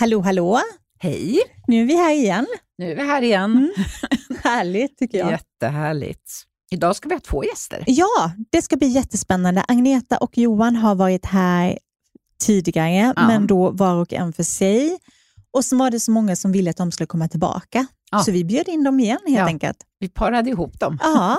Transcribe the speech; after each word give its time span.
Hallå, 0.00 0.20
hallå! 0.20 0.60
Hej! 0.98 1.40
Nu 1.66 1.82
är 1.82 1.86
vi 1.86 1.96
här 1.96 2.12
igen. 2.14 2.46
Nu 2.78 2.90
är 2.92 2.96
vi 2.96 3.02
här 3.02 3.22
igen. 3.22 3.50
Mm. 3.50 3.70
Härligt 4.44 4.98
tycker 4.98 5.18
jag. 5.18 5.30
Jättehärligt. 5.30 6.32
Idag 6.70 6.96
ska 6.96 7.08
vi 7.08 7.14
ha 7.14 7.20
två 7.20 7.44
gäster. 7.44 7.84
Ja, 7.86 8.32
det 8.50 8.62
ska 8.62 8.76
bli 8.76 8.88
jättespännande. 8.88 9.64
Agneta 9.68 10.16
och 10.16 10.38
Johan 10.38 10.76
har 10.76 10.94
varit 10.94 11.26
här 11.26 11.78
tidigare, 12.40 13.12
Ja. 13.16 13.26
men 13.26 13.46
då 13.46 13.70
var 13.70 13.94
och 13.94 14.12
en 14.12 14.32
för 14.32 14.42
sig. 14.42 14.98
Och 15.50 15.64
så 15.64 15.76
var 15.76 15.90
det 15.90 16.00
så 16.00 16.10
många 16.10 16.36
som 16.36 16.52
ville 16.52 16.70
att 16.70 16.76
de 16.76 16.92
skulle 16.92 17.06
komma 17.06 17.28
tillbaka. 17.28 17.86
Ja. 18.10 18.18
Så 18.18 18.32
vi 18.32 18.44
bjöd 18.44 18.68
in 18.68 18.84
dem 18.84 19.00
igen 19.00 19.18
helt 19.26 19.38
Ja. 19.38 19.46
enkelt. 19.46 19.76
Vi 19.98 20.08
parade 20.08 20.50
ihop 20.50 20.80
dem. 20.80 20.98
Ja, 21.02 21.38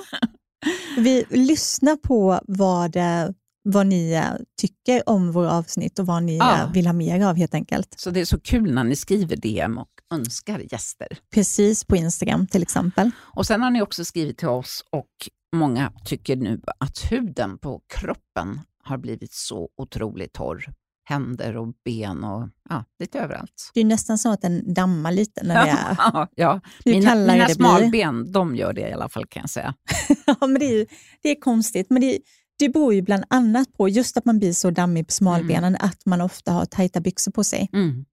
vi 0.97 1.25
lyssnar 1.29 1.95
på 1.95 2.39
vad, 2.47 2.95
eh, 2.95 3.29
vad 3.63 3.87
ni 3.87 4.11
eh, 4.13 4.23
tycker 4.61 5.09
om 5.09 5.31
våra 5.31 5.51
avsnitt 5.53 5.99
och 5.99 6.05
vad 6.05 6.23
ni 6.23 6.37
Ja. 6.37 6.57
eh, 6.63 6.71
vill 6.71 6.85
ha 6.87 6.93
mer 6.93 7.25
av 7.25 7.35
helt 7.35 7.53
enkelt. 7.53 7.95
Så 7.97 8.11
det 8.11 8.21
är 8.21 8.25
så 8.25 8.39
kul 8.39 8.73
när 8.73 8.83
ni 8.83 8.95
skriver 8.95 9.35
DM 9.35 9.77
och 9.77 9.89
önskar 10.13 10.59
gäster. 10.71 11.07
Precis 11.33 11.83
på 11.85 11.95
Instagram 11.95 12.47
till 12.47 12.61
exempel. 12.61 13.11
Och 13.19 13.45
Sen 13.47 13.61
har 13.61 13.71
ni 13.71 13.81
också 13.81 14.05
skrivit 14.05 14.37
till 14.37 14.47
oss 14.47 14.83
och 14.91 15.07
många 15.55 15.93
tycker 16.05 16.35
nu 16.35 16.61
att 16.77 17.11
huden 17.11 17.57
på 17.57 17.81
kroppen 17.87 18.59
har 18.83 18.97
blivit 18.97 19.33
så 19.33 19.69
otroligt 19.77 20.33
torr. 20.33 20.65
Händer 21.03 21.57
och 21.57 21.67
ben 21.85 22.23
och 22.23 22.49
ja, 22.69 22.85
lite 22.99 23.19
överallt. 23.19 23.71
Det 23.73 23.81
är 23.81 23.85
nästan 23.85 24.17
så 24.17 24.31
att 24.31 24.41
den 24.41 24.73
dammar 24.73 25.11
lite 25.11 25.43
när 25.43 25.65
det 25.65 25.71
är... 25.71 25.95
Ja, 25.97 26.27
ja. 26.35 26.61
Mina, 26.85 27.15
mina 27.15 27.33
det 27.33 27.45
blir. 27.45 27.55
smalben, 27.55 28.31
de 28.31 28.55
gör 28.55 28.73
det 28.73 28.89
i 28.89 28.93
alla 28.93 29.09
fall 29.09 29.25
kan 29.25 29.41
jag 29.41 29.49
säga. 29.49 29.73
Ja, 30.25 30.47
men 30.47 30.59
det, 30.59 30.65
är, 30.65 30.87
det 31.21 31.29
är 31.29 31.39
konstigt, 31.39 31.87
men 31.89 32.01
det, 32.01 32.19
det 32.65 32.69
beror 32.69 32.93
ju 32.93 33.01
bland 33.01 33.23
annat 33.27 33.73
på 33.73 33.89
just 33.89 34.17
att 34.17 34.25
man 34.25 34.39
blir 34.39 34.53
så 34.53 34.71
dammig 34.71 35.07
på 35.07 35.11
smalbenen, 35.13 35.75
att 35.79 36.05
man 36.05 36.21
ofta 36.21 36.51
har 36.51 36.65
tajta 36.65 36.99
byxor 37.01 37.31
på 37.31 37.43
sig. 37.43 37.69
Mm. 37.73 38.05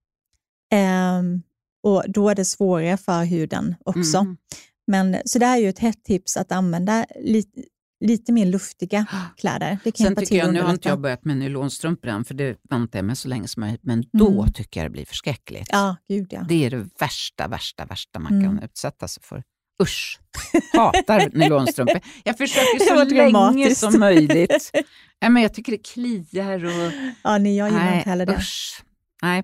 Ehm, 0.72 1.42
och 1.82 2.04
Då 2.08 2.28
är 2.28 2.34
det 2.34 2.44
svårare 2.44 2.96
för 2.96 3.24
huden 3.24 3.74
också. 3.84 4.18
Mm. 4.18 4.36
Men, 4.86 5.16
så 5.24 5.38
det 5.38 5.46
här 5.46 5.56
är 5.56 5.62
ju 5.62 5.68
ett 5.68 5.78
hett 5.78 6.04
tips 6.04 6.36
att 6.36 6.52
använda 6.52 7.06
lite, 7.20 7.60
lite 8.04 8.32
mer 8.32 8.46
luftiga 8.46 9.06
kläder. 9.36 9.78
Det 9.84 9.92
kan 9.92 10.06
Sen 10.06 10.16
tycker 10.16 10.36
jag, 10.36 10.52
nu 10.54 10.60
har 10.62 10.70
inte 10.70 10.88
jag 10.88 11.00
börjat 11.00 11.24
med 11.24 11.36
nylonstrumpor 11.36 12.10
än, 12.10 12.24
för 12.24 12.34
det 12.34 12.56
väntar 12.70 12.98
jag 12.98 13.06
med 13.06 13.18
så 13.18 13.28
länge 13.28 13.48
som 13.48 13.60
möjligt, 13.60 13.84
men 13.84 14.04
då 14.12 14.28
Mm. 14.42 14.52
tycker 14.52 14.80
jag 14.80 14.86
det 14.90 14.92
blir 14.92 15.04
förskräckligt. 15.06 15.68
Ja, 15.72 15.96
gud 16.08 16.26
ja. 16.30 16.44
Det 16.48 16.64
är 16.66 16.70
det 16.70 16.88
värsta, 17.00 17.48
värsta, 17.48 17.84
värsta 17.84 18.18
man 18.18 18.32
Mm. 18.32 18.44
kan 18.44 18.64
utsätta 18.64 19.08
sig 19.08 19.22
för. 19.22 19.42
Usch! 19.82 20.18
Hatar 20.72 21.30
nylonstrumpor. 21.38 22.00
Jag 22.24 22.38
försöker 22.38 22.78
så 22.88 22.94
länge 22.94 23.30
dramatiskt. 23.30 23.80
som 23.80 24.00
möjligt. 24.00 24.70
Nej, 25.20 25.30
men 25.30 25.42
jag 25.42 25.54
tycker 25.54 25.72
det 25.72 25.78
kliar 25.78 26.64
och... 26.64 26.92
Ja, 27.22 27.38
nej, 27.38 27.56
jag 27.56 27.68
gillar 27.68 27.84
Nej, 27.84 27.98
inte 27.98 28.10
heller 28.10 28.26
det. 28.26 28.36
usch. 28.36 28.82
Nej. 29.22 29.42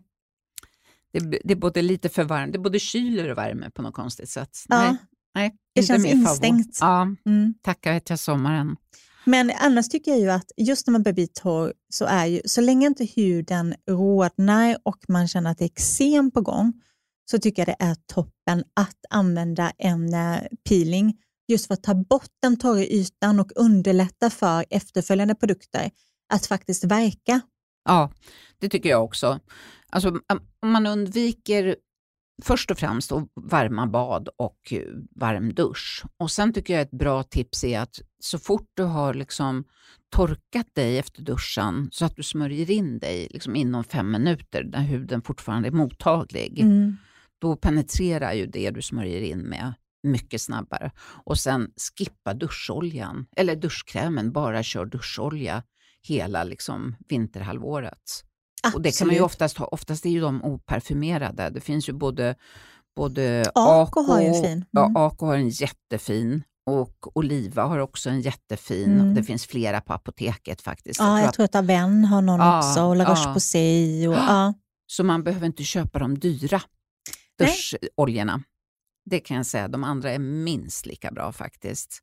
Det, 1.12 1.18
det 1.44 1.52
är 1.52 1.56
både 1.56 1.82
lite 1.82 2.08
för 2.08 2.24
varmt, 2.24 2.52
det 2.52 2.56
är 2.56 2.60
både 2.60 2.78
kyler 2.78 3.30
och 3.30 3.38
värme 3.38 3.70
på 3.70 3.82
något 3.82 3.94
konstigt 3.94 4.28
sätt. 4.30 4.64
Ja, 4.68 4.82
Nej, 4.82 4.96
nej, 5.34 5.54
det 5.74 5.82
känns 5.82 6.06
instängt. 6.06 6.78
Ja, 6.80 7.08
Mm. 7.26 7.54
tackar 7.62 7.92
vet 7.92 8.10
jag 8.10 8.18
sommaren. 8.18 8.76
Men 9.24 9.52
annars 9.60 9.88
tycker 9.88 10.10
jag 10.10 10.20
ju 10.20 10.30
att 10.30 10.52
just 10.56 10.86
när 10.86 10.92
man 10.92 11.02
börjar 11.02 11.14
bli 11.14 11.26
torr, 11.28 11.72
så 11.88 12.04
är 12.04 12.26
ju, 12.26 12.40
så 12.44 12.60
länge 12.60 12.86
inte 12.86 13.04
huden 13.16 13.74
rodnar 13.90 14.76
och 14.82 14.96
man 15.08 15.28
känner 15.28 15.50
att 15.50 15.58
det 15.58 15.64
är 15.64 15.66
eksem 15.66 16.30
på 16.30 16.40
gång, 16.40 16.72
så 17.30 17.38
tycker 17.38 17.62
jag 17.66 17.76
det 17.78 17.84
är 17.84 17.96
toppen 18.14 18.64
att 18.74 18.98
använda 19.10 19.72
en 19.78 20.14
eh, 20.14 20.40
peeling 20.68 21.18
just 21.48 21.66
för 21.66 21.74
att 21.74 21.82
ta 21.82 21.94
bort 21.94 22.30
den 22.42 22.56
torra 22.58 22.84
ytan 22.84 23.40
och 23.40 23.52
underlätta 23.56 24.30
för 24.30 24.64
efterföljande 24.70 25.34
produkter 25.34 25.90
att 26.32 26.46
faktiskt 26.46 26.84
verka. 26.84 27.40
Ja, 27.84 28.10
det 28.58 28.68
tycker 28.68 28.88
jag 28.88 29.04
också. 29.04 29.40
Alltså, 29.90 30.20
om 30.60 30.70
man 30.70 30.86
undviker 30.86 31.76
först 32.42 32.70
och 32.70 32.78
främst 32.78 33.10
då 33.10 33.28
varma 33.34 33.86
bad 33.86 34.28
och 34.36 34.72
eh, 34.72 34.82
varm 35.16 35.54
dusch. 35.54 36.04
Och 36.16 36.30
Sen 36.30 36.52
tycker 36.52 36.74
jag 36.74 36.82
ett 36.82 36.90
bra 36.90 37.22
tips 37.22 37.64
är 37.64 37.80
att 37.80 38.00
så 38.18 38.38
fort 38.38 38.68
du 38.74 38.82
har 38.82 39.14
liksom 39.14 39.64
torkat 40.10 40.74
dig 40.74 40.98
efter 40.98 41.22
duschen 41.22 41.88
så 41.92 42.04
att 42.04 42.16
du 42.16 42.22
smörjer 42.22 42.70
in 42.70 42.98
dig 42.98 43.28
liksom 43.30 43.56
inom 43.56 43.84
fem 43.84 44.10
minuter 44.10 44.64
när 44.64 44.82
huden 44.82 45.22
fortfarande 45.22 45.68
är 45.68 45.72
mottaglig. 45.72 46.60
Mm. 46.60 46.96
Då 47.40 47.56
penetrerar 47.56 48.32
ju 48.32 48.46
det 48.46 48.70
du 48.70 48.82
smörjer 48.82 49.20
in 49.20 49.38
med 49.38 49.72
mycket 50.02 50.40
snabbare. 50.42 50.90
Och 51.24 51.38
sen 51.38 51.68
skippa 51.98 52.34
duscholjan, 52.34 53.26
eller 53.36 53.56
duschkrämen, 53.56 54.32
bara 54.32 54.62
kör 54.62 54.84
duscholja 54.86 55.62
hela 56.08 56.44
liksom 56.44 56.96
vinterhalvåret. 57.08 58.24
Och 58.74 58.82
det 58.82 58.98
kan 58.98 59.06
man 59.06 59.14
ju 59.14 59.20
Absolut. 59.20 59.32
oftast 59.32 59.58
ha, 59.58 59.66
oftast 59.66 60.06
är 60.06 60.10
ju 60.10 60.20
de 60.20 60.44
oparfumerade. 60.44 61.50
Det 61.50 61.60
finns 61.60 61.88
ju 61.88 61.92
både, 61.92 62.34
både 62.96 63.44
Ako 63.54 64.02
har 64.02 64.20
ju 64.20 64.32
fin. 64.32 64.44
Mm. 64.44 64.64
Ja, 64.70 64.92
Ako 64.94 65.26
har 65.26 65.36
en 65.36 65.48
jättefin 65.48 66.42
och 66.66 67.16
Oliva 67.16 67.62
har 67.62 67.78
också 67.78 68.10
en 68.10 68.20
jättefin. 68.20 69.00
Mm. 69.00 69.14
Det 69.14 69.22
finns 69.22 69.46
flera 69.46 69.80
på 69.80 69.92
apoteket 69.92 70.60
faktiskt. 70.62 71.00
Ja, 71.00 71.18
jag 71.20 71.28
att- 71.28 71.34
tror 71.34 71.44
att 71.44 71.54
Aven 71.54 72.04
har 72.04 72.22
någon 72.22 72.40
Ja, 72.40 72.58
också 72.58 72.82
och 72.82 72.96
La 72.96 73.04
ja. 73.04 73.10
Roche-Posay. 73.10 74.08
Och, 74.08 74.14
ja. 74.28 74.54
Så 74.86 75.04
man 75.04 75.24
behöver 75.24 75.46
inte 75.46 75.64
köpa 75.64 75.98
de 75.98 76.18
dyra. 76.18 76.60
Duscholjorna. 77.38 78.42
Det 79.04 79.20
kan 79.20 79.36
jag 79.36 79.46
säga, 79.46 79.68
de 79.68 79.84
andra 79.84 80.10
är 80.12 80.18
minst 80.18 80.86
lika 80.86 81.10
bra 81.10 81.32
faktiskt. 81.32 81.98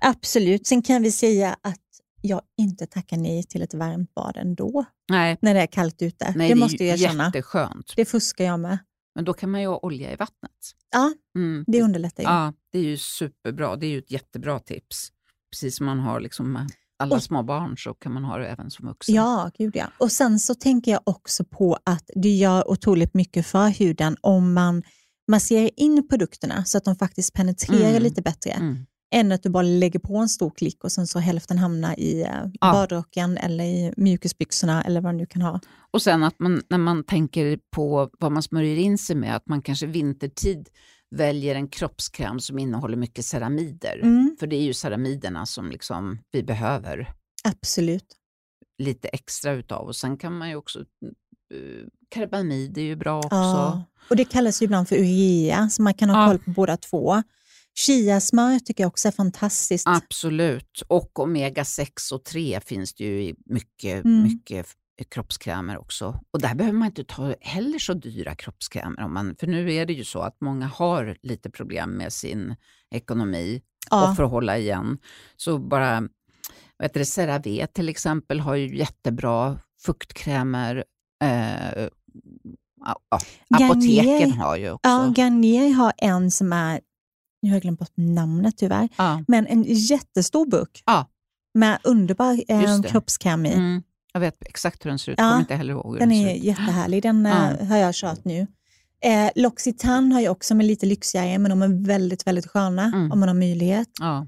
Absolut. 0.00 0.66
Sen 0.66 0.82
kan 0.82 1.02
vi 1.02 1.12
säga 1.12 1.56
att 1.62 1.78
jag 2.20 2.40
inte 2.56 2.86
tackar 2.86 3.16
nej 3.16 3.42
till 3.44 3.62
ett 3.62 3.74
varmt 3.74 4.14
bad 4.14 4.36
ändå, 4.36 4.84
Nej, 5.10 5.38
när 5.42 5.54
det 5.54 5.60
är 5.60 5.66
kallt 5.66 6.02
ute. 6.02 6.32
nej 6.36 6.48
det 6.48 6.54
måste 6.54 6.84
jag 6.84 6.98
erkänna. 7.00 7.24
jätteskönt. 7.24 7.92
Det 7.96 8.04
fuskar 8.04 8.44
jag 8.44 8.60
med. 8.60 8.78
Men 9.14 9.24
då 9.24 9.32
kan 9.34 9.50
man 9.50 9.60
ju 9.60 9.66
ha 9.66 9.78
olja 9.82 10.12
i 10.12 10.16
vattnet. 10.16 10.50
Ja, 10.92 11.12
Mm. 11.36 11.64
det 11.66 11.82
underlättar 11.82 12.22
ju. 12.22 12.28
Ja, 12.28 12.52
det 12.72 12.78
är 12.78 12.82
ju 12.82 12.96
superbra. 12.96 13.76
Det 13.76 13.86
är 13.86 13.90
ju 13.90 13.98
ett 13.98 14.10
jättebra 14.10 14.58
tips. 14.58 15.12
Precis 15.50 15.76
som 15.76 15.86
man 15.86 15.98
har 15.98 16.20
liksom 16.20 16.52
alla 17.02 17.16
Och- 17.16 17.22
små 17.22 17.42
barn 17.42 17.74
så 17.78 17.94
kan 17.94 18.12
man 18.12 18.24
ha 18.24 18.38
det 18.38 18.46
även 18.46 18.70
som 18.70 18.88
vuxen. 18.88 19.14
Ja, 19.14 19.50
gud 19.58 19.76
ja. 19.76 19.86
Och 19.98 20.12
sen 20.12 20.38
så 20.38 20.54
tänker 20.54 20.90
jag 20.92 21.00
också 21.04 21.44
på 21.44 21.78
att 21.84 22.10
det 22.14 22.28
gör 22.28 22.70
otroligt 22.70 23.14
mycket 23.14 23.46
för 23.46 23.68
huden 23.68 24.16
om 24.20 24.52
man 24.52 24.82
masserar 25.30 25.70
in 25.76 26.08
produkterna 26.08 26.64
så 26.64 26.78
att 26.78 26.84
de 26.84 26.96
faktiskt 26.96 27.32
penetrerar 27.34 27.90
Mm. 27.90 28.02
lite 28.02 28.22
bättre. 28.22 28.50
Mm. 28.50 28.86
Än 29.14 29.32
att 29.32 29.42
du 29.42 29.48
bara 29.50 29.62
lägger 29.62 29.98
på 29.98 30.16
en 30.16 30.28
stor 30.28 30.50
klick 30.50 30.84
och 30.84 30.92
sen 30.92 31.06
så 31.06 31.18
hälften 31.18 31.58
hamnar 31.58 32.00
i 32.00 32.22
eh, 32.22 32.28
Ja. 32.60 32.72
badrocken 32.72 33.36
eller 33.38 33.64
i 33.64 33.92
mjukisbyxorna 33.96 34.82
eller 34.82 35.00
vad 35.00 35.14
du 35.14 35.16
nu 35.18 35.26
kan 35.26 35.42
ha. 35.42 35.60
Och 35.90 36.02
sen 36.02 36.22
att 36.22 36.38
man, 36.38 36.62
när 36.68 36.78
man 36.78 37.04
tänker 37.04 37.58
på 37.70 38.10
vad 38.18 38.32
man 38.32 38.42
smörjer 38.42 38.76
in 38.76 38.98
sig 38.98 39.16
med, 39.16 39.36
att 39.36 39.46
man 39.48 39.62
kanske 39.62 39.86
vintertid 39.86 40.68
väljer 41.10 41.54
en 41.54 41.68
kroppskräm 41.68 42.40
som 42.40 42.58
innehåller 42.58 42.96
mycket 42.96 43.24
ceramider. 43.24 44.00
Mm, 44.02 44.36
För 44.40 44.46
det 44.46 44.56
är 44.56 44.62
ju 44.62 44.74
ceramiderna 44.74 45.46
som 45.46 45.70
liksom 45.70 46.18
vi 46.32 46.42
behöver 46.42 47.12
absolut. 47.44 48.06
lite 48.78 49.08
extra 49.08 49.52
utav. 49.52 49.86
Och 49.86 49.96
sen 49.96 50.16
kan 50.16 50.38
man 50.38 50.48
ju 50.48 50.56
också, 50.56 50.78
uh, 50.78 51.86
karbamid 52.08 52.78
är 52.78 52.82
ju 52.82 52.96
bra 52.96 53.18
också. 53.18 53.28
Ja. 53.36 53.82
Och 54.10 54.16
Det 54.16 54.24
kallas 54.24 54.62
ju 54.62 54.64
ibland 54.64 54.88
för 54.88 54.96
urea, 54.96 55.68
så 55.70 55.82
man 55.82 55.94
kan 55.94 56.10
ha 56.10 56.22
Ja. 56.22 56.28
koll 56.28 56.38
på 56.38 56.50
båda 56.50 56.76
två. 56.76 57.22
Chiasmör 57.74 58.58
tycker 58.58 58.84
jag 58.84 58.88
också 58.88 59.08
är 59.08 59.12
fantastiskt. 59.12 59.86
Absolut. 59.88 60.82
Och 60.88 61.10
omega-6 61.18 62.12
och 62.12 62.24
3 62.24 62.60
finns 62.66 62.94
det 62.94 63.04
ju 63.04 63.22
i 63.22 63.34
mycket, 63.46 64.04
Mm. 64.04 64.22
mycket 64.22 64.66
kroppskrämer 65.10 65.78
också. 65.78 66.20
Och 66.30 66.40
där 66.40 66.54
behöver 66.54 66.78
man 66.78 66.86
inte 66.88 67.04
ta 67.04 67.34
heller 67.40 67.78
så 67.78 67.94
dyra 67.94 68.34
kroppskrämer. 68.34 69.02
Om 69.04 69.14
man, 69.14 69.36
för 69.40 69.46
nu 69.46 69.72
är 69.74 69.86
det 69.86 69.92
ju 69.92 70.04
så 70.04 70.20
att 70.20 70.40
många 70.40 70.66
har 70.66 71.16
lite 71.22 71.50
problem 71.50 71.90
med 71.90 72.12
sin 72.12 72.56
ekonomi 72.90 73.62
Ja. 73.90 74.10
och 74.10 74.16
för 74.16 74.22
att 74.24 74.30
hålla 74.30 74.58
igen. 74.58 74.98
Så 75.36 75.58
bara, 75.58 76.00
vad 76.76 76.84
heter 76.84 77.00
det, 77.00 77.06
CeraVe 77.06 77.66
till 77.66 77.88
exempel 77.88 78.40
har 78.40 78.54
ju 78.54 78.76
jättebra 78.78 79.58
fuktkrämer. 79.84 80.84
Eh, 81.24 81.88
ja, 82.84 83.00
apoteken 83.54 84.06
Garnier. 84.08 84.36
har 84.36 84.56
ju 84.56 84.70
också. 84.70 84.90
Ja, 84.90 85.12
Garnier 85.16 85.72
har 85.72 85.92
en 85.98 86.30
som 86.30 86.52
är, 86.52 86.80
nu 87.42 87.48
har 87.50 87.54
jag 87.56 87.62
glömt 87.62 87.78
bort 87.78 87.92
namnet 87.96 88.56
tyvärr, 88.56 88.88
Ja, 88.96 89.24
men 89.28 89.46
en 89.46 89.62
jättestor 89.68 90.46
burk 90.46 90.82
Ja. 90.86 91.06
med 91.54 91.78
underbar 91.84 92.44
eh, 92.48 92.82
kroppskräm 92.82 93.46
i. 93.46 93.52
mm, 93.52 93.82
jag 94.12 94.20
vet 94.20 94.36
exakt 94.46 94.84
hur 94.84 94.90
den 94.90 94.98
ser 94.98 95.12
ut, 95.12 95.18
Ja, 95.18 95.28
kommer 95.28 95.40
inte 95.40 95.54
heller 95.54 95.72
ihåg 95.72 95.92
hur 95.92 95.98
Den 96.00 96.08
den, 96.08 96.18
är 96.18 96.34
jättehärlig, 96.34 97.02
den 97.02 97.24
Ja. 97.24 97.50
eh, 97.50 97.66
har 97.66 97.76
jag 97.76 97.94
kört 97.94 98.24
nu. 98.24 98.46
Eh, 99.04 99.30
L'Occitane 99.36 100.12
har 100.12 100.20
jag 100.20 100.32
också 100.32 100.54
med 100.54 100.66
lite 100.66 100.86
lyxigare, 100.86 101.38
men 101.38 101.50
de 101.50 101.62
är 101.62 101.86
väldigt, 101.86 102.26
väldigt 102.26 102.46
sköna 102.46 102.82
Mm. 102.84 103.12
om 103.12 103.20
man 103.20 103.28
har 103.28 103.36
möjlighet. 103.36 103.88
Ja. 104.00 104.26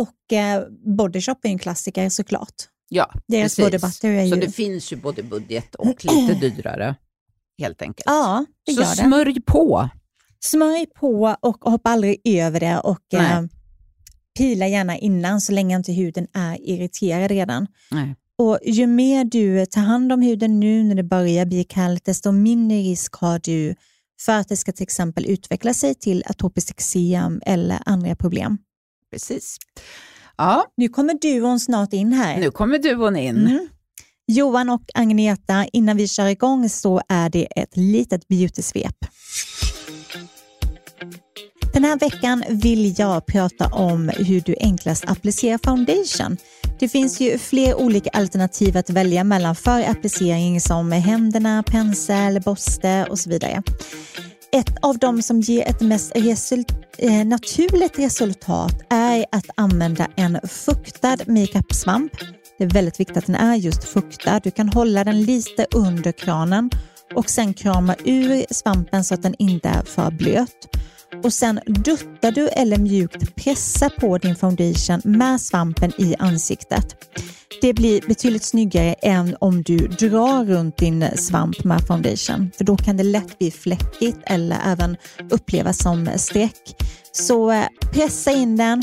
Och 0.00 0.32
eh, 0.36 0.64
Body 0.96 1.20
Shop 1.20 1.36
är 1.42 1.48
en 1.48 1.58
klassiker 1.58 2.08
såklart. 2.08 2.54
Ja, 2.88 3.12
Deras 3.28 3.56
precis. 3.56 3.74
är 4.04 4.28
Så 4.28 4.34
ju... 4.34 4.40
det 4.40 4.50
finns 4.52 4.92
ju 4.92 4.96
både 4.96 5.22
budget 5.22 5.74
och 5.74 6.04
lite 6.04 6.34
dyrare, 6.48 6.94
helt 7.58 7.82
enkelt. 7.82 8.02
Ja, 8.06 8.44
det 8.66 8.72
Så 8.72 8.80
gör 8.82 8.88
det. 8.90 8.96
smörj 8.96 9.40
på. 9.40 9.88
Smörj 10.44 10.86
på 10.86 11.36
och 11.40 11.56
hoppa 11.64 11.90
aldrig 11.90 12.20
över 12.24 12.60
det 12.60 12.78
och 12.78 13.14
eh, 13.14 13.42
pila 14.38 14.66
gärna 14.68 14.98
innan 14.98 15.40
så 15.40 15.52
länge 15.52 15.76
inte 15.76 15.92
huden 15.92 16.26
är 16.32 16.68
irriterad 16.70 17.30
redan. 17.30 17.66
Nej. 17.90 18.16
Och 18.38 18.58
ju 18.64 18.86
mer 18.86 19.24
du 19.24 19.66
tar 19.66 19.80
hand 19.80 20.12
om 20.12 20.22
huden 20.22 20.60
nu 20.60 20.84
när 20.84 20.94
det 20.94 21.02
börjar 21.02 21.46
bli 21.46 21.64
kallt, 21.64 22.04
desto 22.04 22.32
mindre 22.32 22.78
risk 22.78 23.14
har 23.14 23.40
du 23.44 23.74
för 24.20 24.32
att 24.32 24.48
det 24.48 24.56
ska 24.56 24.72
till 24.72 24.82
exempel 24.82 25.26
utveckla 25.26 25.74
sig 25.74 25.94
till 25.94 26.24
atopiskt 26.26 26.70
eksem 26.70 27.40
eller 27.46 27.78
andra 27.86 28.16
problem. 28.16 28.58
Precis. 29.10 29.56
Ja, 30.36 30.64
Nu 30.76 30.88
kommer 30.88 31.14
duon 31.14 31.60
snart 31.60 31.92
in 31.92 32.12
här. 32.12 32.40
nu 32.40 32.50
kommer 32.50 32.78
duon 32.78 33.16
in. 33.16 33.36
Mm. 33.36 33.68
Johan 34.26 34.70
och 34.70 34.82
Agneta, 34.94 35.66
innan 35.72 35.96
vi 35.96 36.08
kör 36.08 36.26
igång 36.26 36.68
så 36.68 37.00
är 37.08 37.30
det 37.30 37.44
ett 37.44 37.76
litet 37.76 38.28
beauty-svep. 38.28 39.06
Den 41.72 41.84
här 41.84 41.98
veckan 41.98 42.44
vill 42.48 42.94
jag 42.98 43.26
prata 43.26 43.66
om 43.66 44.08
hur 44.08 44.40
du 44.40 44.56
enklast 44.60 45.04
applicerar 45.06 45.58
foundation. 45.64 46.36
Det 46.78 46.88
finns 46.88 47.20
ju 47.20 47.38
fler 47.38 47.74
olika 47.74 48.10
alternativ 48.10 48.76
att 48.76 48.90
välja 48.90 49.24
mellan 49.24 49.54
för 49.54 49.90
applicering 49.90 50.60
som 50.60 50.92
händerna, 50.92 51.62
pensel, 51.62 52.40
borste 52.40 53.06
och 53.10 53.18
så 53.18 53.30
vidare. 53.30 53.62
Ett 54.52 54.76
av 54.82 54.98
de 54.98 55.22
som 55.22 55.40
ger 55.40 55.68
ett 55.68 55.80
mest 55.80 56.12
result 56.16 56.72
eh, 56.98 57.24
naturligt 57.24 57.98
resultat 57.98 58.74
är 58.90 59.26
att 59.32 59.46
använda 59.54 60.06
en 60.16 60.38
fuktad 60.48 61.16
makeupsvamp. 61.26 62.12
Det 62.58 62.64
är 62.64 62.68
väldigt 62.70 63.00
viktigt 63.00 63.16
att 63.16 63.26
den 63.26 63.36
är 63.36 63.56
just 63.56 63.84
fuktad. 63.84 64.40
Du 64.40 64.50
kan 64.50 64.68
hålla 64.68 65.04
den 65.04 65.22
lite 65.22 65.66
under 65.74 66.12
kranen 66.12 66.70
och 67.14 67.30
sen 67.30 67.54
krama 67.54 67.94
ur 68.04 68.54
svampen 68.54 69.04
så 69.04 69.14
att 69.14 69.22
den 69.22 69.34
inte 69.38 69.68
är 69.68 69.82
för 69.82 70.10
blöt. 70.10 70.68
Och 71.24 71.32
sen 71.32 71.60
duttar 71.66 72.32
du 72.32 72.48
eller 72.48 72.78
mjukt 72.78 73.34
pressar 73.34 73.88
på 73.88 74.18
din 74.18 74.36
foundation 74.36 75.00
med 75.04 75.40
svampen 75.40 75.92
i 75.98 76.14
ansiktet. 76.18 76.96
Det 77.60 77.72
blir 77.72 78.00
betydligt 78.08 78.44
snyggare 78.44 78.92
än 78.92 79.36
om 79.40 79.62
du 79.62 79.76
drar 79.76 80.44
runt 80.44 80.76
din 80.76 81.04
svamp 81.16 81.64
med 81.64 81.86
foundation, 81.86 82.50
för 82.56 82.64
då 82.64 82.76
kan 82.76 82.96
det 82.96 83.02
lätt 83.02 83.38
bli 83.38 83.50
fläckigt 83.50 84.18
eller 84.26 84.56
även 84.66 84.96
upplevas 85.30 85.82
som 85.82 86.10
streck. 86.16 86.76
Så 87.12 87.50
eh, 87.50 87.66
pressa 87.92 88.30
in 88.30 88.56
den 88.56 88.82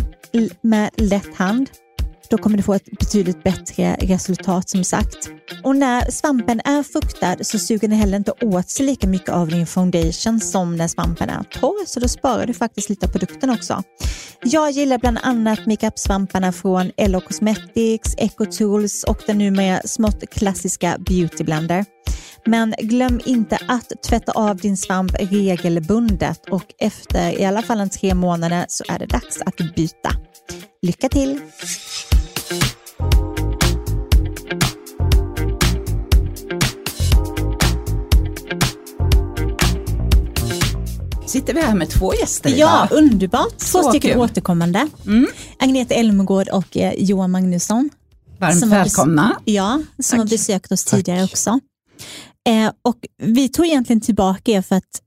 med 0.62 0.90
lätt 0.96 1.36
hand. 1.36 1.70
Då 2.30 2.38
kommer 2.38 2.58
du 2.58 2.64
få 2.64 2.74
ett 2.74 2.86
betydligt 3.00 3.44
bättre 3.44 3.98
resultat 4.00 4.70
som 4.70 4.84
sagt. 4.84 5.30
Och 5.64 5.76
när 5.76 6.12
svampen 6.12 6.62
är 6.66 6.84
fuktad 6.84 7.44
så 7.44 7.60
suger 7.60 7.88
den 7.88 7.98
heller 7.98 8.18
inte 8.18 8.32
åt 8.42 8.70
sig 8.70 8.86
lika 8.86 9.08
mycket 9.08 9.30
av 9.30 9.48
din 9.48 9.68
foundation 9.68 10.40
som 10.40 10.76
när 10.76 10.88
svampen 10.88 11.30
är 11.30 11.44
torr, 11.44 11.86
så 11.86 12.00
då 12.00 12.08
sparar 12.08 12.46
du 12.46 12.54
faktiskt 12.54 12.90
lite 12.90 13.06
av 13.06 13.12
produkten 13.12 13.50
också. 13.50 13.84
Jag 14.44 14.72
gillar 14.72 14.98
bland 14.98 15.18
annat 15.22 15.66
makeup-svamparna 15.66 16.52
från 16.52 16.92
Ello 16.98 17.22
Cosmetics, 17.22 18.16
Eco 18.18 18.46
Tools 18.46 19.04
och 19.04 19.18
den 19.28 19.38
numera 19.38 19.82
smått 19.86 20.30
klassiska 20.30 20.98
Beauty 21.00 21.44
Blender. 21.44 21.86
Men 22.46 22.74
glöm 22.80 23.22
inte 23.26 23.58
att 23.68 23.92
tvätta 24.10 24.32
av 24.32 24.58
din 24.58 24.78
svamp 24.78 25.12
regelbundet 25.20 26.50
och 26.50 26.66
efter 26.78 27.40
i 27.40 27.46
alla 27.46 27.62
fall 27.62 27.80
en 27.80 27.90
tre 27.90 28.14
månader 28.14 28.66
så 28.68 28.84
är 28.90 29.00
det 29.00 29.06
dags 29.06 29.42
att 29.42 29.76
byta. 29.76 30.10
Lycka 30.82 31.10
till! 31.10 31.40
Sitter 41.26 41.54
vi 41.54 41.62
här 41.62 41.76
med 41.76 41.90
två 41.90 42.14
gäster 42.14 42.50
Ja, 42.50 42.88
idag? 42.92 42.98
underbart. 42.98 43.58
Två 43.58 43.66
Så 43.84 43.90
stycken 43.90 44.12
kul. 44.12 44.20
återkommande. 44.22 44.88
Mm. 45.06 45.28
Agneta 45.60 45.94
Elmegård 45.94 46.48
och 46.50 46.78
eh, 46.78 46.94
Johan 46.98 47.32
Magnusson. 47.32 47.90
Varmt 48.40 48.64
välkomna. 48.64 49.36
Ja, 49.46 49.82
som 50.00 50.04
Tack. 50.04 50.20
har 50.20 50.26
besökt 50.26 50.72
oss 50.72 50.86
Tack. 50.86 50.92
tidigare 50.98 51.24
också. 51.24 51.60
Eh, 52.50 52.72
och 52.82 52.98
vi 53.18 53.50
tog 53.50 53.66
egentligen 53.66 54.02
tillbaka 54.02 54.52
er 54.52 54.62
för 54.62 54.76
att 54.76 55.02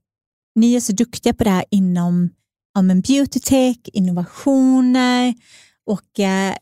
ni 0.55 0.75
är 0.75 0.79
så 0.79 0.91
duktiga 0.91 1.33
på 1.33 1.43
det 1.43 1.49
här 1.49 1.65
inom 1.71 2.29
ja, 2.73 2.81
men 2.81 3.01
beauty 3.01 3.39
tech, 3.39 3.77
innovationer 3.93 5.33
och 5.85 6.19
eh, 6.19 6.53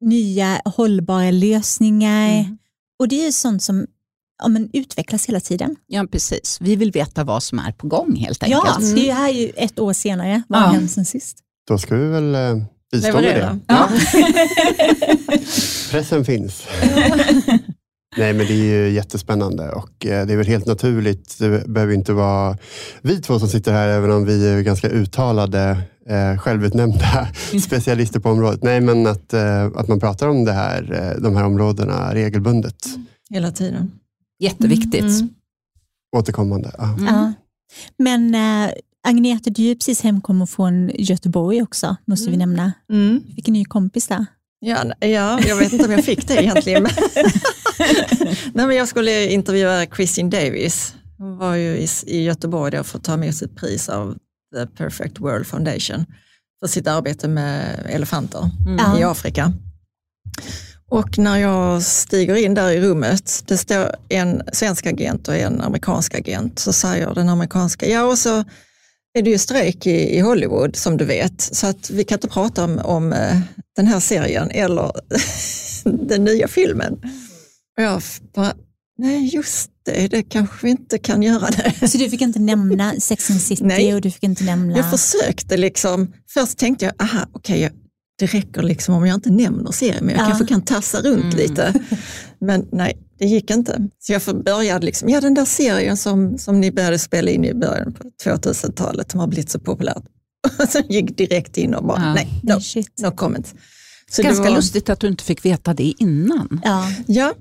nya 0.00 0.60
hållbara 0.64 1.30
lösningar. 1.30 2.28
Mm. 2.28 2.58
Och 2.98 3.08
det 3.08 3.20
är 3.20 3.24
ju 3.26 3.32
sånt 3.32 3.62
som 3.62 3.86
ja, 4.42 4.48
men 4.48 4.70
utvecklas 4.72 5.26
hela 5.26 5.40
tiden. 5.40 5.76
Ja, 5.86 6.06
precis. 6.12 6.58
Vi 6.60 6.76
vill 6.76 6.92
veta 6.92 7.24
vad 7.24 7.42
som 7.42 7.58
är 7.58 7.72
på 7.72 7.86
gång 7.86 8.16
helt 8.16 8.42
enkelt. 8.42 8.62
Ja, 8.66 8.78
det 8.94 9.10
är 9.10 9.14
här 9.14 9.30
ju 9.30 9.48
ett 9.56 9.78
år 9.78 9.92
senare. 9.92 10.42
Vad 10.48 10.60
har 10.60 10.66
Ja. 10.66 10.72
hänt 10.72 10.90
sen 10.90 11.04
sist? 11.04 11.38
Då 11.68 11.78
ska 11.78 11.96
vi 11.96 12.06
väl 12.06 12.34
eh, 12.34 12.56
bistå 12.92 13.12
med 13.12 13.22
det. 13.24 13.28
Leverera. 13.28 13.60
Ja. 13.66 13.88
Pressen 15.90 16.24
finns. 16.24 16.66
Nej 18.16 18.32
men 18.34 18.46
det 18.46 18.52
är 18.52 18.86
ju 18.86 18.90
jättespännande 18.90 19.70
och 19.72 20.06
eh, 20.06 20.26
det 20.26 20.32
är 20.32 20.36
väl 20.36 20.46
helt 20.46 20.66
naturligt. 20.66 21.38
Det 21.38 21.68
behöver 21.68 21.94
inte 21.94 22.12
vara 22.12 22.58
vi 23.02 23.20
två 23.20 23.38
som 23.38 23.48
sitter 23.48 23.72
här 23.72 23.88
även 23.88 24.10
om 24.10 24.24
vi 24.24 24.48
är 24.48 24.60
ganska 24.62 24.88
uttalade 24.88 25.80
eh, 26.08 26.38
självutnämnda 26.38 27.28
specialister 27.62 28.20
på 28.20 28.30
området. 28.30 28.62
Nej 28.62 28.80
men 28.80 29.06
att, 29.06 29.32
eh, 29.32 29.64
att 29.66 29.88
man 29.88 30.00
pratar 30.00 30.28
om 30.28 30.44
det 30.44 30.52
här, 30.52 30.92
eh, 31.16 31.22
de 31.22 31.36
här 31.36 31.44
områdena 31.44 32.14
regelbundet. 32.14 32.86
Hela 33.30 33.50
tiden. 33.52 33.90
Jätteviktigt. 34.38 35.02
Mm. 35.20 35.28
Återkommande. 36.16 36.70
Ja. 36.78 36.84
Mm. 36.84 37.04
Ja. 37.06 37.32
Men 37.98 38.34
äh, 38.34 38.70
Agneta, 39.08 39.50
du 39.50 39.62
är 39.70 39.74
precis 39.74 40.00
hemkommen 40.00 40.46
från 40.46 40.88
Göteborg 40.94 41.62
också, 41.62 41.96
måste 42.04 42.30
vi 42.30 42.36
Mm. 42.36 42.48
nämna. 42.48 42.72
Mm. 42.92 43.22
Du 43.26 43.34
fick 43.34 43.48
en 43.48 43.54
ny 43.54 43.64
kompis 43.64 44.06
där. 44.06 44.26
Ja, 44.60 44.76
n- 44.76 44.92
ja, 45.10 45.40
jag 45.46 45.56
vet 45.56 45.72
inte 45.72 45.84
om 45.84 45.90
jag 45.92 46.04
fick 46.04 46.28
det 46.28 46.34
egentligen. 46.42 46.82
Men 46.82 46.92
Nej, 48.54 48.66
men 48.66 48.76
jag 48.76 48.88
skulle 48.88 49.26
intervjua 49.32 49.86
Christine 49.86 50.30
Davis. 50.30 50.94
Hon 51.18 51.38
var 51.38 51.54
ju 51.54 51.86
i, 52.06 52.22
Göteborg 52.24 52.70
då 52.76 52.84
för 52.84 52.98
att 52.98 53.04
ta 53.04 53.14
emot 53.14 53.34
sitt 53.34 53.56
pris 53.56 53.88
av 53.88 54.16
The 54.54 54.66
Perfect 54.66 55.20
World 55.20 55.46
Foundation 55.46 56.04
för 56.60 56.66
sitt 56.66 56.86
arbete 56.86 57.28
med 57.28 57.86
elefanter 57.88 58.50
Ja. 58.78 58.98
i 58.98 59.02
Afrika. 59.02 59.52
Och 60.90 61.18
när 61.18 61.36
jag 61.38 61.82
stiger 61.82 62.34
in 62.34 62.54
där 62.54 62.70
i 62.70 62.80
rummet, 62.80 63.42
det 63.46 63.56
står 63.58 63.94
en 64.08 64.42
svensk 64.52 64.86
agent 64.86 65.28
och 65.28 65.36
en 65.36 65.60
amerikansk 65.60 66.14
agent, 66.14 66.58
så 66.58 66.72
säger 66.72 67.14
den 67.14 67.28
amerikanska, 67.28 67.86
ja 67.88 68.02
och 68.04 68.18
så 68.18 68.44
är 69.18 69.22
det 69.22 69.30
ju 69.30 69.38
strejk 69.38 69.86
i, 69.86 70.20
Hollywood 70.20 70.76
som 70.76 70.96
du 70.96 71.04
vet, 71.04 71.40
så 71.40 71.66
att 71.66 71.90
vi 71.90 72.04
kan 72.04 72.16
inte 72.16 72.28
prata 72.28 72.64
om, 72.64 72.78
om 72.84 73.12
eh, 73.12 73.40
den 73.76 73.86
här 73.86 74.00
serien 74.00 74.50
eller 74.50 74.92
den 76.08 76.24
nya 76.24 76.48
filmen. 76.48 76.92
Och 77.76 77.82
jag 77.82 78.02
bara, 78.34 78.52
nej 78.98 79.34
just 79.34 79.70
det, 79.84 80.08
det 80.08 80.22
kanske 80.22 80.56
vi 80.66 80.70
inte 80.70 80.98
kan 80.98 81.22
göra 81.22 81.48
det. 81.50 81.88
Så 81.88 81.98
du 81.98 82.10
fick 82.10 82.20
inte 82.20 82.38
nämna 82.38 82.94
Sex 83.00 83.30
and 83.30 83.40
City 83.40 83.64
Nej. 83.64 83.94
och 83.94 84.00
du 84.00 84.10
fick 84.10 84.22
inte 84.22 84.44
nämna... 84.44 84.76
Jag 84.76 84.90
försökte 84.90 85.56
liksom, 85.56 86.12
först 86.34 86.58
tänkte 86.58 86.84
jag, 86.84 86.94
aha, 87.02 87.26
okej, 87.32 87.60
jag- 87.60 87.72
det 88.18 88.26
räcker 88.26 88.62
liksom 88.62 88.94
om 88.94 89.06
jag 89.06 89.14
inte 89.14 89.30
nämner 89.30 89.72
serien, 89.72 90.04
men 90.04 90.14
jag 90.14 90.22
Ja. 90.22 90.26
kanske 90.26 90.46
kan 90.46 90.62
tassa 90.62 91.00
runt 91.00 91.24
Mm. 91.24 91.36
lite. 91.36 91.74
Men 92.40 92.66
nej, 92.72 92.98
det 93.18 93.26
gick 93.26 93.50
inte. 93.50 93.88
Så 93.98 94.12
jag 94.12 94.22
började 94.44 94.86
liksom, 94.86 95.08
ja 95.08 95.20
den 95.20 95.34
där 95.34 95.44
serien 95.44 95.96
som, 95.96 96.38
som 96.38 96.60
ni 96.60 96.72
började 96.72 96.98
spela 96.98 97.30
in 97.30 97.44
i 97.44 97.54
början 97.54 97.92
på 97.92 98.10
2000-talet, 98.24 99.10
som 99.10 99.20
har 99.20 99.26
blivit 99.26 99.50
så 99.50 99.60
populärt. 99.60 100.02
Sen 100.68 100.82
gick 100.88 101.16
direkt 101.16 101.56
in 101.56 101.74
och 101.74 101.84
bara, 101.84 102.02
Ja. 102.02 102.14
nej, 102.14 102.28
no, 102.42 102.60
shit. 102.60 103.00
no 103.02 103.10
comment. 103.10 103.54
Så 104.10 104.22
Ganska 104.22 104.44
var, 104.44 104.56
lustigt 104.56 104.88
att 104.88 105.00
du 105.00 105.08
inte 105.08 105.24
fick 105.24 105.44
veta 105.44 105.74
det 105.74 105.94
innan. 105.98 106.60
Ja. 106.64 106.92
Ja, 107.06 107.34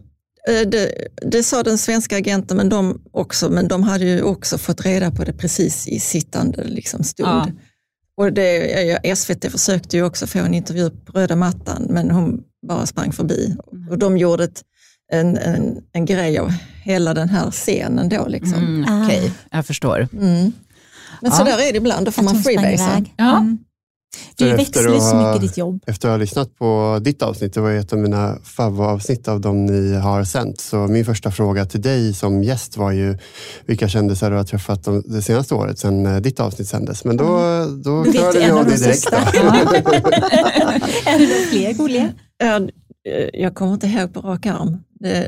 eh, 0.50 0.67
det, 0.69 1.07
det 1.22 1.43
sa 1.43 1.63
den 1.63 1.77
svenska 1.77 2.17
agenten 2.17 2.57
men 2.57 2.69
de 2.69 3.01
också, 3.12 3.50
men 3.50 3.67
de 3.67 3.84
hade 3.84 4.05
ju 4.05 4.22
också 4.22 4.57
fått 4.57 4.86
reda 4.86 5.12
på 5.12 5.24
det 5.24 5.34
precis 5.34 5.88
i 5.88 6.00
sittande 6.00 6.63
liksom, 6.63 7.03
stund. 7.03 7.29
Ja. 7.29 7.48
Och 8.17 8.34
det, 8.34 9.17
SVT 9.17 9.51
försökte 9.51 9.98
ju 9.98 10.03
också 10.03 10.27
få 10.27 10.39
en 10.39 10.53
intervju 10.53 10.89
på 10.89 11.19
röda 11.19 11.36
mattan, 11.36 11.88
men 11.89 12.12
hon 12.12 12.43
bara 12.67 12.86
sprang 12.86 13.12
förbi. 13.12 13.55
Mm. 13.74 13.89
Och 13.89 13.98
de 13.98 14.17
gjorde 14.17 14.43
ett, 14.43 14.63
en, 15.14 15.38
en, 15.38 15.78
en 15.94 16.06
grej 16.06 16.38
av 16.40 16.54
hela 16.84 17.14
den 17.14 17.30
här 17.30 17.52
scenen 17.52 18.10
då. 18.10 18.28
Liksom. 18.28 18.54
Mm, 18.64 18.86
Ah. 18.90 19.06
Okej, 19.06 19.32
jag 19.52 19.66
förstår. 19.66 20.08
Mm. 20.14 20.52
Men 21.22 21.32
Ja. 21.32 21.38
så 21.38 21.44
där 21.44 21.54
är 21.68 21.72
det 21.72 21.78
ibland, 21.78 22.06
då 22.06 22.12
får 22.12 22.22
Att 22.22 22.34
man 22.34 22.44
freebasea. 22.44 22.74
iväg. 22.74 23.14
Ja. 23.18 23.38
Mm. 23.38 23.58
Du 24.36 24.56
växlar 24.56 24.94
ju 24.94 25.00
så 25.00 25.16
mycket 25.16 25.44
i 25.44 25.48
ditt 25.48 25.58
jobb. 25.58 25.84
Efter 25.88 26.08
att 26.08 26.12
ha 26.14 26.18
lyssnat 26.18 26.56
på 26.58 27.00
ditt 27.02 27.22
avsnitt, 27.22 27.54
det 27.54 27.62
var 27.62 27.72
ett 27.72 27.94
av 27.94 28.00
mina 28.00 28.38
favoritavsnitt 28.44 29.28
av 29.28 29.42
de 29.42 29.66
ni 29.66 29.96
har 29.96 30.24
sänt. 30.24 30.62
Så 30.62 30.78
min 30.78 31.06
första 31.06 31.32
fråga 31.32 31.66
till 31.66 31.82
dig 31.82 32.14
som 32.14 32.44
gäst 32.44 32.78
var 32.78 32.92
ju 32.92 33.18
vilka 33.66 33.88
kändisar 33.88 34.32
du 34.32 34.38
har 34.38 34.44
träffat 34.44 34.84
de, 34.84 35.04
det 35.06 35.22
senaste 35.22 35.56
året 35.56 35.80
sedan 35.80 36.06
eh, 36.06 36.18
ditt 36.18 36.40
avsnitt 36.40 36.68
sändes. 36.68 37.06
Men 37.06 37.18
då, 37.18 37.26
då 37.84 38.04
Du 38.04 38.12
ju 38.12 38.32
vi 38.34 38.42
en 38.44 38.58
av 38.58 38.66
det 38.66 38.72
de 38.72 38.78
direkt. 38.78 39.06
är 41.06 41.20
det 41.20 41.28
några 41.28 41.52
fler 41.52 41.74
roliga? 41.74 42.10
Eh, 43.08 43.42
jag 43.42 43.56
kommer 43.56 43.74
inte 43.74 43.88
ihåg 43.88 44.14
på 44.14 44.20
rak 44.22 44.46
arm. 44.46 44.78
Det, 45.00 45.28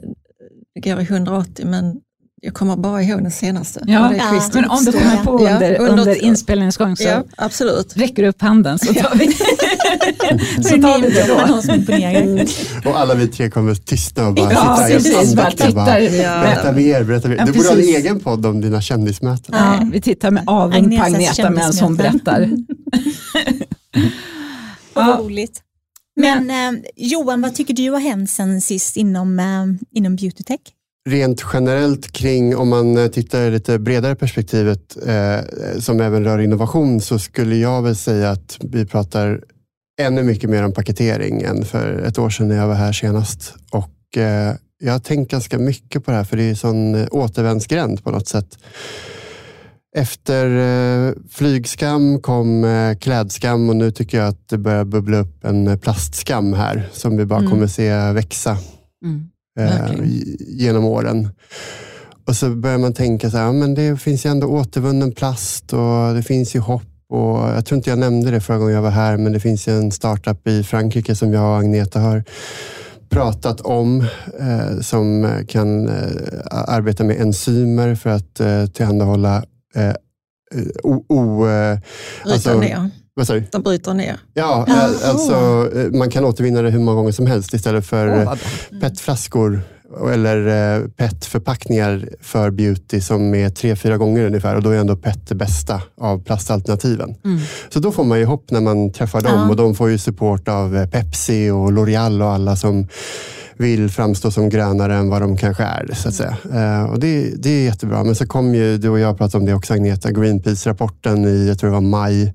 det 0.76 0.90
går 0.90 1.00
i 1.02 1.04
180 1.04 1.66
men 1.68 1.96
jag 2.42 2.54
kommer 2.54 2.76
bara 2.76 3.04
ihåg 3.04 3.22
den 3.22 3.32
senaste. 3.32 3.82
Ja, 3.88 4.08
Och 4.08 4.14
det 4.14 4.20
är 4.20 4.34
ja. 4.36 4.50
Men 4.54 4.66
om 4.70 4.86
du 4.86 4.92
kommer 4.92 5.24
på 5.24 5.44
Ja, 5.46 5.54
under, 5.54 5.80
under- 5.80 5.92
under 6.00 6.24
inspelningens 6.24 6.78
gång 6.78 6.96
så 6.96 7.04
Ja, 7.04 7.24
absolut. 7.38 7.98
räcker 7.98 8.24
du 8.24 8.30
upp 8.30 8.42
handen 8.42 8.80
så 8.80 8.94
tar 8.94 9.16
vi, 9.16 9.28
Så 10.64 10.82
tar 10.82 11.02
vi 11.02 11.10
det 11.10 11.28
då. 11.28 11.74
imponerar. 11.76 12.48
Och 12.86 13.00
alla 13.00 13.16
vi 13.16 13.28
tre 13.28 13.50
kommer 13.50 13.76
tystna 13.76 14.28
och 14.28 14.34
bara 14.34 14.52
Ja, 14.54 14.78
sitta 15.00 15.18
helt 15.20 15.30
andaktiga. 15.30 15.72
Bara, 15.72 15.86
tittar. 15.86 16.00
Ja. 16.24 16.42
berätta 16.42 16.72
mer, 16.72 17.04
berätta 17.04 17.28
mer. 17.28 17.36
Ja, 17.38 17.46
du 17.46 17.52
borde 17.52 17.68
ha 17.68 17.76
en 17.76 17.80
egen 17.82 18.20
podd 18.20 18.46
om 18.46 18.62
dina 18.62 18.82
kändismöten. 18.82 19.56
Ja, 19.58 19.88
vi 19.92 20.02
tittar 20.02 20.32
med 20.32 20.44
avund 20.48 20.98
på 20.98 21.04
Agneta 21.04 21.50
medan 21.50 21.74
hon 21.82 21.96
berättar. 21.96 22.50
Vad 24.94 25.20
roligt. 25.20 25.62
Men 26.20 26.50
eh, 26.50 26.82
Johan, 26.96 27.42
vad 27.42 27.56
tycker 27.56 27.74
du 27.74 27.90
har 27.90 28.00
hänt 28.00 28.30
sen 28.30 28.62
sist 28.62 28.98
inom, 28.98 29.40
eh, 29.40 29.98
inom 29.98 30.16
beautytech? 30.16 30.60
Rent 31.10 31.46
generellt 31.54 32.12
kring, 32.12 32.56
om 32.56 32.70
man 32.70 32.98
eh, 32.98 33.08
tittar 33.08 33.42
i 33.42 33.52
lite 33.52 33.80
bredare 33.80 34.16
perspektivet 34.16 34.98
eh, 35.08 35.40
som 35.80 36.02
även 36.02 36.24
rör 36.24 36.40
innovation 36.40 37.02
så 37.02 37.20
skulle 37.20 37.56
jag 37.56 37.82
väl 37.82 37.96
säga 37.96 38.30
att 38.30 38.58
vi 38.62 38.86
pratar 38.86 39.42
ännu 40.02 40.24
mycket 40.24 40.50
mer 40.50 40.64
om 40.64 40.74
paketering 40.74 41.42
än 41.42 41.66
för 41.66 42.04
ett 42.08 42.20
år 42.20 42.30
sedan 42.30 42.48
när 42.48 42.56
jag 42.56 42.68
var 42.68 42.76
här 42.76 42.94
senast. 42.94 43.54
Och 43.72 44.18
eh, 44.18 44.56
jag 44.80 44.92
har 44.92 45.00
tänkt 45.00 45.32
ganska 45.32 45.58
mycket 45.58 46.06
på 46.06 46.12
det 46.12 46.18
här 46.18 46.24
för 46.24 46.38
det 46.38 46.44
är 46.44 46.50
en 46.50 46.56
sån 46.56 46.96
eh, 46.96 47.08
återvändsgränd 47.12 48.04
på 48.04 48.12
något 48.12 48.28
sätt. 48.28 48.58
Efter 49.98 50.46
eh, 51.08 51.14
flygskam 51.30 52.22
kom 52.22 52.64
eh, 52.64 52.96
klädskam 52.98 53.70
och 53.70 53.76
nu 53.76 53.92
tycker 53.92 54.18
jag 54.18 54.28
att 54.28 54.50
det 54.50 54.58
börjar 54.58 54.86
bubbla 54.86 55.18
upp 55.18 55.46
en 55.46 55.68
eh, 55.68 55.78
plastskam 55.78 56.54
här 56.54 56.90
som 56.94 57.18
vi 57.18 57.26
bara 57.26 57.40
Mm. 57.40 57.52
kommer 57.52 57.68
se 57.68 58.12
växa 58.12 58.58
Mm. 59.06 59.30
eh, 59.60 59.92
genom 60.48 60.86
åren. 60.86 61.30
Och 62.28 62.36
så 62.36 62.50
börjar 62.50 62.78
man 62.78 62.94
tänka 62.94 63.30
så 63.30 63.38
här, 63.38 63.52
men 63.52 63.74
det 63.76 63.98
finns 64.02 64.26
ju 64.26 64.30
ändå 64.30 64.48
återvunnen 64.48 65.12
plast 65.12 65.74
och 65.74 66.14
det 66.16 66.24
finns 66.24 66.56
ju 66.56 66.60
hopp. 66.60 66.84
Och 67.10 67.38
jag 67.38 67.66
tror 67.66 67.78
inte 67.78 67.90
jag 67.90 68.00
nämnde 68.00 68.32
det 68.32 68.42
förra 68.42 68.58
gången 68.58 68.74
jag 68.76 68.82
var 68.82 68.90
här, 68.90 69.18
men 69.18 69.34
det 69.34 69.40
finns 69.40 69.68
ju 69.68 69.78
en 69.78 69.92
startup 69.92 70.48
i 70.48 70.64
Frankrike 70.64 71.16
som 71.16 71.34
jag 71.34 71.44
och 71.52 71.58
Agneta 71.60 72.00
har 72.00 72.24
pratat 73.10 73.62
om 73.62 74.02
eh, 74.40 74.80
som 74.82 75.30
kan 75.48 75.88
eh, 75.88 75.94
arbeta 76.52 77.04
med 77.04 77.22
enzymer 77.22 77.96
för 77.96 78.10
att 78.10 78.40
eh, 78.40 78.66
tillhandahålla 78.66 79.44
eh, 79.76 79.94
o, 80.84 81.06
o, 81.10 81.48
eh, 81.48 81.78
Alltså- 82.26 82.60
ner. 82.60 82.90
De 83.52 83.62
bryter 83.62 83.94
ner. 83.94 84.18
Ja, 84.34 84.66
eh, 84.68 85.10
alltså 85.10 85.70
eh, 85.76 85.92
man 85.92 86.10
kan 86.10 86.26
återvinna 86.26 86.62
det 86.62 86.70
hur 86.70 86.80
många 86.80 86.96
gånger 86.96 87.12
som 87.12 87.28
helst 87.28 87.54
istället 87.54 87.86
för 87.86 88.08
eh, 88.08 88.24
bra. 88.24 88.38
petflaskor 88.82 89.62
eller 90.12 90.48
eh, 90.78 90.88
petförpackningar 90.88 92.10
för 92.22 92.52
beauty 92.52 93.02
som 93.02 93.36
är 93.36 93.50
tre, 93.50 93.76
fyra 93.76 93.98
gånger 93.98 94.26
ungefär 94.26 94.56
och 94.56 94.64
då 94.64 94.70
är 94.70 94.78
ändå 94.78 94.96
pet 94.96 95.28
det 95.28 95.36
bästa 95.36 95.82
av 95.98 96.24
plastalternativen. 96.24 97.16
Mm. 97.26 97.40
Så 97.70 97.80
då 97.80 97.92
får 97.92 98.04
man 98.04 98.20
ju 98.20 98.26
hopp 98.26 98.52
när 98.52 98.62
man 98.62 98.92
träffar 98.92 99.22
dem 99.22 99.32
Ja. 99.36 99.50
och 99.50 99.56
de 99.56 99.76
får 99.76 99.90
ju 99.90 99.98
support 99.98 100.48
av 100.48 100.78
eh, 100.78 100.90
Pepsi 100.90 101.50
och 101.50 101.72
L'Oreal 101.72 102.22
och 102.24 102.30
alla 102.32 102.56
som 102.56 102.88
vill 103.60 103.90
framstå 103.90 104.32
som 104.32 104.50
grönare 104.50 104.96
än 104.96 105.10
vad 105.10 105.22
de 105.22 105.38
kanske 105.38 105.64
är. 105.64 105.90
Så 105.94 106.08
att 106.08 106.14
säga. 106.14 106.38
Eh, 106.54 106.84
och 106.84 107.00
det, 107.00 107.44
det 107.44 107.50
är 107.50 107.64
jättebra. 107.64 108.04
Men 108.04 108.16
så 108.16 108.28
kom 108.28 108.56
ju 108.56 108.78
du 108.78 108.90
och 108.90 109.00
jag 109.00 109.18
pratade 109.18 109.42
om 109.42 109.46
det 109.46 109.54
också 109.54 109.74
Agneta, 109.74 110.12
Greenpeace-rapporten 110.12 111.26
i, 111.26 111.48
jag 111.48 111.60
tror 111.60 111.70
det 111.70 111.74
var 111.74 111.82
maj, 111.82 112.34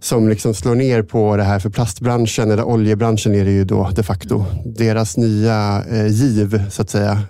som 0.00 0.28
liksom 0.28 0.54
slår 0.54 0.74
ner 0.74 1.02
på 1.02 1.36
det 1.36 1.42
här 1.42 1.58
för 1.58 1.70
plastbranschen, 1.70 2.50
eller 2.50 2.64
oljebranschen 2.64 3.34
är 3.34 3.44
det 3.44 3.50
ju 3.50 3.64
då 3.64 3.90
de 3.96 4.02
facto. 4.02 4.44
Deras 4.64 5.16
nya 5.16 5.84
eh, 5.90 6.06
giv 6.06 6.70
så 6.70 6.82
att 6.82 6.90
säga 6.90 7.22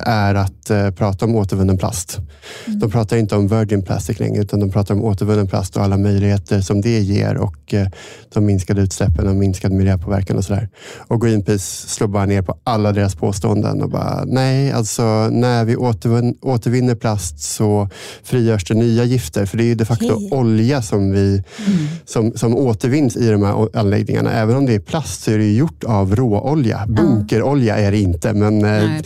är 0.00 0.34
att 0.34 0.70
eh, 0.70 0.90
prata 0.90 1.24
om 1.24 1.34
återvunnen 1.36 1.78
plast. 1.78 2.18
De 2.66 2.90
pratar 2.90 3.16
inte 3.16 3.36
om 3.36 3.48
virgin 3.48 3.82
plastic 3.82 4.18
längre 4.20 4.42
utan 4.42 4.60
de 4.60 4.70
pratar 4.70 4.94
om 4.94 5.04
återvunnen 5.04 5.46
plast 5.46 5.76
och 5.76 5.82
alla 5.82 5.96
möjligheter 5.98 6.60
som 6.60 6.80
det 6.80 7.00
ger 7.00 7.36
och 7.36 7.74
eh, 7.74 7.86
de 8.34 8.46
minskade 8.46 8.82
utsläppen 8.82 9.28
och 9.28 9.34
minskad 9.36 9.72
miljöpåverkan 9.72 10.36
och 10.36 10.44
sådär. 10.44 10.68
Och 10.98 11.20
Greenpeace 11.20 11.88
slår 11.88 12.08
bara 12.08 12.26
ner 12.26 12.42
på 12.42 12.58
alla 12.64 12.92
deras 12.92 13.14
påståenden 13.14 13.82
och 13.82 13.90
bara 13.90 14.24
nej, 14.26 14.72
alltså 14.72 15.02
när 15.32 15.64
vi 15.64 15.76
återvin- 15.76 16.36
återvinner 16.42 16.94
plast 16.94 17.40
så 17.40 17.88
frigörs 18.22 18.64
det 18.64 18.74
nya 18.74 19.04
gifter 19.04 19.46
för 19.46 19.56
det 19.58 19.64
är 19.64 19.68
ju 19.68 19.74
de 19.74 19.84
facto 19.84 20.12
Okej. 20.14 20.28
olja 20.32 20.82
som 20.82 21.10
vi 21.10 21.42
Mm. 21.66 21.86
som, 22.04 22.32
som 22.36 22.56
återvinns 22.56 23.16
i 23.16 23.30
de 23.30 23.42
här 23.42 23.68
anläggningarna. 23.78 24.32
Även 24.32 24.56
om 24.56 24.66
det 24.66 24.74
är 24.74 24.80
plast 24.80 25.22
så 25.22 25.30
är 25.30 25.38
det 25.38 25.52
gjort 25.52 25.84
av 25.84 26.16
råolja. 26.16 26.84
Bunkerolja 26.88 27.76
är 27.76 27.90
det 27.90 27.98
inte, 28.00 28.32
men 28.32 28.64
eh, 28.64 28.70
Nej. 28.70 29.02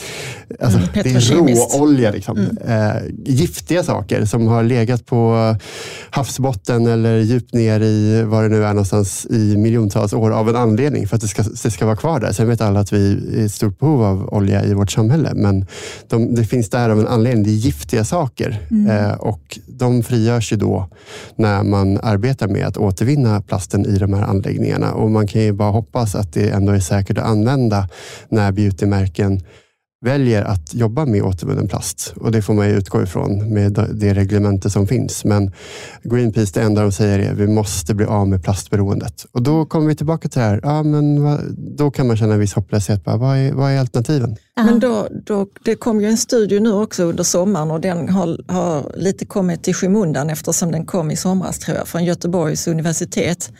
Alltså, 0.61 0.79
Mm, 0.79 0.91
det 0.93 1.11
är 1.11 1.79
råolja. 1.79 2.11
Liksom. 2.11 2.38
Eh, 2.65 3.03
giftiga 3.25 3.83
saker 3.83 4.25
som 4.25 4.47
har 4.47 4.62
legat 4.62 5.07
på 5.07 5.57
havsbotten 6.11 6.87
eller 6.87 7.19
djupt 7.19 7.55
ner 7.55 7.81
i 7.81 8.23
vad 8.23 8.45
det 8.45 8.49
nu 8.49 8.65
är 8.65 8.69
någonstans 8.69 9.27
i 9.31 9.57
miljontals 9.57 10.12
år 10.12 10.31
av 10.31 10.49
en 10.49 10.57
anledning 10.57 11.09
för 11.09 11.17
att 11.17 11.23
det 11.23 11.29
ska, 11.29 11.43
det 11.43 11.71
ska 11.71 11.87
vara 11.87 11.97
kvar 11.97 12.21
där. 12.21 12.33
Sen 12.33 12.49
vet 12.49 12.61
alla 12.61 12.81
att 12.81 12.93
vi 12.93 13.12
är 13.12 13.38
i 13.38 13.49
stort 13.49 13.79
behov 13.79 14.03
av 14.03 14.29
olja 14.35 14.65
i 14.65 14.75
vårt 14.75 14.91
samhälle, 14.91 15.33
men 15.35 15.67
de, 16.09 16.35
det 16.35 16.45
finns 16.45 16.71
där 16.71 16.91
av 16.91 17.00
en 17.00 17.07
anledning. 17.07 17.45
Det 17.45 17.50
är 17.50 17.53
giftiga 17.53 18.05
saker 18.05 18.61
eh, 18.91 19.12
och 19.12 19.59
de 19.67 20.03
frigörs 20.03 20.53
ju 20.53 20.57
då 20.57 20.88
när 21.37 21.62
man 21.62 21.99
arbetar 22.03 22.49
med 22.49 22.67
att 22.67 22.77
återvinna 22.77 23.41
plasten 23.43 23.87
i 23.87 23.99
de 23.99 24.12
här 24.15 24.23
anläggningarna. 24.23 24.93
Och 24.93 25.11
man 25.11 25.27
kan 25.27 25.43
ju 25.43 25.53
bara 25.53 25.71
hoppas 25.71 26.15
att 26.15 26.33
det 26.33 26.50
ändå 26.50 26.73
är 26.73 26.81
säkert 26.81 27.19
att 27.19 27.27
använda 27.27 27.88
när 28.29 28.53
beautymärken 28.53 29.41
väljer 30.00 30.43
att 30.43 30.75
jobba 30.75 31.07
med 31.07 31.23
återvunnen 31.23 31.69
plast. 31.69 32.12
Och 32.17 32.33
det 32.33 32.43
får 32.43 32.55
man 32.55 32.69
ju 32.69 32.76
utgå 32.76 33.02
ifrån 33.02 33.55
med 33.55 33.88
det 33.95 34.14
reglementet 34.14 34.73
som 34.73 34.87
finns. 34.87 35.25
Men 35.25 35.52
Greenpeace, 36.02 36.52
det 36.55 36.62
enda 36.62 36.83
de 36.83 36.93
säger 36.93 37.19
är 37.19 37.33
att 37.33 37.38
vi 37.38 37.47
måste 37.47 37.95
bli 37.95 38.07
av 38.07 38.28
med 38.28 38.45
plastberoendet. 38.45 39.26
Och 39.33 39.43
då 39.43 39.67
kommer 39.67 39.87
vi 39.88 39.95
tillbaka 39.95 40.28
till 40.28 40.40
det 40.40 40.47
här. 40.47 40.61
Ja, 40.62 40.83
men 40.83 41.23
vad, 41.23 41.40
då 41.57 41.90
kan 41.90 42.07
man 42.07 42.17
känna 42.17 42.35
en 42.35 42.40
viss 42.40 42.55
hopplöshet. 42.55 43.05
Bara, 43.05 43.17
vad, 43.17 43.37
är, 43.37 43.52
vad 43.52 43.71
är 43.71 43.78
alternativen? 43.78 44.37
Men 44.57 44.81
då, 44.81 45.09
då, 45.26 45.47
det 45.64 45.75
kom 45.75 46.00
ju 46.00 46.07
en 46.07 46.17
studie 46.17 46.61
nu 46.61 46.73
också 46.73 47.02
under 47.02 47.25
sommaren 47.25 47.71
och 47.71 47.81
den 47.81 48.09
har, 48.09 48.52
har 48.52 48.93
lite 48.97 49.26
kommit 49.26 49.62
till 49.62 49.75
skymundan 49.75 50.31
eftersom 50.31 50.73
den 50.73 50.87
kom 50.87 51.11
i 51.11 51.17
somras 51.17 51.59
tror 51.59 51.76
jag, 51.76 51.88
från 51.88 52.05
Göteborgs 52.05 52.69
universitet 52.69 53.52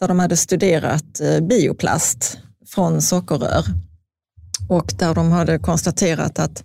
där 0.00 0.08
de 0.08 0.18
hade 0.18 0.36
studerat 0.36 1.20
eh, 1.20 1.46
bioplast 1.46 2.38
från 2.74 3.02
sockerrör 3.02 3.64
och 4.68 4.92
där 4.98 5.14
de 5.14 5.32
hade 5.32 5.58
konstaterat 5.58 6.38
att 6.38 6.64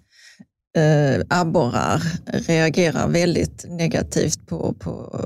eh, 0.78 1.26
abborrar 1.30 2.02
reagerar 2.48 3.08
väldigt 3.08 3.66
negativt 3.70 4.48
på, 4.48 4.74
på 4.80 5.26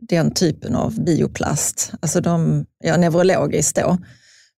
den 0.00 0.30
typen 0.34 0.74
av 0.74 1.04
bioplast, 1.04 1.92
alltså 2.00 2.20
de, 2.20 2.66
ja, 2.84 2.96
neurologiskt 2.96 3.76
då. 3.76 3.98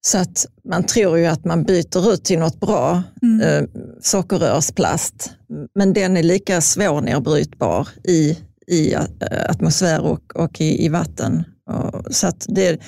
Så 0.02 0.18
att 0.18 0.46
man 0.68 0.84
tror 0.84 1.18
ju 1.18 1.26
att 1.26 1.44
man 1.44 1.64
byter 1.64 2.12
ut 2.12 2.24
till 2.24 2.38
något 2.38 2.60
bra 2.60 3.02
Mm. 3.22 3.40
eh, 3.40 3.68
sockerrörsplast, 4.02 5.30
men 5.74 5.92
den 5.92 6.16
är 6.16 6.22
lika 6.22 6.60
svårnedbrytbar 6.60 7.88
i, 8.04 8.38
i 8.66 8.94
eh, 8.94 9.00
atmosfär 9.48 10.00
och, 10.00 10.36
och 10.36 10.60
i, 10.60 10.84
i 10.84 10.88
vatten. 10.88 11.44
Och, 11.70 12.14
så 12.14 12.26
att 12.26 12.46
det, 12.48 12.80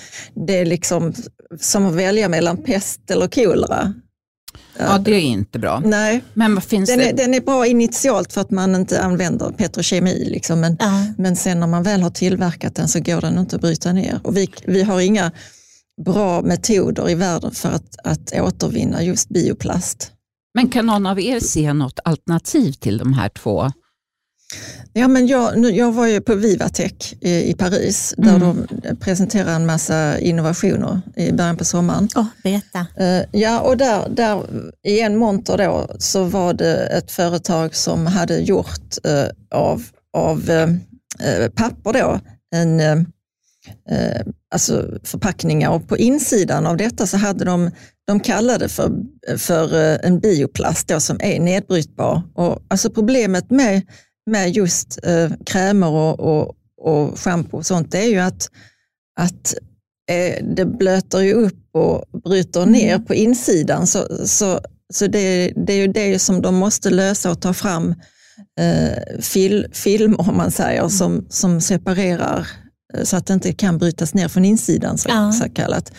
det 0.47 0.59
är 0.59 0.67
liksom 0.67 1.13
som 1.61 1.87
att 1.87 1.95
välja 1.95 2.29
mellan 2.29 2.57
pest 2.57 3.11
eller 3.11 3.29
kolera. 3.29 3.95
Ja, 4.79 4.99
det 4.99 5.11
är 5.15 5.21
inte 5.21 5.59
bra. 5.59 5.83
Nej, 5.85 6.25
Men 6.35 6.55
vad 6.55 6.65
finns 6.65 6.89
den 6.91 6.99
det? 6.99 7.09
är, 7.09 7.17
den 7.17 7.35
är 7.35 7.41
bra 7.41 7.67
initialt 7.67 8.33
för 8.33 8.41
att 8.41 8.51
man 8.51 8.75
inte 8.75 9.03
använder 9.03 9.51
petrokemi, 9.51 10.25
liksom, 10.31 10.61
men, 10.61 10.77
Ja. 10.81 11.07
men 11.19 11.37
sen 11.37 11.61
när 11.61 11.67
man 11.67 11.83
väl 11.83 12.03
har 12.03 12.11
tillverkat 12.11 12.75
den 12.75 12.89
så 12.89 13.01
går 13.01 13.21
den 13.21 13.39
inte 13.39 13.57
att 13.57 13.63
bryta 13.63 13.93
ner. 13.93 14.21
Och 14.25 14.37
vi, 14.37 14.51
vi 14.67 14.83
har 14.83 15.01
inga 15.01 15.31
bra 16.05 16.43
metoder 16.43 17.11
i 17.11 17.15
världen 17.15 17.51
för 17.51 17.69
att, 17.69 17.97
att 18.05 18.33
återvinna 18.41 19.03
just 19.03 19.29
bioplast. 19.29 20.11
Men 20.55 20.69
kan 20.69 20.87
någon 20.87 21.07
av 21.07 21.21
er 21.21 21.41
se 21.41 21.73
något 21.73 21.99
alternativ 22.05 22.73
till 22.73 22.99
de 22.99 23.13
här 23.13 23.29
två? 23.29 23.73
Ja, 24.93 25.09
men 25.09 25.27
jag, 25.27 25.71
jag 25.75 25.93
var 25.93 26.07
ju 26.07 26.21
på 26.21 26.35
Vivatech 26.35 27.15
i, 27.21 27.51
i 27.51 27.55
Paris 27.55 28.15
där 28.17 28.37
Mm. 28.37 28.67
de 28.81 28.97
presenterar 28.97 29.55
en 29.55 29.67
massa 29.67 30.19
innovationer 30.19 31.01
i 31.17 31.33
början 31.33 31.57
på 31.57 31.65
sommaren. 31.65 32.09
Åh, 32.17 32.27
berätta. 32.43 32.87
Eh, 32.97 33.23
ja, 33.41 33.61
och 33.61 33.77
där, 33.77 34.09
där 34.09 34.43
i 34.87 35.01
en 35.01 35.17
monter 35.17 35.59
då 35.59 35.87
så 35.99 36.25
var 36.25 36.55
det 36.55 36.75
ett 36.87 37.11
företag 37.11 37.75
som 37.75 38.07
hade 38.07 38.39
gjort 38.39 38.97
eh, 39.05 39.59
av, 39.59 39.83
av 40.17 40.51
eh, 40.51 40.69
eh, 41.29 41.49
papper 41.49 41.93
då 41.93 42.21
en, 42.55 42.81
eh, 42.81 42.93
eh, 43.91 44.21
alltså 44.55 44.89
förpackningar 45.05 45.71
och 45.71 45.89
på 45.89 45.97
insidan 45.99 46.67
av 46.67 46.77
detta 46.77 47.07
så 47.07 47.17
hade 47.17 47.45
de, 47.45 47.71
de 48.07 48.21
kallade 48.21 48.69
för, 48.69 48.93
för 49.39 49.75
eh, 49.93 49.99
en 50.03 50.21
bioplast 50.21 50.89
då 50.89 51.01
som 51.01 51.17
är 51.21 51.41
nedbrytbar. 51.41 52.23
Och, 52.35 52.63
alltså 52.69 52.91
problemet 52.91 53.51
med, 53.51 53.83
med 54.27 54.51
just 54.51 54.99
eh, 55.03 55.31
krämer 55.47 55.89
och, 55.91 56.21
och, 56.21 56.55
och 56.81 57.19
schampo 57.19 57.57
och 57.57 57.67
sånt 57.67 57.91
det 57.93 57.99
är 57.99 58.09
ju 58.09 58.19
att, 58.19 58.51
att 59.21 59.55
eh, 60.11 60.45
det 60.45 60.65
blöter 60.65 61.21
ju 61.21 61.33
upp 61.33 61.59
och 61.75 62.05
bryter 62.25 62.67
ner 62.67 62.99
på 62.99 63.15
insidan 63.15 63.87
så, 63.87 64.27
så, 64.27 64.61
Så 64.95 65.07
det, 65.07 65.53
det 65.57 65.73
är 65.73 65.77
ju 65.77 65.87
det 65.87 66.19
som 66.19 66.43
de 66.43 66.55
måste 66.55 66.91
lösa 66.91 67.31
och 67.31 67.41
ta 67.41 67.55
fram 67.55 67.95
eh, 68.61 69.21
fil, 69.21 69.67
film, 69.73 70.15
om 70.19 70.37
man 70.37 70.51
säger, 70.51 70.89
som, 70.89 71.27
som 71.29 71.61
separerar 71.61 72.47
eh, 72.95 73.05
så 73.05 73.17
att 73.17 73.27
det 73.27 73.35
inte 73.35 73.53
kan 73.53 73.79
brytas 73.79 74.15
ner 74.15 74.29
från 74.29 74.45
insidan, 74.45 74.99
så, 74.99 75.09
Ja. 75.09 75.33
så 75.33 75.49
kallat. 75.49 75.93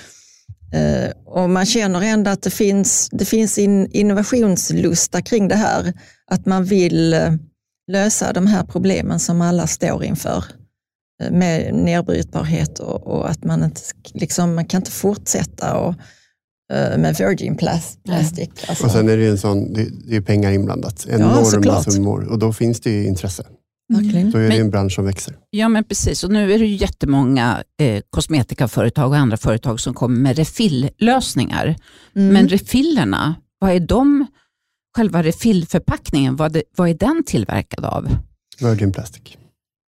Eh, 0.74 1.12
och 1.26 1.50
man 1.50 1.66
känner 1.66 2.02
ändå 2.02 2.32
att 2.32 2.42
det 2.42 2.50
finns, 2.50 3.10
det 3.12 3.26
finns 3.26 3.58
in, 3.58 3.92
innovationslusta 3.92 5.22
kring 5.22 5.48
det 5.48 5.56
här, 5.56 5.94
att 6.32 6.46
man 6.46 6.66
vill 6.66 7.14
eh, 7.14 7.32
lösa 7.92 8.34
de 8.34 8.48
här 8.48 8.64
problemen 8.64 9.20
som 9.20 9.42
alla 9.42 9.68
står 9.68 10.04
inför 10.04 10.44
eh, 11.24 11.32
med 11.32 11.74
nedbrytbarhet 11.74 12.80
och, 12.80 13.08
och 13.08 13.30
att 13.30 13.44
man 13.44 13.64
inte 13.64 13.82
liksom, 14.14 14.56
man 14.56 14.66
kan 14.66 14.82
inte 14.82 14.92
fortsätta 14.92 15.78
och, 15.80 15.96
eh, 16.74 16.98
med 16.98 17.16
virgin 17.18 17.56
plast, 17.56 18.04
plastic. 18.04 18.50
Alltså. 18.68 18.86
Och 18.86 18.92
sen 18.92 19.10
är 19.10 19.18
det 19.18 19.24
ju 19.24 19.30
en 19.30 19.38
sån, 19.38 19.74
det, 19.74 19.88
det 20.10 20.16
är 20.16 20.22
pengar 20.22 20.52
inblandat, 20.52 21.06
Ja, 21.10 21.16
enorma 21.16 21.46
såklart. 21.46 21.94
summor 21.94 22.32
och 22.32 22.40
då 22.40 22.54
finns 22.54 22.80
det 22.80 22.92
ju 22.92 23.06
intresse. 23.08 23.44
Verkligen. 23.94 24.32
Då 24.32 24.38
är 24.38 24.50
det 24.50 24.58
en 24.58 24.70
bransch 24.70 24.94
som 24.94 25.06
växer. 25.06 25.36
Ja, 25.50 25.70
men 25.70 25.84
precis. 25.84 26.24
Och 26.24 26.32
nu 26.32 26.54
är 26.54 26.60
det 26.60 26.66
ju 26.66 26.76
jättemånga 26.76 27.64
eh, 27.80 28.02
kosmetikaföretag 28.10 29.10
och 29.10 29.18
andra 29.18 29.38
företag 29.38 29.80
som 29.80 29.94
kommer 29.94 30.18
med 30.20 30.38
refilllösningar. 30.38 31.76
Mm. 32.16 32.34
Men 32.34 32.48
refillerna, 32.48 33.36
vad 33.60 33.72
är 33.72 33.80
de, 33.80 34.26
själva 34.96 35.24
refillförpackningen, 35.24 36.36
vad, 36.36 36.54
det, 36.54 36.64
vad 36.76 36.90
är 36.90 36.94
den 36.94 37.24
tillverkad 37.26 37.86
av? 37.86 38.08
Virgin 38.60 38.92
Plastic. 38.92 39.38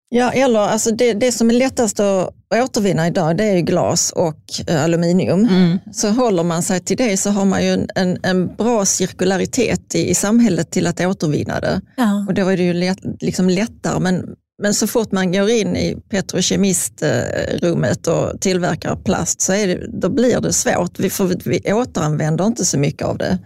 Ja, 0.09 0.33
eller 0.33 0.61
alltså 0.61 0.91
det, 0.91 1.13
det 1.13 1.33
som 1.33 1.51
är 1.51 1.55
lättast 1.55 2.01
att 2.01 2.35
återvinna 2.55 3.07
idag 3.07 3.37
det 3.37 3.45
är 3.45 3.57
ju 3.57 3.63
glas 3.63 4.13
och 4.13 4.41
eh, 4.67 4.85
aluminium. 4.85 5.49
Mm. 5.49 5.79
Så 5.93 6.09
håller 6.09 6.43
man 6.43 6.63
sig 6.63 6.81
till 6.81 6.97
det 6.97 7.17
så 7.17 7.31
har 7.31 7.45
man 7.45 7.65
ju 7.65 7.73
en, 7.73 7.89
en, 7.95 8.19
en 8.23 8.57
bra 8.57 8.85
cirkularitet 8.85 9.95
i, 9.95 10.11
i 10.11 10.15
samhället 10.15 10.71
till 10.71 10.87
att 10.87 11.01
återvinna 11.01 11.61
det. 11.61 11.81
Ja. 11.97 12.25
Och 12.29 12.35
då 12.35 12.49
är 12.49 12.57
det 12.57 12.63
ju 12.63 12.73
lätt, 12.73 12.99
liksom 13.21 13.51
lättare. 13.51 14.01
Men, 14.01 14.25
men 14.63 14.75
så 14.75 14.87
fort 14.87 15.13
man 15.13 15.33
går 15.33 15.51
in 15.51 15.77
i 15.77 15.97
petrokemistrummet 16.11 18.07
och 18.07 18.41
tillverkar 18.41 18.97
plast 18.97 19.41
så 19.41 19.53
är 19.53 19.67
det, 19.67 20.01
då 20.01 20.09
blir 20.09 20.41
det 20.41 20.53
svårt. 20.53 20.99
Vi, 20.99 21.11
får, 21.11 21.35
vi 21.45 21.73
återanvänder 21.73 22.47
inte 22.47 22.65
så 22.65 22.79
mycket 22.79 23.07
av 23.07 23.19
det, 23.19 23.39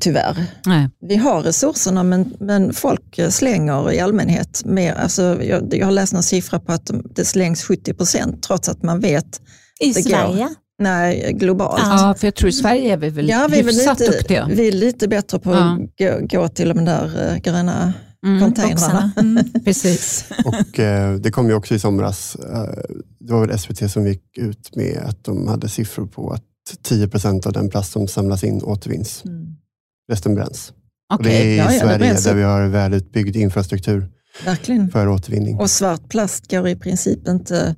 tyvärr. 0.00 0.44
Nej. 0.66 0.88
Vi 1.08 1.16
har 1.16 1.42
resurserna 1.42 2.02
men, 2.02 2.34
men 2.40 2.72
folk 2.72 3.18
eh, 3.18 3.28
slänger 3.28 3.92
i 3.92 4.00
allmänhet 4.00 4.62
mer. 4.64 4.94
Alltså, 4.94 5.42
jag, 5.44 5.74
jag 5.74 5.86
har 5.86 5.92
läst 5.92 6.12
någon 6.12 6.22
siffra 6.22 6.60
på 6.60 6.72
att 6.72 6.86
de- 6.86 7.06
det 7.14 7.24
slängs 7.24 7.62
70 7.64 7.94
procent 7.94 8.42
trots 8.42 8.68
att 8.68 8.82
man 8.82 9.00
vet, 9.00 9.40
I 9.80 9.92
det 9.92 10.02
går. 10.02 10.10
Sverige? 10.10 10.48
nej, 10.78 11.32
globalt. 11.32 11.82
Ja. 11.84 12.14
För 12.18 12.26
jag 12.26 12.34
tror 12.34 12.48
i 12.48 12.52
Sverige 12.52 12.92
är 12.92 12.96
vi 12.96 13.08
väl 13.10 13.28
Ja, 13.28 13.48
vi 13.50 13.58
är, 13.58 13.64
hyfsat 13.64 14.00
lite, 14.00 14.12
duktiga. 14.12 14.48
vi 14.50 14.68
är 14.68 14.72
lite 14.72 15.08
bättre 15.08 15.38
på 15.38 15.50
Ja. 15.50 15.72
att 15.72 15.78
gå, 16.30 16.38
gå 16.38 16.48
till 16.48 16.68
de 16.68 16.84
där 16.84 17.30
eh, 17.32 17.36
gröna 17.38 17.92
Mm, 18.26 18.40
containrarna. 18.40 19.12
Mm. 19.16 19.44
precis. 19.64 20.24
Och 20.44 20.78
eh, 20.78 21.14
det 21.14 21.30
kom 21.30 21.48
ju 21.48 21.54
också 21.54 21.74
i 21.74 21.78
somras, 21.78 22.36
eh, 22.36 22.82
det 23.20 23.32
var 23.32 23.46
väl 23.46 23.58
SVT 23.58 23.90
som 23.90 24.06
gick 24.06 24.38
ut 24.38 24.76
med 24.76 24.98
att 25.06 25.24
de 25.24 25.48
hade 25.48 25.68
siffror 25.68 26.06
på 26.06 26.30
att 26.30 26.42
10 26.82 27.08
procent 27.08 27.46
av 27.46 27.52
den 27.52 27.68
plast 27.68 27.92
som 27.92 28.08
samlas 28.08 28.44
in 28.44 28.62
återvinns. 28.62 29.24
Mm. 29.24 29.56
Resten 30.12 30.34
bränns. 30.34 30.72
Och 31.14 31.20
Okej. 31.20 31.32
det 31.32 31.38
är 31.42 31.46
i 31.46 31.56
ja, 31.56 31.72
ja, 31.72 31.80
Sverige 31.80 32.14
där 32.24 32.34
vi 32.34 32.42
har 32.42 32.66
välutbyggd 32.68 33.36
infrastruktur 33.36 34.08
Verkligen. 34.44 34.90
för 34.90 35.08
återvinning. 35.08 35.58
Och 35.58 35.70
svart 35.70 36.08
plast 36.08 36.50
går 36.50 36.68
i 36.68 36.76
princip 36.76 37.28
inte 37.28 37.74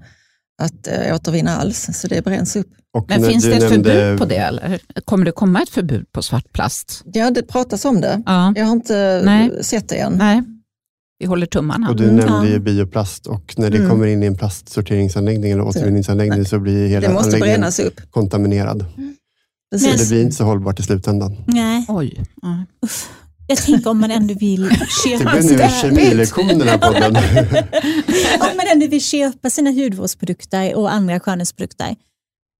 att 0.62 0.87
äh, 0.87 1.14
återvinna 1.14 1.57
alls, 1.57 1.88
så 1.93 2.09
det 2.09 2.25
bränns 2.25 2.57
upp. 2.57 2.67
Och 2.97 3.07
Men 3.09 3.25
finns 3.25 3.45
det 3.45 3.53
ett 3.53 3.71
nämnde- 3.71 3.91
förbud 3.91 4.19
på 4.19 4.25
det 4.25 4.37
eller? 4.37 4.81
Kommer 5.05 5.25
det 5.25 5.33
komma 5.33 5.62
ett 5.62 5.69
förbud 5.69 6.12
på 6.12 6.23
svart 6.23 6.53
plast? 6.53 7.03
Ja, 7.05 7.31
det 7.31 7.43
pratas 7.43 7.85
om 7.85 8.00
det. 8.00 8.23
Ja. 8.26 8.53
Jag 8.57 8.64
har 8.64 8.73
inte 8.73 9.23
Nej. 9.25 9.64
sett 9.64 9.88
det 9.88 9.97
än. 9.97 10.12
Nej, 10.12 10.43
vi 11.19 11.26
håller 11.26 11.47
tummarna. 11.47 11.88
Och 11.91 11.97
du 11.97 12.05
Mm, 12.05 12.17
nämnde 12.17 12.49
ju 12.49 12.59
bioplast 12.59 13.26
och 13.26 13.55
när 13.59 13.71
det 13.71 13.76
Mm. 13.76 13.91
kommer 13.91 14.07
in 14.07 14.23
i 14.23 14.26
en 14.26 14.37
plastsorteringsanläggning 14.37 15.53
eller 15.53 15.62
återvinningsanläggning 15.62 16.45
så 16.45 16.59
blir 16.59 16.87
hela 16.88 17.09
Det 17.09 17.14
måste 17.14 17.26
anläggningen 17.29 17.61
brännas 17.61 17.79
upp. 17.79 18.00
kontaminerad. 18.11 18.81
Så 18.81 19.03
Precis. 19.73 20.00
det 20.02 20.09
blir 20.09 20.23
inte 20.23 20.37
så 20.37 20.44
hållbart 20.44 20.80
i 20.80 20.83
slutändan. 20.83 21.37
Nej, 21.47 21.85
Oj. 21.88 22.25
Ja. 22.42 22.64
jag 23.47 23.59
tänker 23.59 23.90
om 23.90 24.00
man 24.00 24.11
ändå 24.11 24.35
vill 24.35 24.68
Det 24.68 24.87
köpa 25.04 25.30
blir 25.30 25.42
nu 26.54 26.78
på 26.78 26.92
den. 26.92 27.16
om 28.50 28.56
man 28.56 28.66
ändå 28.73 28.87
vill 28.87 29.02
köpa 29.02 29.50
sina 29.50 29.71
hudvårdsprodukter 29.71 30.75
och 30.76 30.92
andra 30.92 31.20
skönhetsprodukter, 31.20 31.96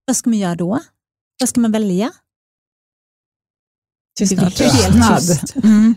vad 0.07 0.17
ska 0.17 0.31
man 0.31 0.39
göra 0.39 0.55
då? 0.55 0.81
Vad 1.41 1.49
ska 1.49 1.61
man 1.61 1.73
välja? 1.73 2.11
Tystnad. 4.19 4.53
Det. 4.53 5.65
Mm. 5.65 5.95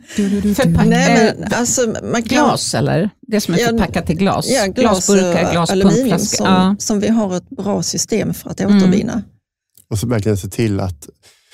Förpack- 0.55 0.85
Nej, 0.85 1.35
men 1.39 1.53
alltså, 1.53 1.81
man 2.03 2.23
kan, 2.23 2.45
Glas 2.45 2.73
eller? 2.73 3.09
Det 3.21 3.41
som 3.41 3.53
är 3.53 3.59
Ja, 3.59 3.67
förpackat 3.67 4.09
i 4.09 4.13
glas? 4.13 4.45
Ja, 4.49 4.65
glas 4.65 4.75
Glasburkar, 4.75 5.51
glaspumpflaskor. 5.51 5.71
aluminium 5.71 6.19
som, 6.19 6.45
Ja. 6.45 6.75
som 6.79 6.99
vi 6.99 7.07
har 7.07 7.37
ett 7.37 7.49
bra 7.49 7.83
system 7.83 8.33
för 8.33 8.49
att 8.49 8.59
Mm. 8.59 8.79
Och 9.89 9.99
så 9.99 10.07
verkligen 10.07 10.37
se 10.37 10.47
till 10.47 10.79
att 10.79 11.09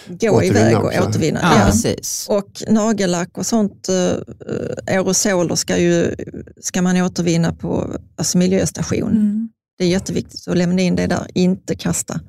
Gå 0.07 0.29
Återvinna 0.31 0.59
iväg 0.59 0.77
och 0.77 0.85
också. 0.85 1.01
återvinna. 1.09 1.39
Ja, 1.43 1.59
Ja. 1.59 1.65
precis. 1.65 2.27
Och 2.29 2.63
nagellack 2.67 3.37
och 3.37 3.45
sånt, 3.45 3.89
eh, 3.89 4.95
aerosoler 4.95 5.55
ska, 5.55 5.77
ju, 5.77 6.15
ska 6.61 6.81
man 6.81 7.01
återvinna 7.01 7.53
på 7.53 7.95
alltså 8.17 8.37
miljöstation. 8.37 9.11
Mm. 9.11 9.49
Det 9.77 9.83
är 9.83 9.87
jätteviktigt 9.87 10.47
att 10.47 10.57
lämna 10.57 10.81
in 10.81 10.95
det 10.95 11.07
där, 11.07 11.27
inte 11.33 11.75
kasta. 11.75 12.19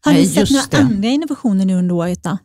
Har 0.00 0.12
ni 0.12 0.18
Nej, 0.18 0.26
sett 0.26 0.36
just 0.36 0.52
några 0.52 0.66
det. 0.70 0.94
andra 0.94 1.08
innovationer 1.08 1.64
nu 1.64 1.74
under 1.74 1.94
året? 1.94 2.22
Då? 2.22 2.38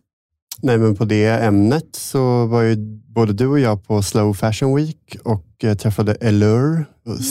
Nej, 0.61 0.77
men 0.77 0.95
på 0.95 1.05
det 1.05 1.25
ämnet 1.27 1.87
så 1.95 2.45
var 2.45 2.61
ju 2.61 2.75
både 3.15 3.33
du 3.33 3.47
och 3.47 3.59
jag 3.59 3.83
på 3.87 4.01
Slow 4.01 4.33
Fashion 4.33 4.75
Week 4.75 5.15
och 5.23 5.63
eh, 5.63 5.75
träffade 5.77 6.17
Allure, 6.21 6.85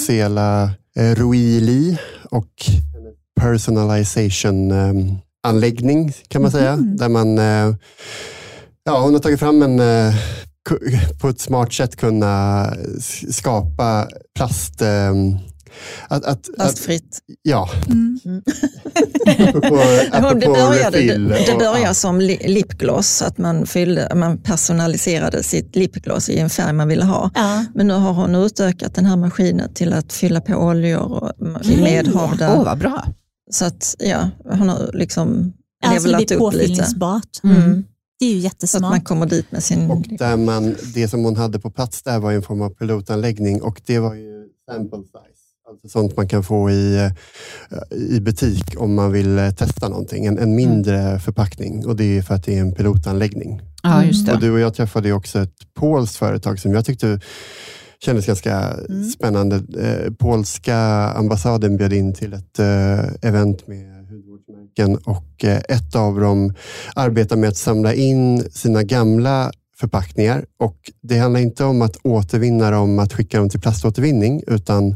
Sela 0.06 0.70
eh, 0.96 1.14
Ruili 1.14 1.98
och 2.30 2.52
personalization 3.40 4.70
eh, 4.70 4.92
anläggning 5.46 6.12
kan 6.28 6.42
man 6.42 6.50
säga. 6.50 6.76
Mhm. 6.76 6.96
Där 6.96 7.08
man, 7.08 7.38
eh, 7.38 7.74
ja, 8.84 9.00
hon 9.00 9.12
har 9.12 9.20
tagit 9.20 9.40
fram 9.40 9.62
en 9.62 9.80
eh, 9.80 10.14
på 11.20 11.28
ett 11.28 11.40
smart 11.40 11.72
sätt 11.72 11.96
kunna 11.96 12.66
skapa 13.30 14.08
plast 14.36 14.82
eh, 14.82 15.12
att, 16.08 16.24
att, 16.24 16.48
att, 16.48 16.54
Plastfritt. 16.56 17.18
ja, 17.42 17.68
Mm. 17.88 18.20
det, 19.24 19.60
började, 20.46 20.98
det, 21.00 21.16
det 21.16 21.52
och- 21.52 21.58
började 21.58 21.80
ja. 21.80 21.94
som 21.94 22.20
li- 22.20 22.48
lipgloss, 22.48 23.22
att 23.22 23.38
man, 23.38 23.66
fyllde, 23.66 24.14
man 24.14 24.38
personaliserade 24.38 25.42
sitt 25.42 25.76
lipgloss 25.76 26.28
i 26.28 26.38
en 26.38 26.50
färg 26.50 26.72
man 26.72 26.88
ville 26.88 27.04
ha. 27.04 27.30
Ja. 27.34 27.64
Men 27.74 27.86
nu 27.88 27.94
har 27.94 28.12
hon 28.12 28.34
utökat 28.34 28.94
den 28.94 29.04
här 29.06 29.16
maskinen 29.16 29.74
till 29.74 29.92
att 29.92 30.12
fylla 30.12 30.40
på 30.40 30.54
oljor 30.54 31.00
och 31.12 31.32
medhavda. 31.66 32.54
Åh, 32.56 32.64
vad 32.64 32.78
bra. 32.78 33.04
Så 33.50 33.64
att 33.64 33.94
ja, 33.98 34.30
hon 34.44 34.68
har 34.68 34.90
liksom 34.92 35.52
Alltså 35.84 36.08
det 36.08 36.18
levlat 36.18 36.20
upp 36.22 36.30
lite. 36.30 36.38
påfyllningsbart. 36.38 37.44
Mm. 37.44 37.84
Det 38.20 38.24
är 38.26 38.28
ju 38.34 38.40
Så 38.40 38.46
att 38.46 38.52
jättesmart. 38.52 38.90
man 38.90 39.00
kommer 39.00 39.26
dit 39.26 39.52
med 39.52 39.62
sin... 39.64 39.90
Och 39.90 40.02
där 40.18 40.36
man, 40.36 40.76
det 40.94 41.08
som 41.08 41.24
hon 41.24 41.36
hade 41.36 41.58
på 41.58 41.70
plats 41.70 42.02
där 42.02 42.18
var 42.18 42.32
en 42.32 42.42
form 42.42 42.62
av 42.62 42.70
pilotanläggning 42.70 43.62
och 43.62 43.80
det 43.86 43.98
var 43.98 44.14
ju 44.14 44.44
sample 44.70 44.98
size. 44.98 45.18
Alltså 45.70 45.88
sånt 45.88 46.16
man 46.16 46.28
kan 46.28 46.42
få 46.44 46.70
i, 46.70 46.96
eh, 46.96 47.96
i 47.98 48.20
butik 48.20 48.64
om 48.76 48.94
man 48.94 49.12
vill 49.12 49.38
eh, 49.38 49.50
testa 49.50 49.88
någonting. 49.88 50.26
En, 50.26 50.38
en 50.38 50.54
mindre 50.54 51.20
förpackning 51.20 51.86
och 51.86 51.96
det 51.96 52.18
är 52.18 52.22
för 52.22 52.34
att 52.34 52.44
det 52.44 52.56
är 52.56 52.60
en 52.60 52.72
pilotanläggning. 52.74 53.60
Ja, 53.82 54.04
just 54.04 54.28
Och 54.28 54.34
det. 54.40 54.46
du 54.46 54.52
och 54.52 54.60
jag 54.60 54.74
träffade 54.74 55.12
också 55.12 55.38
ett 55.38 55.74
polskt 55.74 56.16
företag 56.16 56.58
som 56.60 56.72
jag 56.74 56.84
tyckte 56.84 57.20
kändes 58.04 58.26
ganska 58.26 58.76
spännande. 59.14 59.56
Eh, 59.56 60.12
polska 60.12 60.76
ambassaden 61.16 61.76
bjöd 61.76 61.92
in 61.92 62.14
till 62.14 62.32
ett 62.32 62.58
eh, 62.58 63.28
event 63.28 63.66
med 63.66 64.06
hudvårdsmärken 64.08 64.96
och 64.96 65.44
eh, 65.44 65.60
ett 65.68 65.96
av 65.96 66.20
dem 66.20 66.54
arbetar 66.94 67.36
med 67.36 67.48
att 67.48 67.56
samla 67.56 67.94
in 67.94 68.50
sina 68.50 68.82
gamla 68.82 69.52
förpackningar 69.80 70.44
och 70.60 70.76
det 71.02 71.18
handlar 71.18 71.40
inte 71.40 71.64
om 71.64 71.82
att 71.82 71.96
återvinna 72.02 72.70
dem, 72.70 72.98
att 72.98 73.12
skicka 73.12 73.38
dem 73.38 73.48
till 73.50 73.60
plaståtervinning 73.60 74.42
utan 74.46 74.94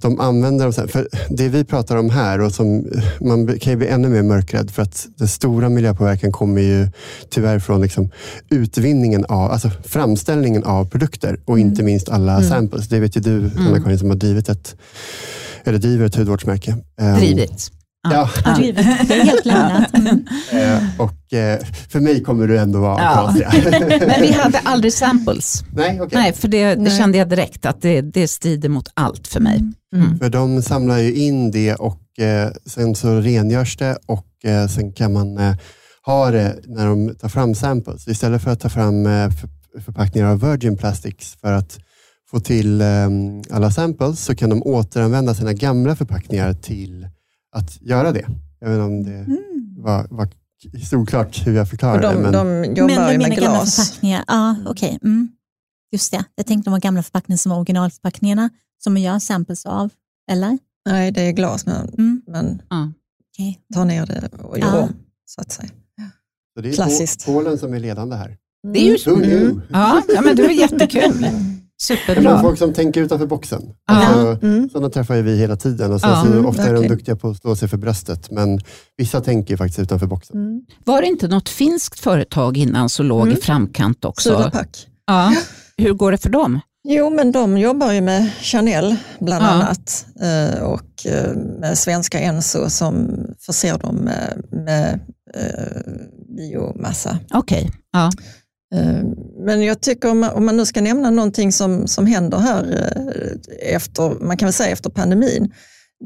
de 0.00 0.20
använder 0.20 0.64
dem 0.64 0.72
sen. 0.72 0.88
För 0.88 1.08
det 1.28 1.48
vi 1.48 1.64
pratar 1.64 1.96
om 1.96 2.10
här 2.10 2.40
och 2.40 2.52
som 2.52 2.86
man 3.20 3.58
kan 3.58 3.72
ju 3.72 3.76
bli 3.76 3.86
ännu 3.86 4.08
mer 4.08 4.22
mörkrädd 4.22 4.70
för 4.70 4.82
att 4.82 5.06
den 5.16 5.28
stora 5.28 5.68
miljöpåverkan 5.68 6.32
kommer 6.32 6.62
ju 6.62 6.88
tyvärr 7.30 7.58
från 7.58 7.80
liksom 7.80 8.10
utvinningen 8.50 9.24
av, 9.24 9.50
alltså 9.50 9.70
framställningen 9.84 10.64
av 10.64 10.84
produkter 10.84 11.40
och 11.44 11.58
inte 11.58 11.82
minst 11.82 12.08
alla 12.08 12.42
samples. 12.42 12.88
Det 12.88 13.00
vet 13.00 13.16
ju 13.16 13.20
du, 13.20 13.50
Anna-Karin, 13.58 13.98
som 13.98 14.08
har 14.08 14.16
drivit 14.16 14.48
ett, 14.48 14.76
eller 15.64 15.78
driver 15.78 16.06
ett 16.06 16.14
hudvårdsmärke. 16.14 16.76
Ehm, 17.00 17.18
Drivit. 17.18 17.70
Ja, 18.04 18.30
Ja. 18.44 18.56
Det 18.58 18.68
är 19.14 19.24
helt 19.24 19.46
lämnat. 19.46 19.90
Mm. 19.94 20.24
eh, 20.52 21.00
och 21.00 21.32
eh, 21.32 21.60
för 21.88 22.00
mig 22.00 22.22
kommer 22.22 22.46
du 22.46 22.58
ändå 22.58 22.80
vara 22.80 23.02
Ja. 23.02 23.34
Men 24.06 24.20
vi 24.20 24.32
hade 24.42 24.58
aldrig 24.58 24.92
samples. 24.92 25.64
Nej, 25.72 26.00
okej. 26.00 26.18
Nej, 26.18 26.32
för 26.32 26.48
det, 26.48 26.64
det 26.74 26.76
Nej. 26.76 26.98
kände 26.98 27.18
jag 27.18 27.28
direkt 27.28 27.66
att 27.66 27.82
det, 27.82 28.00
det 28.00 28.28
strider 28.28 28.68
mot 28.68 28.88
allt 28.94 29.26
för 29.28 29.40
mig. 29.40 29.62
Mm. 29.94 30.18
För 30.18 30.28
de 30.30 30.62
samlar 30.62 30.98
ju 30.98 31.14
in 31.14 31.50
det 31.50 31.74
och 31.74 32.18
eh, 32.18 32.50
sen 32.66 32.94
så 32.94 33.20
rengörs 33.20 33.76
det 33.76 33.98
och 34.06 34.26
eh, 34.44 34.66
sen 34.68 34.92
kan 34.92 35.12
man 35.12 35.38
eh, 35.38 35.54
ha 36.06 36.30
det 36.30 36.56
när 36.66 36.86
de 36.86 37.14
tar 37.14 37.28
fram 37.28 37.54
samples. 37.54 38.08
Istället 38.08 38.42
för 38.42 38.50
att 38.50 38.60
ta 38.60 38.68
fram 38.68 39.04
för, 39.04 39.80
förpackningar 39.80 40.28
av 40.28 40.40
virgin 40.40 40.76
plastics 40.76 41.36
för 41.40 41.52
att 41.52 41.78
få 42.30 42.40
till 42.40 42.80
eh, 42.80 43.08
alla 43.50 43.70
samples 43.70 44.20
så 44.24 44.34
kan 44.34 44.50
de 44.50 44.62
återanvända 44.62 45.34
sina 45.34 45.52
gamla 45.52 45.96
förpackningar 45.96 46.52
till 46.52 47.08
att 47.54 47.82
göra 47.82 48.12
det. 48.12 48.26
Jag 48.60 48.68
vet 48.68 48.74
inte 48.74 48.84
om 48.84 49.02
det 49.04 49.12
Mm. 49.18 49.74
var, 49.82 50.06
var 50.10 50.28
oklart 50.96 51.46
hur 51.46 51.54
jag 51.54 51.62
Och 51.62 51.68
förklarade 51.68 52.02
de, 52.08 52.14
det. 52.14 52.20
Men, 52.22 52.32
de 52.32 52.64
jobbar 52.74 52.94
Men 52.94 53.12
du 53.12 53.18
med 53.18 53.18
menar 53.18 53.36
gamla 53.36 53.50
glas. 53.58 53.76
förpackningar? 53.88 54.24
Ja, 54.26 54.56
okej. 54.66 54.98
Mm. 55.02 55.28
Just 55.92 56.12
det. 56.12 56.24
Jag 56.34 56.46
tänkte 56.46 56.70
de 56.70 56.72
var 56.72 56.80
gamla 56.80 57.02
förpackningar 57.02 57.36
som 57.36 57.50
var 57.50 57.58
originalförpackningarna 57.58 58.50
som 58.84 58.92
man 58.92 59.02
gör 59.02 59.18
samples 59.18 59.66
av. 59.66 59.90
Eller? 60.30 60.58
Nej, 60.86 61.12
det 61.12 61.20
är 61.22 61.32
glas, 61.32 61.66
men 61.66 61.88
Mm. 61.88 62.22
man 62.28 62.62
Ja. 62.70 62.92
Tar 63.74 63.84
ner 63.84 64.06
det 64.06 64.28
och 64.42 64.58
gör 64.58 64.66
Ja. 64.66 64.82
om. 64.82 64.92
Så 65.26 65.40
att 65.40 65.52
säga. 65.52 65.68
så 66.56 66.60
det 66.62 66.68
är 66.68 66.72
klassiskt. 66.72 67.26
Po- 67.26 67.32
Polen 67.32 67.58
som 67.58 67.74
är 67.74 67.80
ledande 67.80 68.16
här. 68.16 68.36
Det 68.72 68.78
är 68.78 68.84
ju 68.98 69.10
Who 69.10 69.16
knew? 69.16 69.60
Ja, 69.70 70.02
ja 70.14 70.20
men 70.20 70.36
det 70.36 70.42
var 70.42 70.50
jättekul. 70.50 71.26
Superbra. 71.82 72.40
folk 72.40 72.58
som 72.58 72.72
tänker 72.72 73.00
utanför 73.02 73.26
boxen. 73.26 73.62
Ja. 73.88 73.94
Alltså, 73.94 74.46
Mm. 74.46 74.68
Sådana 74.70 74.90
träffar 74.90 75.14
ju 75.14 75.22
vi 75.22 75.36
hela 75.38 75.56
tiden. 75.56 75.92
Och 75.92 76.00
sen 76.00 76.10
Ja, 76.10 76.22
så 76.22 76.26
mm, 76.32 76.46
ofta 76.46 76.62
är 76.62 76.74
de 76.74 76.88
duktiga 76.88 77.16
på 77.16 77.28
att 77.28 77.36
slå 77.36 77.56
sig 77.56 77.68
för 77.68 77.76
bröstet, 77.76 78.30
men 78.30 78.60
vissa 78.96 79.20
tänker 79.20 79.50
ju 79.50 79.56
faktiskt 79.58 79.78
utanför 79.78 80.06
boxen. 80.06 80.36
Mm. 80.36 80.60
Var 80.84 81.00
det 81.00 81.06
inte 81.06 81.28
något 81.28 81.48
finskt 81.48 82.00
företag 82.00 82.56
innan 82.56 82.88
som 82.88 83.06
låg 83.06 83.26
i 83.26 83.30
Mm. 83.30 83.40
framkant 83.42 84.04
också? 84.04 84.28
Surapack. 84.28 84.86
Ja. 85.06 85.34
Hur 85.76 85.92
går 85.92 86.12
det 86.12 86.18
för 86.18 86.28
dem? 86.30 86.60
Jo, 86.88 87.10
men 87.10 87.32
de 87.32 87.58
jobbar 87.58 87.92
ju 87.92 88.00
med 88.00 88.30
Chanel 88.40 88.96
bland 89.20 89.44
Ja. 89.44 89.48
annat 89.48 90.06
eh, 90.20 90.62
och 90.62 91.06
eh, 91.06 91.34
med 91.36 91.78
svenska 91.78 92.18
Enso 92.18 92.70
som 92.70 93.08
förser 93.40 93.78
dem 93.78 93.96
med, 93.96 94.42
med 94.50 95.00
eh, 95.34 95.92
biomassa. 96.36 97.18
Okej. 97.34 97.70
Ja. 97.92 98.10
Ehm, 98.74 99.14
men 99.38 99.62
jag 99.62 99.80
tycker 99.80 100.10
om 100.10 100.18
man, 100.20 100.30
om 100.30 100.46
man 100.46 100.56
nu 100.56 100.66
ska 100.66 100.80
nämna 100.80 101.10
någonting 101.10 101.52
som, 101.52 101.86
som 101.86 102.06
händer 102.06 102.38
här 102.38 102.62
eh, 102.72 103.74
efter, 103.74 104.24
man 104.24 104.36
kan 104.36 104.46
väl 104.46 104.52
säga 104.52 104.72
efter 104.72 104.90
pandemin. 104.90 105.52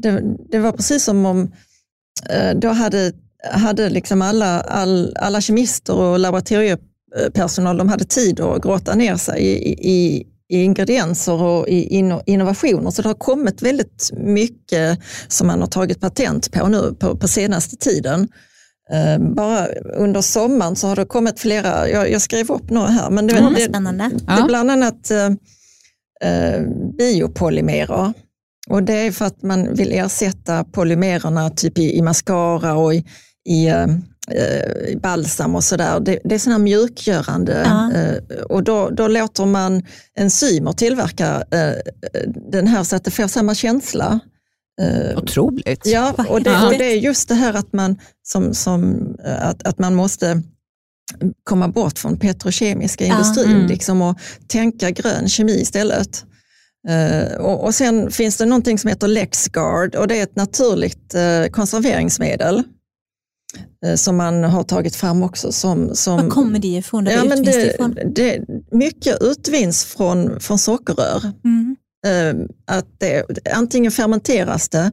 Det, 0.01 0.23
det 0.51 0.59
var 0.59 0.71
precis 0.71 1.03
som 1.03 1.25
om 1.25 1.51
eh, 2.29 2.59
då 2.59 2.67
hade, 2.67 3.11
hade 3.51 3.89
liksom 3.89 4.21
alla, 4.21 4.61
all, 4.61 5.15
alla 5.19 5.41
kemister 5.41 5.95
och 5.95 6.19
laboratoriepersonal 6.19 7.77
de 7.77 7.89
hade 7.89 8.05
tid 8.05 8.39
att 8.39 8.61
gråta 8.61 8.95
ner 8.95 9.15
sig 9.15 9.41
i, 9.41 9.73
i, 9.91 10.27
i 10.49 10.63
ingredienser 10.63 11.41
och 11.41 11.67
i 11.67 12.01
inno- 12.01 12.23
innovationer. 12.25 12.91
Så 12.91 13.01
det 13.01 13.09
har 13.09 13.13
kommit 13.15 13.61
väldigt 13.61 14.11
mycket 14.13 14.99
som 15.27 15.47
man 15.47 15.61
har 15.61 15.67
tagit 15.67 16.01
patent 16.01 16.51
på 16.51 16.67
nu 16.67 16.95
på, 16.99 17.17
på 17.17 17.27
senaste 17.27 17.75
tiden. 17.75 18.27
Eh, 18.93 19.19
Bara 19.19 19.67
under 19.97 20.21
sommaren 20.21 20.75
så 20.75 20.87
har 20.87 20.95
det 20.95 21.05
kommit 21.05 21.39
flera, 21.39 21.89
jag, 21.89 22.11
jag 22.11 22.21
skrev 22.21 22.51
upp 22.51 22.69
några 22.69 22.87
här, 22.87 23.09
men 23.09 23.27
det, 23.27 23.37
Mm, 23.37 23.53
det, 23.53 23.59
spännande. 23.61 24.09
det 24.27 24.31
är 24.31 24.47
bland 24.47 24.71
annat 24.71 25.11
eh, 25.11 25.25
eh, 26.29 26.61
biopolymerer. 26.97 28.13
Och 28.69 28.83
det 28.83 28.93
är 28.93 29.11
för 29.11 29.25
att 29.25 29.43
man 29.43 29.73
vill 29.73 29.91
ersätta 29.91 30.63
polymererna 30.63 31.49
typ 31.49 31.77
i, 31.77 31.97
i 31.97 32.01
mascara 32.01 32.75
och 32.75 32.93
i, 32.93 33.05
i, 33.49 33.67
eh, 33.67 33.83
eh, 34.31 34.89
i 34.91 34.99
balsam 35.03 35.55
och 35.55 35.63
sådär. 35.63 35.99
Det, 35.99 36.19
det 36.23 36.35
är 36.35 36.39
sådana 36.39 36.59
mjukgörande 36.59 37.61
Ja. 37.65 37.91
eh, 37.93 38.41
och 38.43 38.63
då, 38.63 38.89
då 38.89 39.07
låter 39.07 39.45
man 39.45 39.83
enzymer 40.19 40.71
tillverka 40.71 41.43
eh, 41.51 41.73
den 42.51 42.67
här 42.67 42.83
så 42.83 42.95
att 42.95 43.03
det 43.03 43.11
får 43.11 43.27
samma 43.27 43.55
känsla. 43.55 44.19
Eh, 44.79 45.17
Otroligt. 45.17 45.85
Ja, 45.85 46.13
och 46.29 46.41
det, 46.41 46.65
och 46.65 46.71
det 46.77 46.91
är 46.91 46.95
just 46.95 47.27
det 47.27 47.35
här 47.35 47.53
att 47.53 47.73
man, 47.73 47.97
som, 48.23 48.53
som, 48.53 48.95
eh, 49.25 49.47
att, 49.47 49.67
att 49.67 49.79
man 49.79 49.95
måste 49.95 50.41
komma 51.43 51.67
bort 51.67 51.99
från 51.99 52.17
petrokemiska 52.17 53.05
Ja, 53.05 53.13
industrin 53.13 53.55
mm. 53.55 53.67
liksom, 53.67 54.01
och 54.01 54.19
tänka 54.47 54.91
grön 54.91 55.29
kemi 55.29 55.61
istället. 55.61 56.25
Eh, 56.87 57.37
och, 57.39 57.63
och 57.63 57.75
sen 57.75 58.11
finns 58.11 58.37
det 58.37 58.45
någonting 58.45 58.79
som 58.79 58.87
heter 58.87 59.07
Lexguard 59.07 59.95
och 59.95 60.07
det 60.07 60.19
är 60.19 60.23
ett 60.23 60.35
naturligt 60.35 61.15
eh, 61.15 61.51
konserveringsmedel 61.51 62.63
som 63.95 64.17
man 64.17 64.43
har 64.43 64.63
tagit 64.63 64.95
fram 64.95 65.23
också. 65.23 65.51
Som, 65.51 65.95
som, 65.95 66.17
Var 66.17 66.29
kommer 66.29 66.59
det 66.59 66.67
ifrån? 66.67 67.05
Ja, 67.05 67.23
men 67.23 67.43
det 67.43 67.77
det, 67.77 68.03
det, 68.15 68.45
mycket 68.71 69.21
utvinns 69.21 69.85
från, 69.85 70.39
från 70.39 70.59
sockerrör. 70.59 71.31
Mm. 71.43 71.75
Eh, 72.07 72.35
att 72.77 72.85
det, 72.97 73.23
antingen 73.53 73.91
fermenteras 73.91 74.69
det 74.69 74.91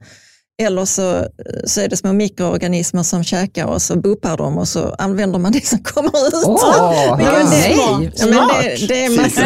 eller 0.62 0.84
så, 0.84 1.26
så 1.64 1.80
är 1.80 1.88
det 1.88 1.96
små 1.96 2.12
mikroorganismer 2.12 3.02
som 3.02 3.24
käkar 3.24 3.64
och 3.66 3.82
så 3.82 3.96
buppar 3.96 4.36
de 4.36 4.58
och 4.58 4.68
så 4.68 4.88
använder 4.98 5.38
man 5.38 5.52
det 5.52 5.66
som 5.66 5.78
kommer 5.78 6.28
ut. 6.28 6.44
Åh, 6.46 6.58
Ja, 6.62 7.16
men 7.16 7.26
det- 7.50 7.50
nej, 7.50 7.74
Ja, 7.76 7.98
men 8.26 8.32
smart. 8.32 8.62
det, 8.62 8.86
det 8.86 9.04
är 9.04 9.10
massa. 9.22 9.40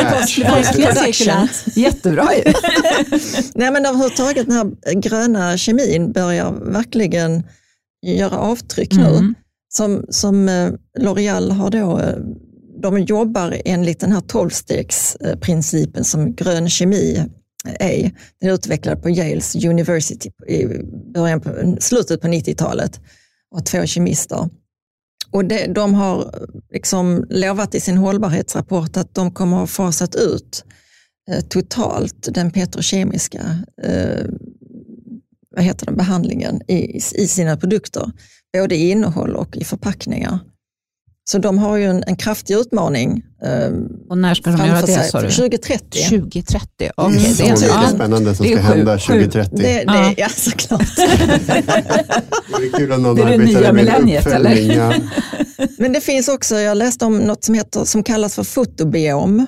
Jättebra 1.81 2.29
ju. 2.37 2.43
Nej, 3.55 3.71
men 3.71 3.87
överhuvudtaget 3.87 4.47
den 4.47 4.57
här 4.57 4.93
gröna 4.95 5.57
kemin 5.57 6.13
börjar 6.13 6.53
verkligen 6.73 7.43
göra 8.07 8.39
avtryck 8.39 8.93
nu. 8.95 9.07
Mm. 9.07 9.35
Som, 9.69 10.05
som 10.11 10.49
eh, 10.49 10.71
L'Oreal 11.01 11.51
har 11.51 11.71
då, 11.71 11.99
eh, 11.99 12.15
de 12.83 12.99
jobbar 12.99 13.57
enligt 13.65 14.01
den 14.01 14.13
här 14.13 14.21
tolvstegsprincipen 14.21 16.05
som 16.05 16.35
grön 16.35 16.69
kemi 16.71 17.25
A. 17.65 18.11
Den 18.41 18.51
är 18.51 18.55
utvecklad 18.55 19.03
på 19.03 19.11
Yales 19.11 19.55
University 19.55 20.31
i 20.49 20.67
början 21.15 21.41
på, 21.41 21.77
slutet 21.81 22.21
på 22.21 22.29
90-talet 22.29 23.01
och 23.51 23.67
två 23.67 23.87
kemister. 23.87 24.49
Och 25.31 25.45
det, 25.45 25.67
de 25.67 25.95
har 25.95 26.35
liksom 26.71 27.27
lovat 27.29 27.75
i 27.75 27.81
sin 27.81 27.97
hållbarhetsrapport 27.97 28.97
att 28.97 29.15
de 29.15 29.31
kommer 29.31 29.57
att 29.57 29.61
ha 29.61 29.67
fasat 29.67 30.15
ut 30.15 30.65
eh, 31.31 31.41
totalt 31.41 32.35
den 32.35 32.51
petrokemiska 32.51 33.43
eh, 33.83 34.25
vad 35.51 35.65
heter 35.65 35.87
den, 35.87 35.97
behandlingen 35.97 36.63
i, 36.69 36.97
i 36.97 37.29
sina 37.29 37.57
produkter, 37.57 38.13
både 38.53 38.77
i 38.77 38.91
innehåll 38.91 39.37
och 39.37 39.57
i 39.57 39.65
förpackningar. 39.65 40.39
Så 41.31 41.39
de 41.39 41.59
har 41.59 41.77
ju 41.77 41.85
en, 41.85 42.05
en 42.07 42.17
kraftig 42.17 42.55
utmaning 42.55 43.25
och 44.11 44.19
när 44.19 44.35
ska 44.35 44.51
de 44.51 44.67
göra 44.67 44.81
det 44.83 45.03
sa 45.11 45.21
du? 45.21 45.31
2030. 45.31 46.03
2030, 46.09 46.67
Det 46.79 46.91
okej. 46.97 47.17
är 47.17 47.51
det 47.51 47.57
så 47.57 47.65
är 47.65 47.69
ja. 47.69 47.89
spännande 47.95 48.35
som 48.35 48.47
Det 48.47 48.53
är 48.53 48.57
ska 48.57 48.67
sju- 48.67 48.77
hända 48.77 48.99
sju- 48.99 49.07
2030. 49.07 49.57
Det, 49.57 49.63
det, 49.63 49.85
Ja. 49.87 50.15
ja. 50.17 50.29
såklart. 50.29 50.97
Det 50.97 52.67
är 52.67 52.79
kul 52.79 52.93
om 52.93 53.03
någon 53.03 53.17
Det 53.17 53.23
är 53.23 53.27
det 53.27 53.35
arbetar 53.35 53.61
nya 53.61 53.73
millenniet, 53.73 54.27
eller? 54.27 54.57
Ja. 54.77 54.95
Men 55.79 55.93
det 55.93 56.01
finns 56.01 56.29
också, 56.29 56.59
jag 56.59 56.77
läste 56.77 57.05
om 57.05 57.19
något 57.19 57.45
som, 57.45 57.55
heter, 57.55 57.85
som 57.85 58.03
kallas 58.03 58.35
för 58.35 58.45
fotobiom. 58.45 59.47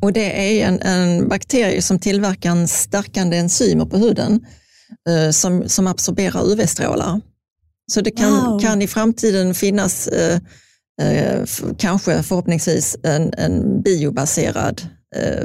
Och 0.00 0.12
det 0.12 0.60
är 0.62 0.66
en, 0.68 0.80
en 0.82 1.28
bakterie 1.28 1.82
som 1.82 1.98
tillverkar 1.98 2.50
en 2.50 2.68
stärkande 2.68 3.36
enzymer 3.36 3.84
på 3.84 3.96
huden 3.98 4.40
eh, 5.08 5.30
som, 5.30 5.68
som 5.68 5.86
absorberar 5.86 6.52
UV-strålar. 6.52 7.20
Så 7.92 8.00
det 8.00 8.10
kan, 8.10 8.32
Wow. 8.50 8.60
kan 8.60 8.82
i 8.82 8.86
framtiden 8.86 9.54
finnas, 9.54 10.08
eh, 11.02 11.44
kanske 11.78 12.22
förhoppningsvis, 12.22 12.96
en, 13.02 13.32
en 13.38 13.82
biobaserad 13.82 14.82
eh, 15.16 15.44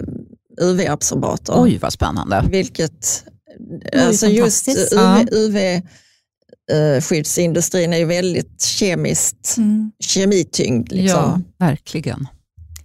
UV-absorbator. 0.61 1.53
Oj, 1.63 1.77
vad 1.77 1.93
spännande. 1.93 2.43
Vilket, 2.51 3.23
ju 3.93 3.99
alltså 3.99 4.27
just. 4.27 4.67
Ja. 4.91 5.21
UV, 5.31 5.55
UV 5.55 5.57
eh, 5.57 7.01
skyddsindustrin 7.01 7.93
är 7.93 7.97
ju 7.97 8.05
väldigt 8.05 8.61
kemiskt, 8.61 9.55
Mm. 9.57 9.91
kemityngd. 9.99 10.91
Liksom. 10.91 11.19
Ja, 11.19 11.41
verkligen. 11.65 12.27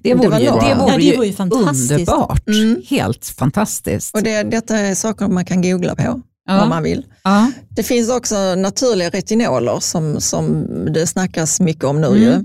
Det 0.02 0.08
Det 0.08 0.14
vore, 0.14 0.28
var 0.28 0.38
ju, 0.38 0.44
det 0.44 0.50
Ja, 0.68 0.78
vore 0.86 0.96
det 0.96 1.02
ju 1.02 1.16
vore 1.16 1.26
ju 1.26 1.32
fantastiskt. 1.32 1.90
underbart. 1.92 2.48
Mm. 2.48 2.82
Helt 2.88 3.26
fantastiskt. 3.26 4.14
Och 4.14 4.22
det, 4.22 4.42
detta 4.42 4.76
är 4.78 4.94
saker 4.94 5.28
man 5.28 5.44
kan 5.44 5.62
googla 5.62 5.94
på 5.96 6.20
Ja. 6.46 6.62
om 6.62 6.68
man 6.68 6.82
vill. 6.82 7.06
ja. 7.24 7.52
Det 7.68 7.82
finns 7.82 8.10
också 8.10 8.54
naturliga 8.54 9.10
retinoler 9.10 9.80
som, 9.80 10.20
som 10.20 10.66
det 10.94 11.06
snackas 11.06 11.60
mycket 11.60 11.84
om 11.84 12.00
nu. 12.00 12.06
Mm. 12.06 12.18
Ju. 12.22 12.44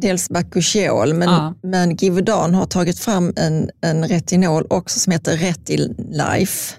Dels 0.00 0.28
Bakuchiol, 0.30 1.14
men, 1.14 1.28
Ja. 1.28 1.54
men 1.62 1.96
Givaudan 1.96 2.54
har 2.54 2.66
tagit 2.66 2.98
fram 2.98 3.32
en, 3.36 3.70
en 3.82 4.08
retinol 4.08 4.66
också 4.70 4.98
som 4.98 5.12
heter 5.12 5.36
Retilife. 5.36 6.74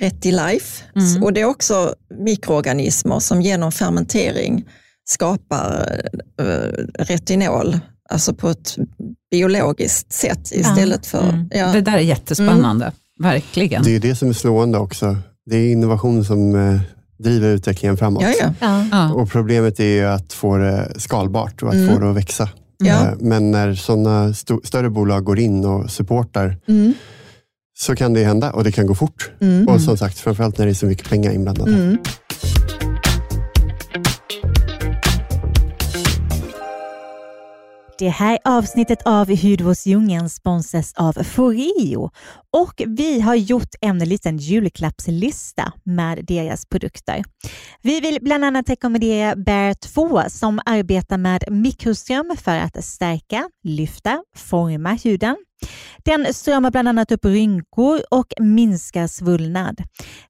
Retilife. 0.00 0.84
Mm. 0.96 1.22
Och 1.22 1.32
det 1.32 1.40
är 1.40 1.44
också 1.44 1.94
mikroorganismer 2.24 3.18
som 3.20 3.42
genom 3.42 3.72
fermentering 3.72 4.64
skapar 5.04 6.00
eh, 6.40 6.44
retinol, 6.98 7.78
alltså 8.10 8.34
på 8.34 8.48
ett 8.48 8.76
biologiskt 9.30 10.12
sätt 10.12 10.52
istället 10.52 11.06
för... 11.06 11.28
Mm. 11.28 11.48
Ja, 11.50 11.72
Det 11.72 11.80
där 11.80 11.92
är 11.92 11.98
jättespännande. 11.98 12.92
Verkligen. 13.20 13.82
Det 13.82 13.96
är 13.96 14.00
det 14.00 14.14
som 14.14 14.28
är 14.28 14.32
slående 14.32 14.78
också. 14.78 15.16
Det 15.46 15.56
är 15.56 15.72
innovation 15.72 16.24
som 16.24 16.54
driver 17.18 17.48
utvecklingen 17.48 17.96
framåt. 17.96 18.22
ja, 18.60 18.84
ja. 18.90 19.12
Och 19.12 19.30
Problemet 19.30 19.80
är 19.80 19.84
ju 19.84 20.04
att 20.04 20.32
få 20.32 20.56
det 20.56 20.92
skalbart 20.96 21.62
och 21.62 21.68
att 21.68 21.74
Mm. 21.74 21.94
få 21.94 22.00
det 22.00 22.10
att 22.10 22.16
växa. 22.16 22.48
Ja. 22.78 23.06
Eh, 23.06 23.12
Men 23.20 23.50
när 23.50 23.74
sådana 23.74 24.34
större 24.64 24.90
bolag 24.90 25.24
går 25.24 25.38
in 25.38 25.64
och 25.64 25.90
supportar 25.90 26.56
Mm, 26.68 26.92
så 27.78 27.96
kan 27.96 28.14
det 28.14 28.24
hända 28.24 28.50
och 28.52 28.64
det 28.64 28.72
kan 28.72 28.86
gå 28.86 28.94
fort. 28.94 29.30
mm, 29.40 29.68
Och 29.68 29.80
som 29.80 29.96
sagt, 29.96 30.18
framförallt 30.18 30.58
när 30.58 30.66
det 30.66 30.72
är 30.72 30.74
så 30.74 30.86
mycket 30.86 31.08
pengar 31.08 31.32
inblandade. 31.32 31.96
Det 37.98 38.08
här 38.08 38.38
avsnittet 38.44 39.02
av 39.04 39.30
Hudvårdsdjungeln 39.42 40.28
sponsras 40.30 40.92
av 40.96 41.12
Foreo 41.12 42.10
och 42.52 42.82
vi 42.86 43.20
har 43.20 43.34
gjort 43.34 43.74
en 43.80 43.98
liten 43.98 44.36
julklappslista 44.36 45.72
med 45.84 46.24
deras 46.24 46.66
produkter. 46.66 47.24
Vi 47.82 48.00
vill 48.00 48.18
bland 48.22 48.44
annat 48.44 48.70
rekommendera 48.70 49.36
Bear 49.36 49.74
2 49.74 50.22
som 50.28 50.60
arbetar 50.64 51.18
med 51.18 51.44
mikroström 51.48 52.36
för 52.36 52.56
att 52.58 52.84
stärka, 52.84 53.50
lyfta, 53.64 54.22
forma 54.36 54.98
huden. 55.04 55.36
Den 56.04 56.34
strömmar 56.34 56.70
bland 56.70 56.88
annat 56.88 57.12
upp 57.12 57.24
rynkor 57.24 58.00
och 58.10 58.32
minskar 58.40 59.06
svullnad. 59.06 59.82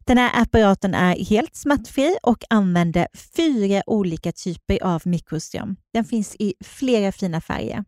Den 0.07 0.19
här 0.19 0.43
apparaten 0.43 0.95
är 0.95 1.25
helt 1.25 1.57
smärtfri 1.57 2.17
och 2.23 2.45
använder 2.51 3.07
fyra 3.37 3.83
olika 3.87 4.33
typer 4.33 4.83
av 4.83 5.03
mikroström. 5.05 5.77
Den 5.95 6.05
finns 6.05 6.37
i 6.38 6.55
flera 6.64 7.12
fina 7.12 7.41
färger. 7.41 7.85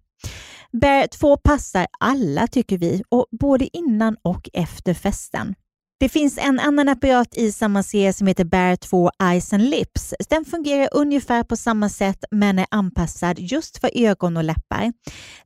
Bear 0.73 1.07
2 1.07 1.37
passar 1.37 1.87
alla 2.01 2.47
tycker 2.47 2.79
vi, 2.79 3.03
och 3.09 3.27
både 3.41 3.77
innan 3.77 4.17
och 4.23 4.49
efter 4.53 4.95
festen. 4.95 5.55
Det 6.01 6.09
finns 6.09 6.39
en 6.39 6.61
annan 6.61 6.89
apparat 6.89 7.37
i 7.37 7.53
samma 7.53 7.83
serie 7.83 8.13
som 8.13 8.27
heter 8.27 8.45
Bear 8.45 8.77
2 8.77 9.11
Eyes 9.23 9.53
and 9.53 9.71
Lips. 9.71 10.15
Den 10.29 10.45
fungerar 10.45 10.89
ungefär 10.93 11.43
på 11.43 11.57
samma 11.57 11.89
sätt 11.89 12.25
men 12.31 12.59
är 12.59 12.67
anpassad 12.71 13.39
just 13.39 13.79
för 13.79 13.91
ögon 13.95 14.37
och 14.37 14.45
läppar. 14.45 14.93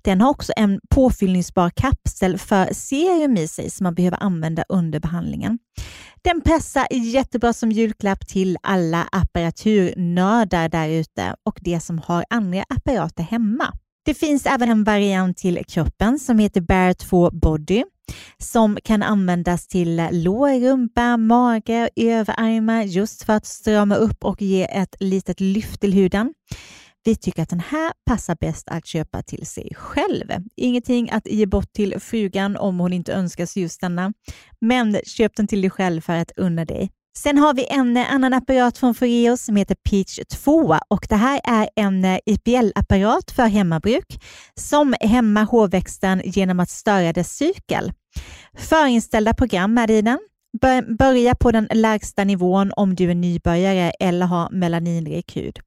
Den 0.03 0.21
har 0.21 0.31
också 0.31 0.53
en 0.57 0.81
påfyllningsbar 0.91 1.71
kapsel 1.71 2.39
för 2.39 2.75
serum 2.75 3.37
i 3.37 3.49
sig 3.49 3.71
som 3.71 3.85
man 3.85 3.95
behöver 3.95 4.23
använda 4.23 4.65
under 4.69 5.01
behandlingen. 5.01 5.59
Den 6.23 6.41
passar 6.41 6.87
jättebra 6.91 7.53
som 7.53 7.73
julklapp 7.73 8.27
till 8.27 8.57
alla 8.63 9.09
apparaturnördar 9.13 10.69
där 10.69 10.89
ute 10.89 11.37
och 11.47 11.59
de 11.61 11.81
som 11.81 11.99
har 11.99 12.25
andra 12.31 12.65
apparater 12.69 13.23
hemma. 13.23 13.73
Det 14.05 14.15
finns 14.15 14.47
även 14.47 14.71
en 14.71 14.85
variant 14.85 15.37
till 15.37 15.65
kroppen 15.69 16.19
som 16.19 16.39
heter 16.39 16.61
Bear 16.61 16.93
2 16.93 17.31
Body 17.31 17.85
som 18.39 18.79
kan 18.85 19.03
användas 19.03 19.67
till 19.67 20.09
lår, 20.13 20.61
rumpa, 20.61 21.17
mage, 21.17 21.91
överarmar 21.97 22.83
just 22.83 23.23
för 23.23 23.33
att 23.33 23.47
strama 23.47 23.95
upp 23.95 24.25
och 24.25 24.43
ge 24.43 24.63
ett 24.63 24.97
litet 25.01 25.41
lyft 25.41 25.81
till 25.81 25.93
huden. 25.93 26.35
Vi 27.05 27.17
tycker 27.17 27.43
att 27.43 27.49
den 27.49 27.61
här 27.61 27.93
passar 28.07 28.37
bäst 28.41 28.69
att 28.69 28.87
köpa 28.87 29.23
till 29.23 29.47
sig 29.47 29.73
själv. 29.75 30.27
Ingenting 30.57 31.11
att 31.11 31.27
ge 31.27 31.47
bort 31.47 31.73
till 31.73 32.01
frugan 32.01 32.57
om 32.57 32.79
hon 32.79 32.93
inte 32.93 33.13
önskar 33.13 33.47
sig 33.47 33.63
just 33.63 33.81
denna, 33.81 34.13
men 34.61 34.97
köp 35.07 35.37
den 35.37 35.47
till 35.47 35.61
dig 35.61 35.71
själv 35.71 36.01
för 36.01 36.13
att 36.13 36.33
unna 36.37 36.65
dig. 36.65 36.91
Sen 37.19 37.39
har 37.39 37.55
vi 37.55 37.67
en 37.71 37.97
annan 37.97 38.35
apparat 38.35 38.79
från 38.79 38.95
Foreo 38.95 39.37
som 39.37 39.57
heter 39.57 39.75
Peach 39.75 40.21
2 40.45 40.77
och 40.89 41.07
det 41.09 41.17
här 41.17 41.41
är 41.45 41.69
en 41.77 42.05
IPL-apparat 42.05 43.31
för 43.31 43.47
hemmabruk 43.47 44.23
som 44.55 44.95
hämmar 45.01 45.45
hårväxten 45.45 46.23
genom 46.25 46.61
att 46.61 46.71
störa 46.71 47.13
dess 47.13 47.37
cykel. 47.37 47.93
Förinställda 48.59 49.35
program 49.35 49.79
är 49.79 49.91
i 49.91 50.03
den. 50.03 50.19
Börja 50.99 51.35
på 51.35 51.51
den 51.51 51.69
lägsta 51.73 52.25
nivån 52.25 52.73
om 52.77 52.95
du 52.95 53.11
är 53.11 53.15
nybörjare 53.15 53.91
eller 54.01 54.27
har 54.27 54.51
melaninrik 54.51 55.37
hud. 55.37 55.59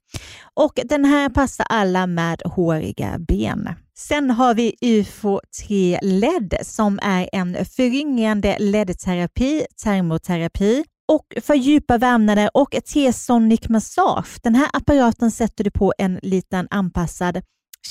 Och 0.53 0.79
den 0.86 1.05
här 1.05 1.29
passar 1.29 1.65
alla 1.69 2.07
med 2.07 2.41
håriga 2.45 3.15
ben. 3.19 3.69
Sen 3.97 4.31
har 4.31 4.53
vi 4.53 4.75
UFO 4.81 5.39
3 5.67 5.99
LED 6.01 6.57
som 6.62 6.99
är 7.01 7.29
en 7.31 7.65
föryngrande 7.65 8.57
LED-terapi, 8.60 9.65
termoterapi 9.83 10.83
och 11.08 11.34
för 11.41 11.56
djupa 11.56 11.98
vävnader 11.98 12.50
och 12.54 12.76
T-sonic 12.93 13.70
massage. 13.70 14.39
Den 14.43 14.56
här 14.56 14.70
apparaten 14.74 15.32
sätter 15.32 15.63
du 15.63 15.72
på 15.72 15.93
en 15.98 16.20
liten 16.22 16.67
anpassad 16.70 17.41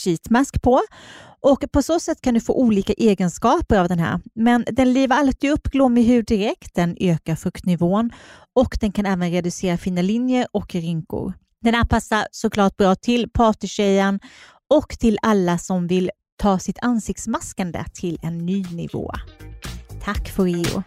sheetmask 0.05 0.63
på 0.63 0.81
och 1.41 1.65
på 1.73 1.83
så 1.83 2.01
sätt 2.01 2.21
kan 2.21 2.35
du 2.35 2.41
få 2.41 2.53
olika 2.53 2.93
egenskaper 2.93 3.79
av 3.79 3.89
den 3.89 3.99
här. 3.99 4.21
Men 4.35 4.65
den 4.73 4.93
livar 4.93 5.17
alltid 5.17 5.51
upp 5.51 5.63
glåmig 5.63 6.05
hud 6.05 6.27
direkt, 6.27 6.75
den 6.75 6.97
ökar 7.01 7.37
fuktnivån 7.37 8.11
och 8.55 8.79
den 8.81 8.93
kan 8.93 9.07
även 9.07 9.31
reducera 9.31 9.77
fina 9.77 10.03
linjer 10.03 10.47
och 10.53 10.75
rynkor. 10.75 11.33
Den 11.61 11.75
här 11.75 11.85
passar 11.85 12.27
såklart 12.31 12.77
bra 12.77 12.95
till 12.95 13.31
partytjejen 13.31 14.21
och 14.75 14.89
till 14.89 15.19
alla 15.23 15.59
som 15.59 15.87
vill 15.87 16.11
ta 16.37 16.59
sitt 16.59 16.79
ansiktsmaskande 16.83 17.85
till 17.95 18.19
en 18.23 18.39
ny 18.39 18.65
nivå. 18.73 19.11
Tack 20.05 20.31
Foreo! 20.31 20.83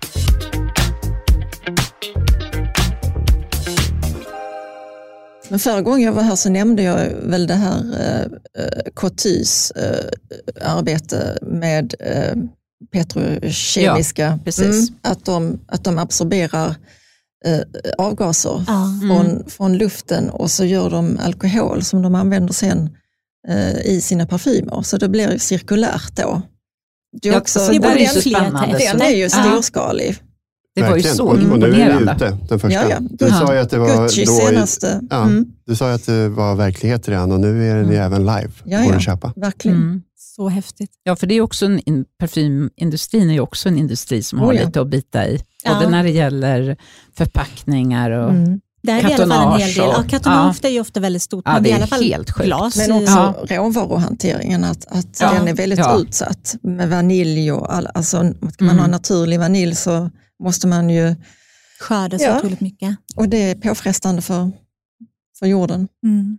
Men 5.50 5.60
förra 5.60 5.82
gången 5.82 6.02
jag 6.02 6.14
var 6.14 6.24
här 6.24 6.36
så 6.36 6.50
nämnde 6.50 6.84
jag 6.84 7.10
väl 7.24 7.48
det 7.48 7.54
här 7.54 7.80
eh, 8.00 8.22
eh 8.64 8.92
Cotys 8.94 9.72
eh, 9.72 10.06
arbete 10.62 11.38
med 11.42 11.96
eh, 12.00 12.36
petrokemiska, 12.92 14.40
ja, 14.46 14.64
mm, 14.64 14.88
att, 15.02 15.26
de, 15.26 15.60
att 15.68 15.84
de 15.84 15.98
absorberar 15.98 16.76
eh, 17.46 17.60
avgaser 17.98 18.66
mm. 18.68 19.00
från, 19.00 19.50
från 19.50 19.78
luften 19.78 20.30
och 20.30 20.52
så 20.52 20.66
gör 20.66 20.90
de 20.90 21.20
alkohol 21.20 21.84
som 21.84 22.02
de 22.02 22.16
använder 22.16 22.54
sen 22.54 22.90
eh, 23.48 23.80
i 23.80 24.02
sina 24.02 24.26
parfymer. 24.26 24.82
Så 24.82 24.98
det 24.98 25.10
blir 25.10 25.38
cirkulärt 25.38 26.16
då. 26.16 26.42
Det 27.22 27.30
är 27.30 27.38
också, 27.38 27.60
ja, 27.60 27.68
det 27.70 27.78
är 27.78 28.94
den 28.94 29.02
är 29.02 29.16
ju 29.16 29.30
storskalig. 29.30 30.18
Det 30.82 30.90
var 30.90 30.98
ju 30.98 31.04
så 31.04 31.36
imponerande. 31.36 31.66
Och 31.66 31.74
nu 31.74 31.82
är 31.82 31.98
vi 31.98 32.04
ute, 32.04 32.38
den 32.50 32.60
första. 32.60 32.90
Ja, 32.90 32.90
ja. 32.90 32.98
Du 33.00 33.30
sa 33.30 33.54
ju 33.54 33.60
att 33.60 33.70
det 33.70 33.78
var 33.78 34.02
Gucci 34.02 34.26
då 34.26 34.32
senaste. 34.32 35.02
Ja, 35.10 35.24
mm. 35.24 35.46
Du 35.66 35.76
sa 35.76 35.92
att 35.92 36.06
det 36.06 36.30
var 36.30 36.56
verklighet 36.56 37.10
redan 37.10 37.32
och 37.32 37.40
nu 37.40 37.70
är 37.70 37.76
den 37.76 37.86
mm. 37.86 38.02
även 38.02 38.22
live. 38.22 38.52
Ja, 38.64 38.84
ja. 38.84 39.00
köpa. 39.00 39.34
Verkligen. 39.36 39.78
Mm. 39.78 40.02
Så 40.18 40.50
häftigt. 40.50 40.92
Ja, 41.04 41.16
för 41.16 41.28
det 41.28 41.36
är 41.36 41.42
också 41.42 41.66
en, 41.66 42.06
parfymindustrin 42.20 43.30
är 43.30 43.34
ju 43.34 43.40
också 43.40 43.70
en 43.70 43.78
industri 43.78 44.24
som 44.24 44.40
oh, 44.40 44.46
har 44.46 44.54
lite 44.54 44.82
att 44.82 44.88
bita 44.88 45.28
i. 45.28 45.40
Både 45.66 45.84
ja. 45.84 45.90
när 45.90 46.04
det 46.04 46.12
gäller 46.12 46.78
förpackningar 47.18 48.12
och 48.12 48.30
mm. 48.30 48.60
Det 48.84 48.92
är 48.92 49.10
i 49.10 49.14
alla 49.14 49.28
fall 49.28 49.54
en 49.54 49.60
hel 49.60 49.74
del. 49.74 49.86
Ja, 49.88 50.04
kartonage 50.10 50.58
ja. 50.62 50.70
är 50.70 50.74
ju 50.74 50.80
ofta 50.80 51.00
väldigt 51.00 51.22
stort, 51.22 51.44
ja, 51.46 51.54
men 51.54 51.64
det 51.64 51.70
är 51.70 51.72
i 51.72 51.76
alla 51.76 51.88
fall 51.88 52.04
helt 52.04 52.30
glas. 52.30 52.78
Men 52.78 52.92
också 52.92 53.34
ja. 53.50 53.58
råvaruhanteringen, 53.58 54.64
att, 54.64 54.88
att 54.88 55.20
ja. 55.22 55.34
den 55.34 55.48
är 55.48 55.54
väldigt 55.54 55.86
utsatt 55.98 56.56
med 56.62 56.90
vanilj 56.90 57.52
och 57.52 57.74
all, 57.74 57.88
alltså, 57.94 58.24
man 58.24 58.34
mm. 58.60 58.80
ha 58.80 58.88
naturlig 58.88 59.40
vanilj 59.40 59.76
så 59.76 60.10
måste 60.44 60.68
man 60.68 60.90
ju 60.90 61.16
skörda 61.80 62.20
så 62.20 62.26
ja. 62.26 62.38
otroligt 62.38 62.62
mycket. 62.62 62.98
Och 63.16 63.30
det 63.30 63.38
är 63.38 63.56
påfrestande 63.56 64.22
för, 64.22 64.52
för 65.40 65.46
jorden. 65.46 65.88
Mm. 66.04 66.38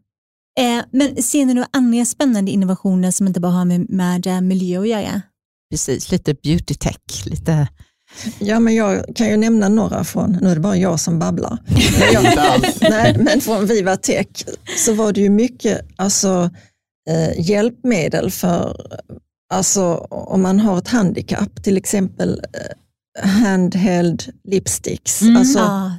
Eh, 0.58 0.84
men 0.92 1.22
ser 1.22 1.46
ni 1.46 1.54
några 1.54 1.68
andra 1.72 2.04
spännande 2.04 2.50
innovationer 2.50 3.10
som 3.10 3.26
inte 3.26 3.40
bara 3.40 3.52
har 3.52 3.64
med, 3.64 3.90
med 3.90 4.26
eh, 4.26 4.40
miljö 4.40 4.80
att 4.80 4.88
göra? 4.88 5.22
Precis, 5.70 6.10
lite 6.10 6.34
beauty 6.34 6.74
tech, 6.74 7.26
lite 7.26 7.68
Ja, 8.38 8.60
men 8.60 8.74
jag 8.74 9.04
kan 9.14 9.28
ju 9.30 9.36
nämna 9.36 9.68
några 9.68 10.04
från, 10.04 10.38
nu 10.40 10.50
är 10.50 10.54
det 10.54 10.60
bara 10.60 10.76
jag 10.76 11.00
som 11.00 11.18
babblar. 11.18 11.58
Men, 12.00 12.12
jag, 12.12 12.62
nej, 12.80 13.16
men 13.18 13.40
från 13.40 13.66
Vivatech 13.66 14.26
så 14.76 14.94
var 14.94 15.12
det 15.12 15.20
ju 15.20 15.30
mycket 15.30 15.80
alltså, 15.96 16.50
eh, 17.08 17.48
hjälpmedel 17.50 18.30
för, 18.30 18.76
alltså 19.52 19.94
om 20.10 20.42
man 20.42 20.60
har 20.60 20.78
ett 20.78 20.88
handikapp, 20.88 21.62
till 21.62 21.76
exempel 21.76 22.42
eh, 22.52 22.76
handheld 23.22 24.24
lipsticks. 24.44 25.22
Mm. 25.22 25.36
Alltså, 25.36 25.58
ah, 25.58 25.98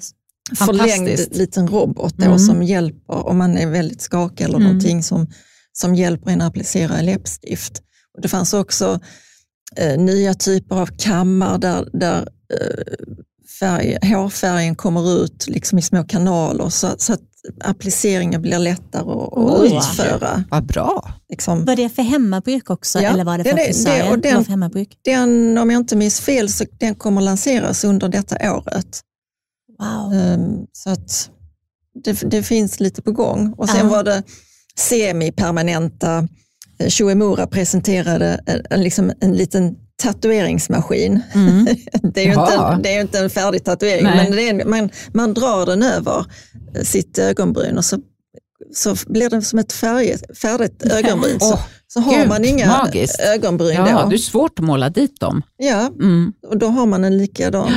förlängd 0.55 1.19
liten 1.31 1.67
robot 1.67 2.13
då, 2.17 2.25
mm. 2.25 2.39
som 2.39 2.63
hjälper 2.63 3.27
om 3.27 3.37
man 3.37 3.57
är 3.57 3.67
väldigt 3.67 4.01
skakig 4.01 4.43
eller 4.43 4.55
mm. 4.55 4.67
någonting 4.67 5.03
som, 5.03 5.27
som 5.73 5.95
hjälper 5.95 6.31
en 6.31 6.41
att 6.41 6.47
applicera 6.47 7.01
läppstift. 7.01 7.81
Och 8.15 8.21
det 8.21 8.27
fanns 8.27 8.53
också 8.53 8.99
eh, 9.75 9.99
nya 9.99 10.33
typer 10.33 10.75
av 10.75 10.89
kammar 10.97 11.57
där, 11.57 11.89
där 11.93 12.27
eh, 12.53 12.93
färg, 13.61 13.97
hårfärgen 14.01 14.75
kommer 14.75 15.23
ut 15.23 15.47
liksom 15.47 15.79
i 15.79 15.81
små 15.81 16.03
kanaler 16.03 16.69
så, 16.69 16.87
så 16.97 17.13
att 17.13 17.21
appliceringen 17.63 18.41
blir 18.41 18.59
lättare 18.59 19.01
att 19.01 19.33
oh, 19.33 19.65
utföra. 19.65 20.43
Vad 20.49 20.65
bra. 20.65 21.13
Liksom. 21.29 21.65
Var 21.65 21.75
det 21.75 21.89
för 21.89 22.01
hemmabruk 22.01 22.69
också 22.69 23.01
ja, 23.01 23.09
eller 23.09 23.23
var 23.23 23.37
det 23.37 23.43
för 23.43 23.57
frisörer? 23.57 24.17
Det, 24.17 24.29
den, 24.29 24.43
för 24.45 24.51
hemmabruk? 24.51 24.97
Den, 25.01 25.57
om 25.57 25.71
jag 25.71 25.79
inte 25.79 25.95
minns 25.95 26.19
fel, 26.19 26.49
så 26.49 26.65
den 26.79 26.95
kommer 26.95 27.21
lanseras 27.21 27.83
under 27.83 28.09
detta 28.09 28.53
året. 28.55 29.01
Wow. 29.79 30.13
Um, 30.13 30.67
så 30.71 30.89
att 30.89 31.29
det, 32.03 32.21
det, 32.31 32.43
finns 32.43 32.79
lite 32.79 33.01
på 33.01 33.11
gång. 33.11 33.53
Och 33.57 33.69
sen 33.69 33.85
uh. 33.85 33.91
var 33.91 34.03
det 34.03 34.23
semipermanenta. 34.77 36.27
Eh, 36.79 36.89
Shuemura 36.89 37.47
presenterade 37.47 38.39
en, 38.45 38.61
en, 38.69 38.83
liksom 38.83 39.11
en 39.19 39.33
liten 39.33 39.75
tatueringsmaskin. 40.01 41.21
Mm. 41.33 41.65
det, 42.13 42.21
är 42.21 42.25
ju 42.25 42.31
inte, 42.31 42.79
det 42.83 42.95
är 42.95 43.01
inte 43.01 43.19
en 43.19 43.29
färdig 43.29 43.63
tatuering, 43.63 44.03
Nej. 44.03 44.15
men 44.15 44.31
det 44.31 44.49
är, 44.49 44.65
man, 44.65 44.89
man 45.13 45.33
drar 45.33 45.65
den 45.65 45.83
över 45.83 46.25
sitt 46.83 47.19
ögonbryn 47.19 47.77
och 47.77 47.85
så, 47.85 47.99
så 48.73 48.95
blir 49.07 49.29
det 49.29 49.41
som 49.41 49.59
ett 49.59 49.73
färg, 49.73 50.15
färdigt 50.41 50.83
ögonbryn. 50.83 51.39
Så, 51.39 51.53
oh, 51.53 51.59
så 51.87 51.99
har 51.99 52.19
Gud, 52.19 52.27
man 52.27 52.45
inga 52.45 52.67
magiskt. 52.67 53.19
ögonbryn 53.19 53.75
ja, 53.75 54.01
då. 54.03 54.09
Det 54.09 54.15
är 54.15 54.17
svårt 54.17 54.59
att 54.59 54.65
måla 54.65 54.89
dit 54.89 55.19
dem. 55.19 55.41
Ja, 55.57 55.87
mm. 55.99 56.33
och 56.47 56.57
då 56.57 56.67
har 56.67 56.85
man 56.85 57.03
en 57.03 57.17
likadan 57.17 57.71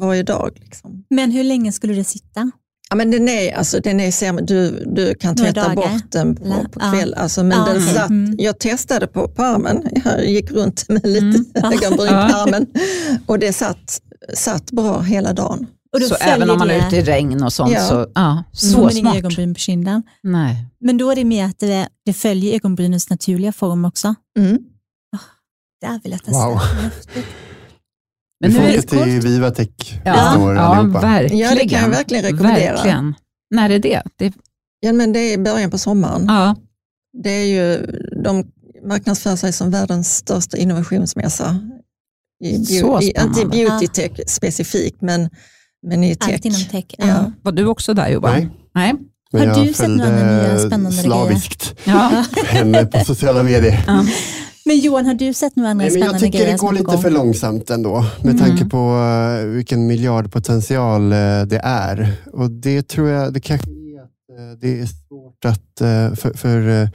varje 0.00 0.22
dag. 0.22 0.50
Liksom. 0.60 1.04
Men 1.10 1.30
hur 1.30 1.44
länge 1.44 1.72
skulle 1.72 1.94
det 1.94 2.04
sitta? 2.04 2.50
Ja, 2.90 2.96
men 2.96 3.10
den 3.10 3.28
är, 3.28 3.52
alltså, 3.56 3.80
den 3.80 4.00
är 4.00 4.10
sämre. 4.10 4.44
Du, 4.44 4.84
du 4.86 5.14
kan 5.14 5.36
tvätta 5.36 5.62
dagar? 5.62 5.74
bort 5.74 6.10
den 6.12 6.36
på, 6.36 6.42
på 6.44 6.80
Ja. 6.80 6.90
kväll. 6.92 7.14
Alltså, 7.14 7.44
men 7.44 7.58
Ja, 7.58 7.72
den 7.72 7.82
satt, 7.82 8.10
Mm. 8.10 8.34
Jag 8.38 8.58
testade 8.58 9.06
på, 9.06 9.28
på 9.28 9.42
armen. 9.42 9.88
Jag 10.04 10.26
gick 10.30 10.50
runt 10.50 10.88
med 10.88 11.06
lite 11.06 11.26
Mm. 11.26 11.44
ögonbryn 11.72 12.12
Ja. 12.14 12.28
på 12.32 12.36
armen. 12.36 12.66
Och 13.26 13.38
det 13.38 13.52
satt, 13.52 14.00
satt 14.34 14.70
bra 14.70 15.00
hela 15.00 15.32
dagen. 15.32 15.66
Så 16.08 16.14
även 16.14 16.50
om 16.50 16.58
man 16.58 16.70
är 16.70 16.86
ute 16.86 16.96
i 16.96 17.02
regn 17.02 17.42
och 17.42 17.52
sånt 17.52 17.72
Ja. 17.72 17.80
så, 17.80 18.06
ja, 18.14 18.44
så 18.52 18.66
så 18.66 18.80
inga 18.80 18.90
smart. 18.90 19.16
ögonbryn 19.16 19.54
på 19.54 19.60
kinden. 19.60 20.02
Nej. 20.22 20.66
Men 20.80 20.98
då 20.98 21.10
är 21.10 21.16
det 21.16 21.24
mer 21.24 21.44
att 21.44 21.58
det, 21.58 21.88
det 22.04 22.12
följer 22.12 22.54
ögonbrynens 22.54 23.10
naturliga 23.10 23.52
form 23.52 23.84
också. 23.84 24.14
Mm. 24.38 24.58
Det 25.80 26.00
vill 26.02 26.12
jag 26.12 26.24
testa. 26.24 26.46
Wow. 26.48 26.60
Men 28.40 28.50
vi 28.50 28.58
nu 28.58 28.62
får 28.64 28.68
är 28.72 28.78
åka 28.78 29.04
till 29.04 29.20
Vivatech 29.20 29.68
Ja, 30.04 30.12
nästa 30.12 30.38
år 30.38 30.54
ja 30.54 30.60
allihopa. 30.60 31.00
verkligen. 31.00 31.38
Ja, 31.38 31.54
det 31.54 31.68
kan 31.68 31.80
jag 31.82 31.88
verkligen 31.88 32.24
rekommendera. 32.24 32.72
Verkligen. 32.74 33.14
När 33.50 33.70
är 33.70 33.78
det? 33.78 34.02
det 34.16 34.32
Ja, 34.80 34.92
men 34.92 35.12
det 35.12 35.18
är 35.18 35.32
i 35.34 35.38
början 35.38 35.70
på 35.70 35.78
sommaren. 35.78 36.24
ja. 36.28 36.56
Det 37.22 37.30
är 37.30 37.44
ju, 37.46 37.86
de 38.24 38.44
marknadsför 38.86 39.36
sig 39.36 39.52
som 39.52 39.70
världens 39.70 40.16
största 40.16 40.56
innovationsmässa. 40.56 41.58
I, 42.44 42.64
Så 42.64 43.00
i, 43.00 43.12
inte 43.20 43.40
i 43.40 43.44
beauty 43.44 43.86
tech 43.86 44.10
specifikt, 44.26 45.00
men, 45.02 45.30
men 45.86 46.04
i 46.04 46.14
tech. 46.14 46.34
Allt 46.34 46.44
inom 46.44 46.60
tech. 46.70 46.84
Ja. 46.98 47.06
Ja. 47.06 47.32
Var 47.42 47.52
du 47.52 47.66
också 47.66 47.94
där 47.94 48.08
Johan? 48.08 48.32
Nej. 48.32 48.50
Nej. 48.74 48.94
Men 49.32 49.48
Har 49.48 49.64
du 49.64 49.72
sett 49.74 49.88
några 49.88 50.10
nya 50.10 50.58
spännande 50.58 50.92
slaviskt 50.92 51.74
Ja. 51.84 52.24
henne 52.46 52.84
på 52.86 53.04
sociala 53.04 53.42
medier. 53.42 53.84
Men 54.66 54.78
Johan, 54.80 55.06
har 55.06 55.14
du 55.14 55.34
sett 55.34 55.56
några 55.56 55.70
andra 55.70 55.84
Nej, 55.84 55.92
men 55.92 56.00
jag 56.00 56.08
spännande 56.08 56.26
tycker 56.26 56.38
grejer 56.38 56.52
det 56.52 56.58
går 56.58 56.72
lite 56.72 56.84
gång? 56.84 57.02
för 57.02 57.10
långsamt 57.10 57.70
ändå 57.70 58.04
med 58.22 58.34
Mm. 58.34 58.38
tanke 58.38 58.64
på 58.64 58.78
eh, 59.40 59.46
vilken 59.46 59.86
miljardpotential 59.86 61.12
eh, 61.12 61.18
det 61.46 61.60
är. 61.64 62.12
Och 62.32 62.50
det 62.50 62.88
tror 62.88 63.08
jag, 63.08 63.32
det 63.32 63.40
kanske 63.40 63.70
är 63.70 64.02
att 64.02 64.38
eh, 64.38 64.58
det 64.60 64.80
är 64.80 64.86
svårt 64.86 65.44
att, 65.44 65.78
för, 66.20 66.32
för 66.36 66.88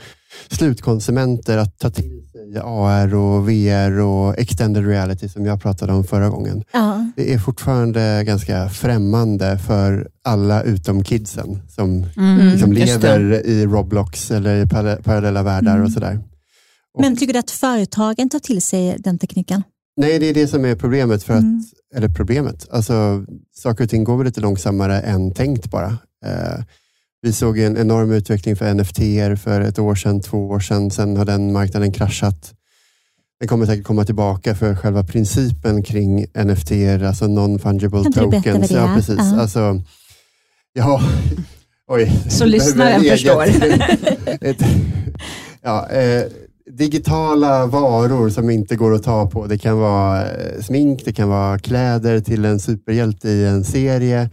slutkonsumenter 0.50 1.58
att 1.58 1.80
ta 1.80 1.90
till 1.90 2.22
sig 2.32 2.62
AR 2.64 3.16
och 3.16 3.50
VR 3.50 4.00
och 4.00 4.38
extended 4.40 4.88
reality 4.88 5.30
som 5.30 5.46
jag 5.46 5.62
pratade 5.62 5.94
om 5.94 6.04
förra 6.04 6.30
gången. 6.30 6.64
Ja. 6.74 7.06
Det 7.16 7.34
är 7.34 7.40
fortfarande 7.40 8.24
ganska 8.24 8.70
främmande 8.70 9.58
för 9.58 10.08
alla 10.24 10.64
utom 10.64 11.04
kidsen 11.04 11.62
som 11.70 12.06
Mm, 12.18 12.48
liksom 12.50 12.74
lever 12.74 13.46
i 13.46 13.66
Roblox 13.66 14.32
eller 14.32 14.56
i 14.56 14.66
para- 14.66 15.02
parallella 15.04 15.44
världar 15.44 15.72
Mm. 15.76 15.86
och 15.86 15.92
sådär. 15.92 16.20
Och- 16.94 17.02
Men 17.02 17.18
tycker 17.18 17.34
du 17.34 17.40
att 17.40 17.52
företagen 17.52 18.30
tar 18.30 18.40
till 18.40 18.62
sig 18.62 18.96
den 19.00 19.18
tekniken? 19.18 19.64
Nej, 19.98 20.20
det 20.20 20.26
är 20.30 20.34
det 20.34 20.48
som 20.48 20.66
är 20.66 20.76
problemet. 20.76 21.24
För 21.24 21.34
att, 21.34 21.42
Mm. 21.42 21.64
Eller 21.96 22.10
problemet, 22.10 22.68
alltså 22.72 23.26
saker 23.56 23.84
och 23.84 23.90
ting 23.90 24.04
går 24.04 24.18
väl 24.18 24.26
lite 24.26 24.42
långsammare 24.42 25.00
än 25.02 25.34
tänkt 25.34 25.66
bara. 25.72 25.98
Eh, 26.26 26.64
vi 27.22 27.34
såg 27.34 27.60
en 27.60 27.78
enorm 27.78 28.12
utveckling 28.12 28.56
för 28.56 28.74
NFT 28.74 29.00
för 29.44 29.62
ett 29.62 29.80
år 29.80 29.96
sedan, 29.96 30.22
två 30.22 30.48
år 30.50 30.60
sedan. 30.60 30.92
Sen 30.92 31.18
har 31.18 31.26
den 31.26 31.54
marknaden 31.54 31.92
kraschat. 31.92 32.54
Den 33.40 33.48
kommer 33.48 33.66
säkert 33.66 33.86
komma 33.86 34.06
tillbaka 34.06 34.56
för 34.56 34.76
själva 34.76 35.04
principen 35.04 35.84
kring 35.84 36.26
NFT, 36.34 36.72
alltså 37.08 37.26
non-fungible 37.26 38.14
tokens. 38.14 38.72
Ja, 38.72 38.94
precis. 38.96 39.18
Ja. 39.18 39.42
Alltså, 39.42 39.82
ja, 40.74 41.02
oj. 41.88 42.12
Så 42.30 42.46
lyssnaren 42.46 43.02
förstår. 43.04 43.44
ett, 44.42 44.64
ja, 45.62 45.90
eh, 45.90 46.24
digitala 46.70 47.66
varor 47.66 48.30
som 48.30 48.50
inte 48.50 48.76
går 48.76 48.94
att 48.96 49.04
ta 49.04 49.30
på. 49.30 49.48
Det 49.48 49.58
kan 49.58 49.78
vara 49.80 50.22
eh, 50.32 50.62
smink, 50.62 51.02
det 51.06 51.14
kan 51.14 51.30
vara 51.30 51.60
kläder 51.60 52.20
till 52.20 52.46
en 52.46 52.60
superhjälte 52.60 53.30
i 53.30 53.46
en 53.46 53.64
serie. 53.64 54.30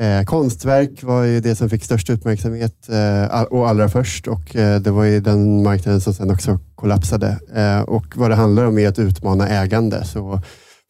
Eh, 0.00 0.24
konstverk 0.24 1.02
var 1.02 1.22
ju 1.22 1.40
det 1.40 1.56
som 1.56 1.68
fick 1.70 1.84
störst 1.84 2.10
uppmärksamhet 2.10 2.88
eh, 2.88 3.42
och 3.42 3.68
allra 3.68 3.88
först 3.88 4.26
och 4.28 4.56
eh, 4.56 4.80
det 4.80 4.90
var 4.90 5.04
ju 5.04 5.20
den 5.20 5.62
marknaden 5.62 6.00
som 6.00 6.14
sen 6.14 6.30
också 6.30 6.58
kollapsade. 6.74 7.38
Eh, 7.54 7.80
och 7.80 8.06
vad 8.16 8.30
det 8.30 8.34
handlar 8.34 8.64
om 8.64 8.78
är 8.78 8.88
att 8.88 8.98
utmana 8.98 9.48
ägande. 9.48 10.04
Så 10.04 10.40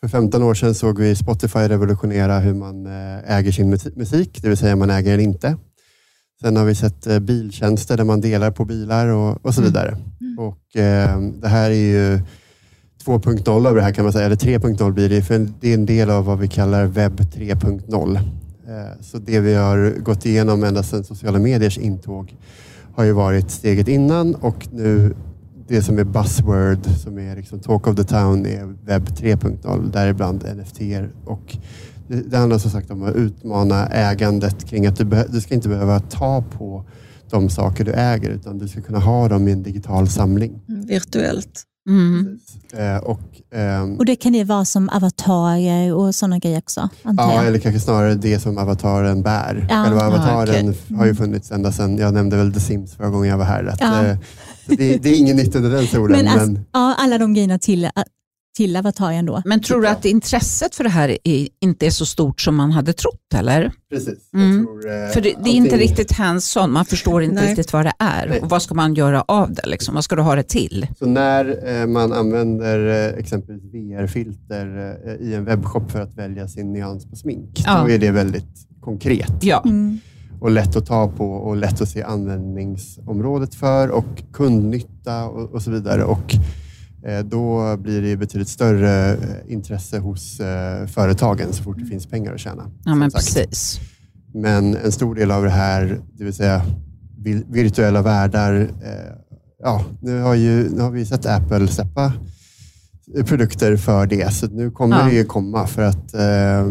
för 0.03 0.09
15 0.09 0.43
år 0.43 0.55
sedan 0.55 0.75
såg 0.75 0.99
vi 0.99 1.17
Spotify 1.17 1.59
revolutionera 1.59 2.39
hur 2.39 2.55
man 2.55 2.87
eh, 2.87 3.37
äger 3.37 3.53
sin 3.53 3.75
musi- 3.75 3.99
musik, 3.99 4.39
det 4.43 4.49
vill 4.49 4.59
säga 4.59 4.77
man 4.77 4.91
äger 4.91 5.11
den 5.11 5.21
inte. 5.21 5.57
Sen 6.43 6.57
har 6.57 6.65
vi 6.65 6.75
sett 6.75 7.23
biltjänster 7.23 7.97
där 7.97 8.05
man 8.05 8.21
delar 8.21 8.51
på 8.51 8.65
bilar 8.65 9.07
och, 9.09 9.47
och 9.47 9.55
så 9.55 9.61
Mm. 9.61 9.73
Och 10.41 10.77
eh, 10.77 11.21
Det 11.21 11.49
här 11.49 11.71
är 11.71 11.75
ju 11.75 12.21
2.0 13.05 13.69
av 13.69 13.75
det 13.75 13.83
här 13.83 13.93
kan 13.93 14.05
man 14.05 14.13
säga, 14.13 14.27
eller 14.27 14.37
3.0 14.37 14.93
blir 14.93 15.09
det, 15.09 15.23
för 15.23 15.49
det 15.61 15.71
är 15.71 15.75
en 15.75 15.87
del 15.87 16.11
av 16.11 16.25
vad 16.25 16.39
vi 16.39 16.49
kallar 16.49 16.85
webb 16.85 17.21
3.0. 17.21 18.17
Eh, 18.17 18.23
Så 19.01 19.19
det 19.19 19.41
vi 19.41 19.55
har 19.55 20.01
gått 20.01 20.27
igenom 20.27 20.65
ända 20.65 20.83
sedan 20.83 21.05
sociala 21.05 21.39
mediers 21.39 21.79
intåg 21.79 22.37
har 22.95 23.05
ju 23.05 23.13
varit 23.13 23.51
steget 23.51 23.89
innan 23.89 24.35
och 24.35 24.69
nu 24.73 25.15
det 25.69 25.83
som 25.83 25.99
är 25.99 26.05
buzzword, 26.05 26.87
som 26.87 27.19
är 27.19 27.37
liksom 27.37 27.61
talk 27.61 27.87
of 27.87 27.97
the 27.97 28.05
town, 28.05 28.47
är 28.47 28.77
webb 28.85 29.09
3.0, 29.09 29.93
däribland 29.93 30.45
NFT. 30.57 30.81
Och 31.25 31.57
det, 32.09 32.31
det 32.31 32.39
handlar 32.39 32.59
som 32.59 32.71
sagt 32.71 32.91
om 32.91 33.03
att 33.03 33.17
utmana 33.17 33.87
ägandet 33.87 34.65
kring 34.65 34.87
att 34.87 34.97
du, 34.97 35.25
du 35.33 35.41
ska 35.41 35.55
inte 35.55 35.69
behöva 35.69 36.01
ta 36.01 36.45
på 36.59 36.85
de 37.31 37.51
saker 37.51 37.85
du 37.85 37.93
äger, 37.93 38.31
utan 38.31 38.59
du 38.59 38.69
ska 38.69 38.81
kunna 38.81 38.99
ha 38.99 39.29
dem 39.29 39.49
i 39.49 39.53
en 39.53 39.63
digital 39.63 40.09
samling. 40.09 40.61
Virtuellt. 40.67 41.63
Mm. 41.89 42.39
Eh, 42.77 42.97
och, 42.97 43.21
ehm, 43.55 43.97
Och 43.99 44.05
det 44.05 44.17
kan 44.17 44.33
det 44.33 44.45
vara 44.45 44.65
som 44.65 44.89
avatarer 44.89 45.95
och 45.95 46.15
sådana 46.15 46.39
grejer 46.39 46.59
också, 46.59 46.89
Ja, 47.03 47.13
jag. 47.35 47.47
eller 47.47 47.59
kanske 47.59 47.81
snarare 47.81 48.15
det 48.15 48.39
som 48.39 48.59
avataren 48.59 49.23
bär. 49.23 49.67
Ja. 49.71 49.85
Själva 49.85 50.01
Ah, 50.01 50.07
avataren 50.07 50.69
okej. 50.71 50.97
har 50.97 51.07
ju 51.07 51.15
funnits 51.15 51.51
ända 51.51 51.73
sedan, 51.73 51.99
jag 51.99 52.15
nämnde 52.15 52.37
väl 52.37 52.53
The 52.55 52.61
Sims 52.61 52.95
förra 52.95 53.09
gången 53.09 53.31
jag 53.31 53.39
var 53.39 53.45
här. 53.45 53.65
Att, 53.65 53.81
Ja. 53.81 54.05
eh, 54.07 54.17
det, 54.67 54.97
det 54.97 55.09
är 55.09 55.19
ingen 55.19 55.37
nytt 55.37 55.55
under 55.57 55.71
den 55.71 55.87
solen. 55.87 56.17
Men, 56.17 56.25
Men, 56.37 56.39
alltså, 56.51 56.65
ja, 56.73 56.95
alla 56.99 57.19
de 57.19 57.35
grejerna 57.35 57.59
till, 57.59 57.91
till 58.57 58.77
avataren 58.77 59.27
då. 59.27 59.43
Men 59.45 59.61
tror 59.63 59.81
du 59.83 59.89
att 59.89 60.05
intresset 60.05 60.75
för 60.75 60.85
det 60.85 60.91
här 60.91 61.19
är, 61.25 61.49
inte 61.61 61.87
är 61.87 61.91
så 61.91 62.07
stort 62.07 62.41
som 62.41 62.57
man 62.57 62.71
hade 62.73 62.93
trott? 62.93 63.17
eller? 63.35 63.73
precis. 63.91 64.19
Mm. 64.35 64.57
Jag 64.57 64.65
tror, 64.67 65.05
eh, 65.05 65.09
För 65.09 65.21
det, 65.21 65.35
det 65.45 65.51
är 65.51 65.55
inte 65.55 65.77
riktigt 65.77 66.13
hands-on, 66.13 66.73
man 66.73 66.85
förstår 66.85 67.23
inte 67.23 67.35
Nej. 67.35 67.49
riktigt 67.49 67.73
vad 67.73 67.85
det 67.87 67.93
är. 67.99 68.27
Nej. 68.29 68.41
Och 68.41 68.49
vad 68.51 68.63
ska 68.63 68.75
man 68.75 68.95
göra 68.95 69.25
av 69.29 69.55
det? 69.55 69.67
Liksom? 69.67 69.95
Vad 69.95 70.05
ska 70.05 70.17
du 70.17 70.23
ha 70.23 70.35
det 70.35 70.43
till? 70.43 70.87
Så 70.99 71.07
när 71.07 71.69
eh, 71.81 71.87
man 71.87 72.13
använder 72.13 73.09
eh, 73.09 73.19
exempelvis 73.19 73.65
VR-filter 73.65 74.97
eh, 75.07 75.27
i 75.29 75.35
en 75.35 75.45
webbshop 75.45 75.91
för 75.91 76.01
att 76.01 76.15
välja 76.19 76.49
sin 76.49 76.73
nyans 76.73 77.11
på 77.11 77.17
smink, 77.17 77.63
Ja. 77.67 77.83
då 77.83 77.91
är 77.91 77.99
det 77.99 78.11
väldigt 78.11 78.67
konkret 78.81 79.33
Ja, 79.41 79.63
Mm. 79.65 79.99
och 80.41 80.51
lätt 80.51 80.77
att 80.77 80.87
ta 80.87 81.09
på 81.09 81.33
och 81.33 81.57
lätt 81.57 81.81
att 81.81 81.89
se 81.89 82.03
användningsområdet 82.03 83.55
för 83.55 83.89
och 83.91 84.23
kundnytta 84.33 85.25
och, 85.29 85.55
och 85.55 85.63
så 85.63 85.71
vidare. 85.71 86.05
Och 86.05 86.35
då 87.25 87.77
blir 87.77 88.03
det 88.03 88.17
betydligt 88.17 88.49
större 88.49 89.13
eh, 89.13 89.19
intresse 89.53 89.99
hos 89.99 90.41
eh, 90.41 90.87
företagen 90.87 91.53
så 91.53 91.63
fort 91.63 91.79
det 91.79 91.87
finns 91.87 92.07
pengar 92.07 92.35
att 92.35 92.41
tjäna. 92.41 92.71
ja 92.85 92.95
men 92.95 93.11
sagt. 93.11 93.25
precis. 93.35 93.81
Men 94.35 94.77
en 94.77 94.93
stor 94.93 95.15
del 95.15 95.31
av 95.31 95.45
det 95.45 95.51
här, 95.51 96.01
det 96.13 96.25
vill 96.25 96.35
säga 96.35 96.63
virtuella 97.49 98.03
världar, 98.03 98.61
eh, 98.61 99.15
ja, 99.63 99.85
nu 100.01 100.21
har, 100.21 100.35
ju, 100.35 100.69
nu 100.71 100.81
har 100.81 100.91
vi 100.91 101.07
sett 101.07 101.27
Apple 101.27 101.69
släppa 101.69 102.13
eh, 103.17 103.25
produkter 103.25 103.77
för 103.77 104.07
det, 104.07 104.33
så 104.35 104.47
nu 104.47 104.71
kommer 104.71 104.99
Ja. 104.99 105.05
det 105.05 105.13
ju 105.15 105.25
komma 105.25 105.67
för 105.67 105.83
att 105.83 106.15
eh, 106.15 106.67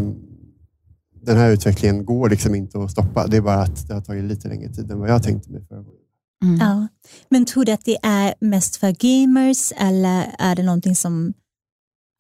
den 1.26 1.38
här 1.38 1.52
utvecklingen 1.52 2.06
går 2.06 2.30
liksom 2.30 2.56
inte 2.56 2.80
att 2.80 2.92
stoppa. 2.92 3.28
Det 3.28 3.38
är 3.38 3.42
bara 3.42 3.62
att 3.62 3.88
det 3.88 3.94
har 3.94 4.02
tagit 4.02 4.24
lite 4.24 4.48
längre 4.48 4.70
tid 4.74 4.92
än 4.92 5.00
vad 5.00 5.10
jag 5.10 5.24
tänkte 5.24 5.52
mig 5.52 5.66
förra 5.70 5.78
gången. 5.82 6.00
Mm. 6.44 6.58
Ja. 6.60 6.88
Men 7.30 7.46
tror 7.46 7.66
du 7.66 7.72
att 7.72 7.86
det 7.86 7.98
är 8.04 8.34
mest 8.40 8.76
för 8.76 8.92
gamers 8.92 9.72
eller 9.78 10.36
är 10.40 10.56
det 10.56 10.64
någonting 10.64 10.96
som 10.96 11.34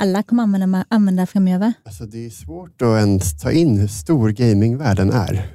alla 0.01 0.23
kommer 0.23 0.43
använda, 0.43 0.85
använda 0.89 1.25
framöver? 1.25 1.73
Alltså 1.85 2.05
det 2.05 2.25
är 2.25 2.29
svårt 2.29 2.81
att 2.81 2.99
ens 2.99 3.39
ta 3.41 3.51
in 3.51 3.77
hur 3.77 3.87
stor 3.87 4.29
gamingvärlden 4.29 5.11
är. 5.11 5.47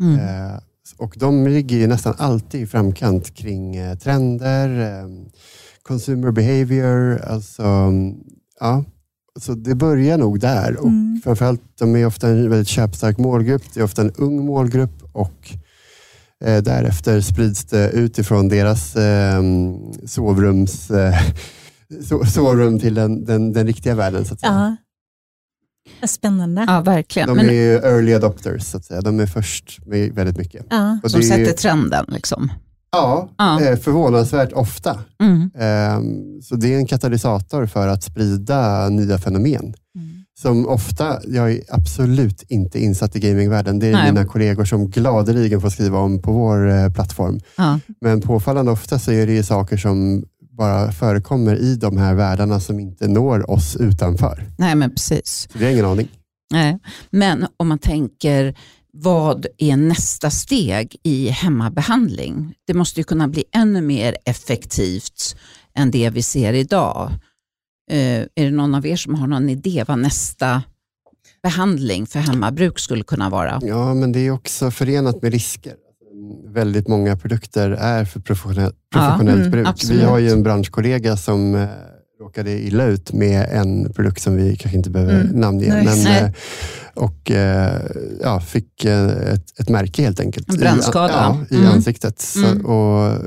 Mm. 0.00 0.18
Eh, 0.18 0.58
och 0.98 1.14
de 1.18 1.46
ligger 1.46 1.76
ju 1.76 1.86
nästan 1.86 2.14
alltid 2.18 2.62
i 2.62 2.66
framkant 2.66 3.34
kring 3.34 3.76
eh, 3.76 3.98
trender, 3.98 4.80
eh, 4.80 5.08
consumer 5.82 6.30
behavior. 6.30 7.18
Alltså, 7.18 7.62
ja. 8.60 8.84
Så 9.40 9.54
det 9.54 9.74
börjar 9.74 10.18
nog 10.18 10.40
där. 10.40 10.76
Och 10.76 10.88
Mm. 10.88 11.20
framförallt, 11.24 11.62
de 11.78 11.96
är 11.96 12.06
ofta 12.06 12.28
en 12.28 12.50
väldigt 12.50 12.68
köpstark 12.68 13.18
målgrupp. 13.18 13.62
Det 13.74 13.80
är 13.80 13.84
ofta 13.84 14.02
en 14.02 14.10
ung 14.16 14.44
målgrupp 14.46 15.02
och 15.12 15.52
därefter 16.46 17.20
sprids 17.20 17.64
det 17.64 17.90
utifrån 17.90 18.48
deras 18.48 18.96
eh, 18.96 19.42
sovrums, 20.06 20.90
eh, 20.90 21.14
so, 22.08 22.24
sovrum 22.24 22.78
till 22.80 22.94
den, 22.94 23.24
den, 23.24 23.52
den 23.52 23.66
riktiga 23.66 23.94
världen. 23.94 24.24
Så 24.24 24.34
att 24.34 24.40
säga. 24.40 24.76
Ja. 26.00 26.06
Spännande. 26.06 26.64
Ja, 26.68 26.80
verkligen. 26.80 27.28
De 27.28 27.36
Men, 27.36 27.48
är 27.48 27.52
ju 27.52 27.74
early 27.76 28.14
adopters, 28.14 28.62
så 28.62 28.76
att 28.76 28.84
säga. 28.84 29.00
De 29.00 29.20
är 29.20 29.26
först 29.26 29.86
med 29.86 30.12
väldigt 30.14 30.36
mycket. 30.36 30.66
Ja. 30.70 30.98
Och 31.02 31.10
som 31.10 31.20
är 31.20 31.24
ju- 31.24 31.28
sätter 31.30 31.52
trenden. 31.52 32.04
Liksom. 32.08 32.52
Ja, 32.92 33.28
Ja. 33.38 33.60
eh, 33.62 33.76
förvånansvärt 33.78 34.52
ofta. 34.52 34.98
Mm. 35.22 35.50
Ehm, 35.58 36.40
Så 36.42 36.56
det 36.56 36.74
är 36.74 36.76
en 36.78 36.86
katalysator 36.86 37.66
för 37.66 37.88
att 37.88 38.02
sprida 38.02 38.88
nya 38.88 39.18
fenomen. 39.18 39.74
Som 40.42 40.68
ofta, 40.68 41.20
jag 41.26 41.52
är 41.52 41.60
absolut 41.68 42.42
inte 42.48 42.80
insatt 42.80 43.16
i 43.16 43.20
gamingvärlden. 43.20 43.78
Det 43.78 43.86
är 43.86 43.92
Nej. 43.92 44.12
mina 44.12 44.26
kollegor 44.26 44.64
som 44.64 44.90
gladeligen 44.90 45.60
får 45.60 45.70
skriva 45.70 45.98
om 45.98 46.22
på 46.22 46.32
vår 46.32 46.70
eh, 46.70 46.92
plattform. 46.92 47.40
Ja. 47.56 47.78
Men 48.00 48.20
påfallande 48.20 48.72
ofta 48.72 48.98
så 48.98 49.12
är 49.12 49.26
det 49.26 49.32
ju 49.32 49.42
saker 49.42 49.76
som 49.76 50.24
bara 50.58 50.92
förekommer 50.92 51.56
i 51.56 51.76
de 51.76 51.96
här 51.96 52.14
världarna 52.14 52.60
som 52.60 52.80
inte 52.80 53.08
når 53.08 53.50
oss 53.50 53.76
utanför. 53.76 54.46
Nej, 54.58 54.74
men 54.74 54.90
precis. 54.90 55.48
Så 55.52 55.58
vi 55.58 55.64
har 55.64 55.72
ingen 55.72 55.84
aning. 55.84 56.08
Nej. 56.52 56.78
Men 57.10 57.46
om 57.56 57.68
man 57.68 57.78
tänker, 57.78 58.54
vad 58.92 59.46
är 59.58 59.76
nästa 59.76 60.30
steg 60.30 60.96
i 61.02 61.28
hemmabehandling? 61.28 62.54
Det 62.66 62.74
måste 62.74 63.00
ju 63.00 63.04
kunna 63.04 63.28
bli 63.28 63.44
ännu 63.54 63.80
mer 63.80 64.16
effektivt 64.24 65.36
än 65.74 65.90
det 65.90 66.10
vi 66.10 66.22
ser 66.22 66.52
idag. 66.52 67.12
Eh, 67.92 68.26
är 68.34 68.44
det 68.44 68.50
någon 68.50 68.74
av 68.74 68.86
er 68.86 68.96
som 68.96 69.14
har 69.14 69.26
någon 69.26 69.48
idé 69.48 69.84
vad 69.88 69.98
nästa 69.98 70.62
behandling 71.42 72.06
för 72.06 72.18
hemmabruk 72.18 72.78
skulle 72.78 73.04
kunna 73.04 73.30
vara? 73.30 73.60
Ja, 73.62 73.94
men 73.94 74.12
det 74.12 74.26
är 74.26 74.30
också 74.30 74.70
förenat 74.70 75.22
med 75.22 75.32
risker. 75.32 75.74
Väldigt 76.46 76.88
många 76.88 77.16
produkter 77.16 77.70
är 77.70 78.04
för 78.04 78.20
professionellt, 78.20 78.76
professionellt 78.92 79.38
mm, 79.38 79.50
bruk. 79.50 79.66
absolut. 79.68 80.02
Vi 80.02 80.04
har 80.04 80.18
ju 80.18 80.30
en 80.30 80.42
branschkollega 80.42 81.16
som 81.16 81.54
eh, 81.54 81.68
råkade 82.22 82.50
illa 82.52 82.84
ut 82.84 83.12
med 83.12 83.48
en 83.52 83.92
produkt 83.92 84.22
som 84.22 84.36
vi 84.36 84.56
kanske 84.56 84.76
inte 84.78 84.90
behöver 84.90 85.20
Mm. 85.20 85.40
namnge. 85.40 85.68
Nej. 85.68 85.84
Men, 85.84 86.24
eh, 86.24 86.30
och 86.94 87.30
eh, 87.30 87.80
ja, 88.22 88.40
fick 88.40 88.84
eh, 88.84 89.08
ett, 89.08 89.60
ett 89.60 89.68
märke 89.68 90.02
helt 90.02 90.20
enkelt. 90.20 90.48
En 90.48 90.54
i- 90.54 90.58
brännskada. 90.58 91.12
Ja, 91.12 91.56
i 91.56 91.58
Mm. 91.60 91.68
ansiktet. 91.72 92.20
Så, 92.20 92.44
Mm. 92.46 92.66
och 92.66 93.18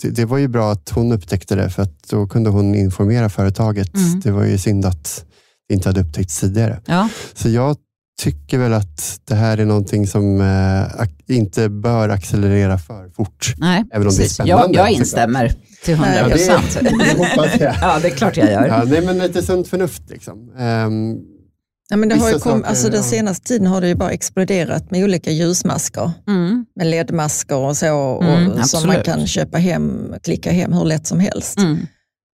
det, 0.00 0.10
det 0.10 0.24
var 0.24 0.38
ju 0.38 0.48
bra 0.48 0.72
att 0.72 0.88
hon 0.90 1.12
upptäckte 1.12 1.54
det, 1.54 1.70
för 1.70 1.82
att 1.82 2.08
då 2.10 2.26
kunde 2.26 2.50
hon 2.50 2.74
informera 2.74 3.28
företaget. 3.28 3.94
Mm. 3.96 4.20
Det 4.20 4.30
var 4.30 4.44
ju 4.44 4.58
synd 4.58 4.84
att 4.86 5.24
det 5.68 5.74
inte 5.74 5.88
hade 5.88 6.00
upptäckts 6.00 6.40
tidigare. 6.40 6.80
Ja, 6.86 7.08
Så 7.34 7.48
jag 7.48 7.76
tycker 8.22 8.58
väl 8.58 8.72
att 8.72 9.20
det 9.24 9.34
här 9.34 9.58
är 9.58 9.64
någonting 9.64 10.06
som 10.06 10.40
eh, 10.40 11.36
inte 11.36 11.68
bör 11.68 12.08
accelerera 12.08 12.78
för 12.78 13.08
fort. 13.08 13.54
nej, 13.56 13.84
Även 13.92 14.06
om 14.06 14.14
det 14.14 14.16
är 14.16 14.22
precis. 14.22 14.34
spännande, 14.34 14.78
Jag, 14.78 14.86
jag 14.86 14.90
instämmer 14.92 15.54
till 15.84 15.94
100 15.94 16.10
Nej, 16.10 16.20
Ja, 16.22 16.28
procent. 16.28 16.78
det, 16.80 17.04
det 17.04 17.18
hoppas 17.18 17.60
jag. 17.60 17.74
Ja, 17.80 17.98
det 18.02 18.08
är 18.08 18.16
klart 18.16 18.36
jag 18.36 18.50
gör. 18.50 18.66
Ja, 18.66 18.84
nej, 18.86 19.02
men 19.06 19.18
lite 19.18 19.42
sunt 19.42 19.68
förnuft. 19.68 20.02
Liksom. 20.10 20.52
Ehm, 20.58 21.16
Ja, 21.88 21.96
men 21.96 22.08
det 22.08 22.14
har 22.14 22.28
ju 22.28 22.38
kom, 22.38 22.52
saker, 22.52 22.68
alltså 22.68 22.90
den 22.90 23.02
senaste 23.02 23.46
tiden 23.48 23.66
har 23.66 23.80
det 23.80 23.88
ju 23.88 23.94
bara 23.94 24.10
exploderat 24.10 24.90
med 24.90 25.04
olika 25.04 25.30
ljusmasker. 25.30 26.10
Mm. 26.28 26.66
Med 26.76 26.86
ledmasker 26.86 27.56
och 27.56 27.76
så, 27.76 27.94
och, 27.94 28.24
Mm, 28.24 28.62
som 28.64 28.86
man 28.86 29.02
kan 29.02 29.26
köpa 29.26 29.58
hem, 29.58 30.14
klicka 30.22 30.52
hem 30.52 30.72
hur 30.72 30.84
lätt 30.84 31.06
som 31.06 31.20
helst. 31.20 31.58
Mm. 31.58 31.78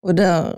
Och 0.04 0.16
där, 0.16 0.56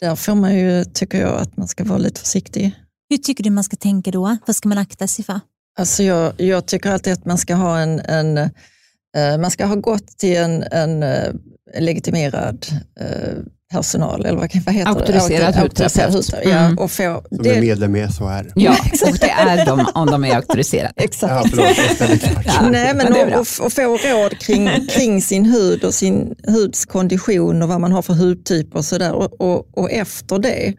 där 0.00 0.16
får 0.16 0.34
man 0.34 0.54
ju, 0.58 0.84
tycker 0.84 1.20
jag, 1.20 1.40
att 1.40 1.56
man 1.56 1.68
ska 1.68 1.84
vara 1.84 1.98
lite 1.98 2.20
försiktig. 2.20 2.74
Hur 3.10 3.16
tycker 3.18 3.44
du 3.44 3.50
man 3.50 3.64
ska 3.64 3.76
tänka 3.76 4.10
då? 4.10 4.36
Vad 4.46 4.56
ska 4.56 4.68
man 4.68 4.78
akta 4.78 5.06
sig 5.06 5.24
för? 5.24 5.40
Alltså 5.78 6.02
jag, 6.02 6.32
jag 6.40 6.66
tycker 6.66 6.90
alltid 6.90 7.12
att 7.12 7.24
man 7.24 7.38
ska 7.38 7.54
ha 7.54 7.78
en, 7.78 8.00
en 8.00 8.38
eh, 8.38 9.38
man 9.40 9.50
ska 9.50 9.66
ha 9.66 9.74
gått 9.74 10.18
till 10.18 10.36
en, 10.36 10.62
en 10.62 11.02
eh, 11.02 11.32
legitimerad 11.78 12.66
eh, 13.00 13.34
personal, 13.72 14.26
eller 14.26 14.38
vad, 14.38 14.50
vad 14.66 14.74
heter 14.74 14.90
Auktoriserad 14.90 15.54
det? 15.54 15.60
hudterapeut. 15.60 16.14
hudterapeut, 16.14 16.44
Ja, 16.52 16.58
Mm. 16.58 16.78
och 16.78 16.90
få, 16.90 17.22
som 17.28 17.42
det, 17.42 17.56
är 17.56 17.60
medlem 17.60 17.96
i 17.96 18.08
SHR. 18.08 18.52
Ja, 18.54 18.76
och 19.06 19.18
det 19.20 19.30
är 19.30 19.66
de 19.66 19.86
om 19.94 20.06
de 20.06 20.24
är 20.24 20.36
auktoriserade. 20.36 20.92
exakt. 20.96 21.56
Ja. 21.56 21.66
Ja. 22.44 22.68
Nej, 22.70 22.94
men 22.94 23.12
och, 23.12 23.40
och, 23.40 23.66
och 23.66 23.72
få 23.72 23.82
råd 23.96 24.38
kring, 24.38 24.68
kring 24.88 25.22
sin 25.22 25.44
hud 25.44 25.84
och 25.84 25.94
sin 25.94 26.34
huds 26.46 26.84
kondition 26.86 27.62
och 27.62 27.68
vad 27.68 27.80
man 27.80 27.92
har 27.92 28.02
för 28.02 28.14
hudtyp 28.14 28.74
och 28.74 28.84
sådär. 28.84 29.12
Och, 29.12 29.40
och, 29.40 29.78
och 29.78 29.90
efter 29.90 30.38
det 30.38 30.74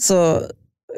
så 0.00 0.42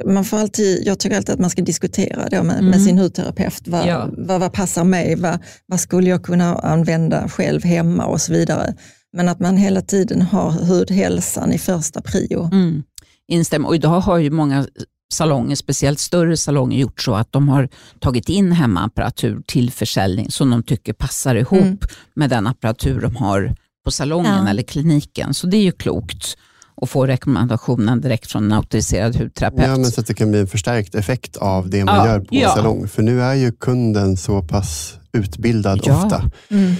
man 0.06 0.24
får 0.24 0.38
alltid, 0.38 0.86
jag 0.86 0.98
tycker 0.98 1.16
alltid 1.16 1.32
att 1.34 1.40
man 1.40 1.50
ska 1.50 1.62
diskutera 1.62 2.28
då 2.30 2.36
med, 2.36 2.44
med 2.64 2.74
Mm. 2.74 2.80
sin 2.80 2.98
hudterapeut. 2.98 3.68
Vad, 3.68 3.86
Ja. 3.86 4.08
vad, 4.12 4.40
vad 4.40 4.52
passar 4.52 4.84
mig? 4.84 5.16
Vad, 5.16 5.38
vad 5.66 5.80
skulle 5.80 6.10
jag 6.10 6.22
kunna 6.22 6.54
använda 6.58 7.28
själv 7.28 7.64
hemma 7.64 8.06
och 8.06 8.20
så 8.20 8.32
vidare. 8.32 8.74
Men 9.12 9.28
att 9.28 9.40
man 9.40 9.56
hela 9.56 9.80
tiden 9.80 10.22
har 10.22 10.50
hudhälsan 10.50 11.52
i 11.52 11.58
första 11.58 12.00
prio. 12.02 12.48
Mm. 12.52 12.82
Instämmer. 13.28 13.68
Och 13.68 13.74
idag 13.74 14.00
har 14.00 14.18
ju 14.18 14.30
många 14.30 14.66
salonger, 15.12 15.56
speciellt 15.56 15.98
större 15.98 16.36
salonger, 16.36 16.78
gjort 16.78 17.00
så 17.02 17.14
att 17.14 17.32
de 17.32 17.48
har 17.48 17.68
tagit 18.00 18.28
in 18.28 18.52
hemmaapparatur 18.52 19.42
till 19.46 19.70
försäljning 19.70 20.30
som 20.30 20.50
de 20.50 20.62
tycker 20.62 20.92
passar 20.92 21.34
ihop 21.34 21.52
Mm. 21.62 21.78
med 22.14 22.30
den 22.30 22.46
apparatur 22.46 23.00
de 23.00 23.16
har 23.16 23.54
på 23.84 23.90
salongen 23.90 24.44
Ja. 24.44 24.48
eller 24.50 24.62
kliniken. 24.62 25.34
Så 25.34 25.46
det 25.46 25.56
är 25.56 25.62
ju 25.62 25.72
klokt 25.72 26.36
att 26.82 26.90
få 26.90 27.06
rekommendationen 27.06 28.00
direkt 28.00 28.30
från 28.30 28.44
en 28.44 28.52
auktoriserad 28.52 29.16
hudterapeut. 29.16 29.68
Ja, 29.68 29.76
men 29.76 29.90
så 29.90 30.00
att 30.00 30.06
det 30.06 30.14
kan 30.14 30.30
bli 30.30 30.40
en 30.40 30.46
förstärkt 30.46 30.94
effekt 30.94 31.36
av 31.36 31.70
det 31.70 31.84
man 31.84 31.96
Ja, 31.96 32.06
gör 32.06 32.20
på 32.20 32.26
ja. 32.30 32.48
salong. 32.54 32.88
För 32.88 33.02
nu 33.02 33.22
är 33.22 33.34
ju 33.34 33.52
kunden 33.52 34.16
så 34.16 34.42
pass 34.42 34.94
utbildad 35.12 35.80
Ja. 35.84 36.04
ofta. 36.04 36.30
Mm. 36.50 36.74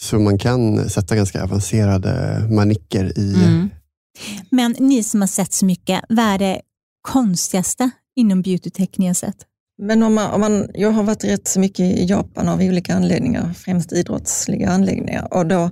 Så 0.00 0.18
man 0.18 0.38
kan 0.38 0.88
sätta 0.90 1.16
ganska 1.16 1.42
avancerade 1.44 2.44
manicker 2.50 3.18
i... 3.18 3.34
Mm. 3.34 3.70
Men 4.50 4.76
ni 4.78 5.02
som 5.02 5.20
har 5.20 5.28
sett 5.28 5.52
så 5.52 5.64
mycket, 5.66 6.00
vad 6.08 6.24
är 6.24 6.38
det 6.38 6.60
konstigaste 7.08 7.90
inom 8.16 8.42
beautytech 8.42 8.88
ni 8.96 9.06
har 9.06 9.14
sett? 9.14 9.36
Men 9.82 10.02
om 10.02 10.14
man, 10.14 10.30
om 10.30 10.40
man, 10.40 10.68
jag 10.74 10.90
har 10.90 11.02
varit 11.02 11.24
rätt 11.24 11.48
så 11.48 11.60
mycket 11.60 11.80
i 11.80 12.04
Japan 12.06 12.48
av 12.48 12.60
olika 12.60 12.94
anledningar, 12.94 13.52
främst 13.52 13.92
idrottsliga 13.92 14.70
anläggningar. 14.70 15.34
Och 15.34 15.46
då, 15.46 15.70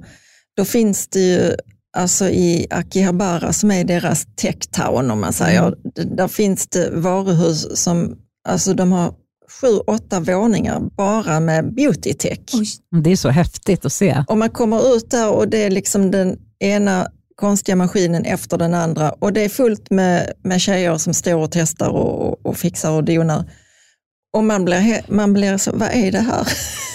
då 0.57 0.65
finns 0.65 1.09
det 1.09 1.21
ju, 1.21 1.53
alltså 1.99 2.29
i 2.29 2.67
Akihabara 2.71 3.53
som 3.53 3.71
är 3.71 3.85
deras 3.85 4.27
tech-town 4.37 5.11
om 5.11 5.21
man 5.21 5.33
säger, 5.33 5.71
d- 5.71 6.03
där 6.17 6.29
finns 6.29 6.67
det 6.67 6.91
varuhus 6.93 7.83
som, 7.83 8.17
alltså 8.49 8.75
de 8.75 8.93
har 8.93 9.13
sju, 9.61 9.79
åtta 9.87 10.21
våningar 10.21 10.81
bara 10.97 11.41
med 11.41 11.65
beauty-tech. 11.65 12.39
Oj. 12.55 12.67
Det 13.03 13.11
är 13.11 13.17
så 13.17 13.29
häftigt 13.29 13.85
att 13.85 13.93
se. 13.93 14.25
Och 14.29 14.39
man 14.39 14.51
kommer 14.51 14.97
ut 14.97 15.11
där 15.11 15.31
och 15.31 15.49
det 15.49 15.65
är 15.65 15.71
liksom 15.71 16.11
den 16.11 16.37
ena 16.61 17.07
konstiga 17.37 17.77
maskinen 17.77 18.25
efter 18.25 18.59
den 18.59 18.75
andra 18.75 19.11
och 19.11 19.33
det 19.33 19.41
är 19.45 19.49
fullt 19.49 19.91
med, 19.91 20.33
med 20.45 20.61
tjejer 20.61 20.97
som 20.99 21.15
står 21.15 21.35
och 21.35 21.51
testar 21.53 21.89
och, 21.89 22.29
och, 22.29 22.47
och 22.47 22.57
fixar 22.57 22.91
och 22.91 23.05
donar. 23.05 23.45
Och 24.33 24.45
man 24.45 24.65
blir, 24.65 25.01
man 25.13 25.33
blir 25.33 25.57
så, 25.57 25.71
vad 25.75 25.89
är 25.93 26.13
det 26.13 26.19
här? 26.21 26.45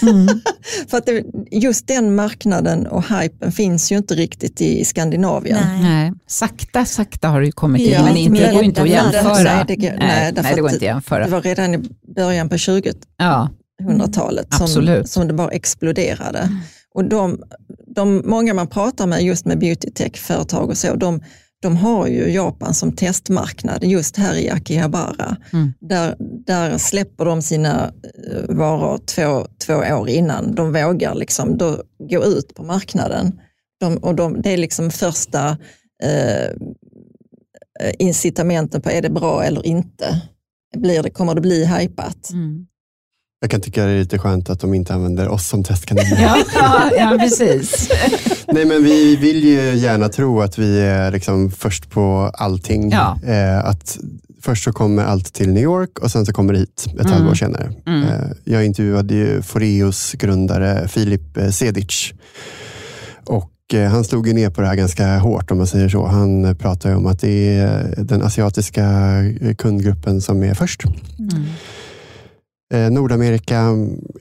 För 0.89 0.97
att 0.97 1.05
det, 1.05 1.23
just 1.51 1.87
den 1.87 2.15
marknaden 2.15 2.87
och 2.87 3.03
hypen 3.09 3.51
finns 3.51 3.91
ju 3.91 3.97
inte 3.97 4.15
riktigt 4.15 4.61
i 4.61 4.85
Skandinavien. 4.85 5.57
Nej. 5.67 5.81
Nej. 5.83 6.13
Sakta, 6.27 6.85
sakta 6.85 7.27
har 7.27 7.39
det 7.39 7.45
ju 7.45 7.51
kommit 7.51 7.81
in, 7.81 7.91
Ja, 7.91 8.03
men 8.03 8.17
inte, 8.17 8.47
det 8.47 8.53
går 8.53 8.63
inte 8.63 8.81
att 8.81 8.87
det- 8.87 8.93
jämföra. 8.93 9.43
Nej, 9.43 9.63
det, 9.67 9.75
går- 9.75 9.95
nej, 9.99 10.31
därför 10.33 10.43
nej, 10.43 10.55
det 10.55 10.61
går 10.61 10.69
inte 10.69 10.77
att 10.77 10.81
jämföra. 10.95 11.25
Det 11.25 11.31
var 11.31 11.41
redan 11.41 11.73
i 11.75 11.79
början 12.15 12.49
på 12.49 12.57
20 12.57 12.93
Ja, 13.17 13.49
100-talet 13.83 14.53
som, 14.53 14.63
Absolut. 14.63 15.09
som 15.09 15.27
det 15.27 15.33
bara 15.33 15.49
exploderade. 15.51 16.49
Och 16.95 17.03
de, 17.05 17.41
de, 17.95 18.21
många 18.25 18.53
man 18.53 18.67
pratar 18.67 19.07
med 19.07 19.23
just 19.23 19.45
med 19.45 19.59
beautytech-företag 19.59 20.69
och 20.69 20.77
så, 20.77 20.95
de, 20.95 21.21
de 21.63 21.77
har 21.77 22.07
ju 22.07 22.31
Japan 22.31 22.73
som 22.73 22.91
testmarknad 22.91 23.83
just 23.83 24.17
här 24.17 24.35
i 24.35 24.49
Akihabara. 24.49 25.37
Mm. 25.53 25.73
Där, 25.79 26.15
där 26.19 26.77
släpper 26.77 27.25
de 27.25 27.41
sina 27.41 27.93
eh, 28.31 28.55
varor 28.55 28.97
två, 28.97 29.47
två 29.65 29.73
år 29.73 30.09
innan. 30.09 30.55
De 30.55 30.73
vågar 30.73 31.15
liksom 31.15 31.57
då 31.57 31.83
gå 31.99 32.25
ut 32.25 32.55
på 32.55 32.63
marknaden. 32.63 33.39
De, 33.79 33.97
och 33.97 34.15
de, 34.15 34.41
det 34.41 34.49
är 34.49 34.57
liksom 34.57 34.91
första 34.91 35.57
eh, 36.03 36.51
incitamenten 37.99 38.81
på 38.81 38.89
är 38.89 39.01
det 39.01 39.09
bra 39.09 39.43
eller 39.43 39.65
inte. 39.65 40.21
Blir 40.77 41.03
det, 41.03 41.09
kommer 41.09 41.35
det 41.35 41.41
bli 41.41 41.65
hypat? 41.65 42.31
mm. 42.33 42.67
Jag 43.43 43.51
kan 43.51 43.61
tycka 43.61 43.85
det 43.85 43.91
är 43.91 43.99
lite 43.99 44.19
skönt 44.19 44.49
att 44.49 44.59
de 44.59 44.73
inte 44.73 44.93
använder 44.93 45.27
oss 45.29 45.47
som 45.47 45.63
testkaniner. 45.63 46.21
ja, 46.21 46.37
ja, 46.55 46.91
ja 46.97 47.17
precis. 47.19 47.89
Nej, 48.47 48.65
men 48.65 48.83
vi 48.83 49.15
vill 49.15 49.43
ju 49.43 49.75
gärna 49.75 50.09
tro 50.09 50.41
att 50.41 50.57
vi 50.57 50.81
är 50.81 51.11
liksom 51.11 51.51
först 51.51 51.89
på 51.89 52.31
allting. 52.33 52.89
Ja. 52.91 53.17
Eh, 53.27 53.65
att 53.65 53.97
först 54.41 54.63
så 54.63 54.71
kommer 54.71 55.03
allt 55.03 55.33
till 55.33 55.49
New 55.53 55.63
York 55.63 55.99
och 55.99 56.11
sen 56.11 56.25
så 56.25 56.33
kommer 56.33 56.53
det 56.53 56.59
hit 56.59 56.85
ett 56.87 56.99
Mm. 56.99 57.11
halvår 57.13 57.33
senare. 57.35 57.71
Mm. 57.87 58.03
Eh, 58.03 58.09
jag 58.43 58.65
intervjuade 58.65 59.13
ju 59.15 59.41
Foreos 59.41 60.11
grundare 60.13 60.87
Filip 60.87 61.37
eh, 61.37 61.49
Sedic. 61.49 62.13
Och 63.25 63.49
han 63.89 64.03
slog 64.03 64.27
ju 64.27 64.33
ner 64.33 64.49
på 64.49 64.61
det 64.61 64.67
här 64.67 64.75
ganska 64.75 65.17
hårt 65.17 65.51
om 65.51 65.57
man 65.57 65.67
säger 65.67 65.89
så. 65.89 66.05
Han 66.05 66.55
pratar 66.55 66.95
om 66.95 67.05
att 67.05 67.19
det 67.21 67.57
är 67.57 67.95
den 67.97 68.21
asiatiska 68.21 68.83
kundgruppen 69.57 70.21
som 70.21 70.43
är 70.43 70.53
först. 70.53 70.83
Mm. 71.19 71.45
Eh, 72.73 72.91
Nordamerika 72.91 73.57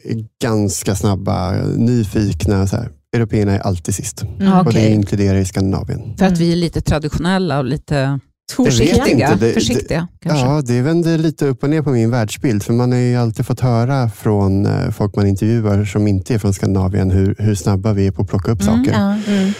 är 0.04 0.24
ganska 0.42 0.94
snabba, 0.94 1.52
nyfikna. 1.76 2.66
Så 2.66 2.76
här. 2.76 2.88
Européerna 3.16 3.52
är 3.52 3.58
alltid 3.58 3.94
sist. 3.94 4.22
Ja, 4.38 4.60
Och 4.62 4.72
det 4.72 4.88
inkluderar 4.90 5.38
i 5.38 5.44
Skandinavien. 5.44 6.00
För 6.18 6.26
att 6.26 6.38
vi 6.38 6.52
är 6.52 6.56
lite 6.56 6.80
traditionella 6.80 7.58
och 7.58 7.64
lite 7.64 8.20
försiktiga. 8.56 9.36
det- 9.40 9.52
försiktiga 9.52 10.08
kanske. 10.22 10.46
Ja, 10.46 10.62
det 10.62 10.82
vänder 10.82 11.18
lite 11.18 11.46
upp 11.46 11.62
och 11.62 11.70
ner 11.70 11.82
på 11.82 11.90
min 11.90 12.10
världsbild. 12.10 12.62
För 12.62 12.72
man 12.72 12.92
har 12.92 12.98
ju 12.98 13.16
alltid 13.16 13.46
fått 13.46 13.60
höra 13.60 14.10
från 14.10 14.66
eh, 14.66 14.90
folk 14.90 15.16
man 15.16 15.26
intervjuar 15.26 15.84
som 15.84 16.08
inte 16.08 16.34
är 16.34 16.38
från 16.38 16.52
Skandinavien 16.54 17.10
hur, 17.10 17.34
hur 17.38 17.54
snabba 17.54 17.92
vi 17.92 18.06
är 18.06 18.10
på 18.10 18.22
att 18.22 18.28
plocka 18.28 18.52
upp 18.52 18.62
Mm, 18.62 18.76
saker. 18.84 18.98
Ja. 19.00 19.32
Mm. 19.32 19.52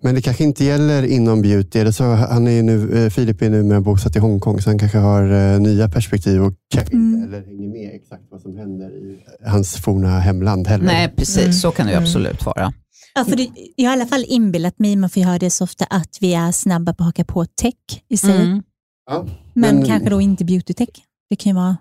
Men 0.00 0.14
det 0.14 0.22
kanske 0.22 0.44
inte 0.44 0.64
gäller 0.64 1.02
inom 1.02 1.42
beauty. 1.42 1.78
Eller 1.78 1.90
så, 1.92 2.04
han 2.04 2.48
är 2.48 2.62
nu, 2.62 3.04
eh, 3.04 3.10
Filip 3.10 3.42
är 3.42 3.50
numera 3.50 3.80
bosatt 3.80 4.16
i 4.16 4.18
Hongkong, 4.18 4.60
så 4.60 4.70
han 4.70 4.78
kanske 4.78 4.98
har 4.98 5.32
uh, 5.32 5.60
nya 5.60 5.88
perspektiv 5.88 6.42
och 6.42 6.54
kanske 6.74 6.94
Mm. 6.94 7.14
inte 7.14 7.26
eller 7.36 7.46
hänger 7.46 7.68
med 7.68 7.90
exakt 7.94 8.22
vad 8.30 8.40
som 8.40 8.56
händer 8.56 8.86
i 8.90 9.18
hans 9.46 9.76
forna 9.76 10.18
hemland 10.20 10.66
heller. 10.66 10.84
Nej, 10.84 11.12
precis. 11.16 11.38
Mm. 11.38 11.52
Så 11.52 11.70
kan 11.70 11.86
det 11.86 11.92
ju 11.92 11.96
Mm. 11.96 12.04
absolut 12.04 12.46
vara. 12.46 12.72
Ja, 13.14 13.24
för 13.24 13.36
det, 13.36 13.48
jag 13.76 13.90
har 13.90 13.96
i 13.96 14.00
alla 14.00 14.08
fall 14.08 14.24
inbillat 14.28 14.78
mig, 14.78 14.96
man 14.96 15.10
får 15.10 15.20
höra 15.20 15.38
det 15.38 15.50
så 15.50 15.64
ofta, 15.64 15.84
att 15.84 16.18
vi 16.20 16.34
är 16.34 16.52
snabba 16.52 16.94
på 16.94 17.02
att 17.02 17.06
haka 17.06 17.24
på 17.24 17.44
tech 17.44 17.74
i 18.08 18.16
sig. 18.16 18.36
Mm. 18.42 18.62
Ja, 19.10 19.26
Men, 19.54 19.76
men- 19.76 19.86
kanske 19.86 20.10
då 20.10 20.20
inte 20.20 20.44
beauty-tech. 20.44 20.88
Det 21.30 21.36
kan 21.36 21.50
ju 21.50 21.56
vara... 21.56 21.76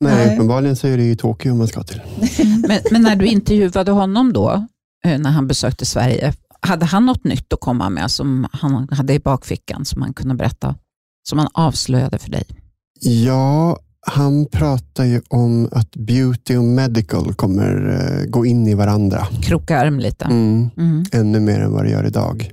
Nej, 0.00 0.14
Nej. 0.26 0.34
uppenbarligen 0.34 0.76
så 0.76 0.86
är 0.88 0.96
det 0.96 1.02
ju 1.04 1.14
Tokyo 1.16 1.54
man 1.54 1.68
ska 1.68 1.82
till. 1.82 2.00
Men, 2.68 2.78
men 2.90 3.02
när 3.02 3.16
du 3.16 3.26
intervjuade 3.26 3.90
honom 3.90 4.32
då, 4.32 4.66
eh, 5.04 5.18
när 5.18 5.30
han 5.30 5.46
besökte 5.46 5.86
Sverige, 5.86 6.32
hade 6.66 6.86
han 6.86 7.06
något 7.06 7.24
nytt 7.24 7.52
att 7.52 7.60
komma 7.60 7.90
med 7.90 8.10
som 8.10 8.46
han 8.52 8.88
hade 8.90 9.14
i 9.14 9.18
bakfickan 9.18 9.84
som 9.84 10.02
han 10.02 10.14
kunde 10.14 10.34
berätta, 10.34 10.74
som 11.22 11.38
han 11.38 11.48
avslöjade 11.54 12.18
för 12.18 12.30
dig? 12.30 12.44
Ja, 13.00 13.78
han 14.06 14.46
pratar 14.46 15.04
ju 15.04 15.22
om 15.28 15.68
att 15.72 15.96
beauty 15.96 16.56
och 16.56 16.64
medical 16.64 17.34
kommer 17.34 17.90
eh, 17.90 18.30
gå 18.30 18.46
in 18.46 18.66
i 18.66 18.74
varandra. 18.74 19.26
Kroka 19.42 19.78
arm 19.78 19.98
lite. 19.98 20.24
Mm. 20.24 20.70
Mm. 20.78 21.04
ännu 21.12 21.40
mer 21.40 21.60
än 21.60 21.72
vad 21.72 21.84
det 21.84 21.90
gör 21.90 22.06
idag. 22.06 22.52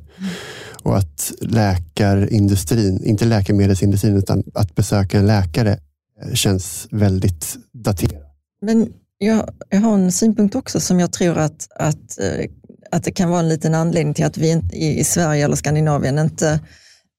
Och 0.84 0.98
att 0.98 1.32
läkarindustrin, 1.42 3.04
inte 3.04 3.26
läkemedelsindustrin, 3.26 4.18
utan 4.18 4.44
att 4.54 4.76
besöka 4.76 5.20
en 5.20 5.28
läkare 5.28 5.72
eh, 6.24 6.34
känns 6.34 6.88
väldigt 6.92 7.58
daterat. 7.74 8.36
Men 8.62 8.88
jag, 9.18 9.50
jag 9.70 9.82
har 9.82 9.94
en 9.94 10.12
synpunkt 10.12 10.56
också 10.56 10.80
som 10.80 11.00
jag 11.00 11.12
tror 11.12 11.38
att, 11.38 11.68
att, 11.76 12.20
eh, 12.20 12.46
att 12.92 13.04
det 13.04 13.12
kan 13.12 13.30
vara 13.30 13.40
en 13.40 13.50
liten 13.50 13.76
anledning 13.76 14.14
till 14.14 14.26
att 14.26 14.38
vi 14.38 14.62
i, 14.72 15.04
Sverige 15.04 15.46
eller 15.46 15.56
Skandinavien 15.56 16.20
inte 16.20 16.60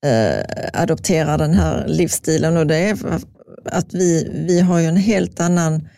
eh, 0.06 0.80
adopterar 0.82 1.38
den 1.38 1.54
här 1.54 1.84
livsstilen. 1.88 2.56
Och 2.56 2.66
det 2.66 2.76
är 2.76 2.98
att 3.64 3.94
vi, 3.94 4.30
vi 4.46 4.60
har 4.60 4.78
ju 4.78 4.86
en 4.86 4.96
helt 4.96 5.40
annan 5.40 5.88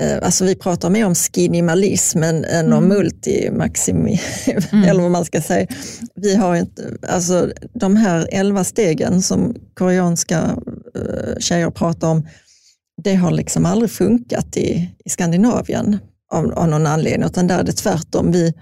eh, 0.00 0.18
Alltså 0.22 0.44
vi 0.44 0.54
pratar 0.54 0.90
mer 0.90 1.06
om 1.06 1.14
skinimalism 1.14 2.22
än, 2.22 2.44
än 2.44 2.72
om 2.72 2.84
Mm. 2.84 2.88
multimaximi, 2.88 4.20
Mm. 4.72 4.84
eller 4.88 5.02
vad 5.02 5.10
man 5.10 5.24
ska 5.24 5.40
säga. 5.40 5.66
Vi 6.14 6.34
har 6.34 6.56
inte, 6.56 6.82
alltså 7.08 7.50
de 7.74 7.96
här 7.96 8.28
elva 8.32 8.64
stegen 8.64 9.22
som 9.22 9.54
koreanska 9.74 10.56
uh, 10.98 11.38
tjejer 11.38 11.70
pratar 11.70 12.08
om, 12.08 12.28
det 13.02 13.14
har 13.14 13.30
liksom 13.30 13.66
aldrig 13.66 13.90
funkat 13.90 14.56
i, 14.56 14.90
i 15.04 15.10
Skandinavien 15.10 15.98
av, 16.32 16.52
av 16.52 16.68
någon 16.68 16.86
anledning, 16.86 17.26
utan 17.26 17.46
där 17.46 17.58
är 17.58 17.62
det 17.64 17.72
tvärtom. 17.72 18.32
Vi, 18.32 18.54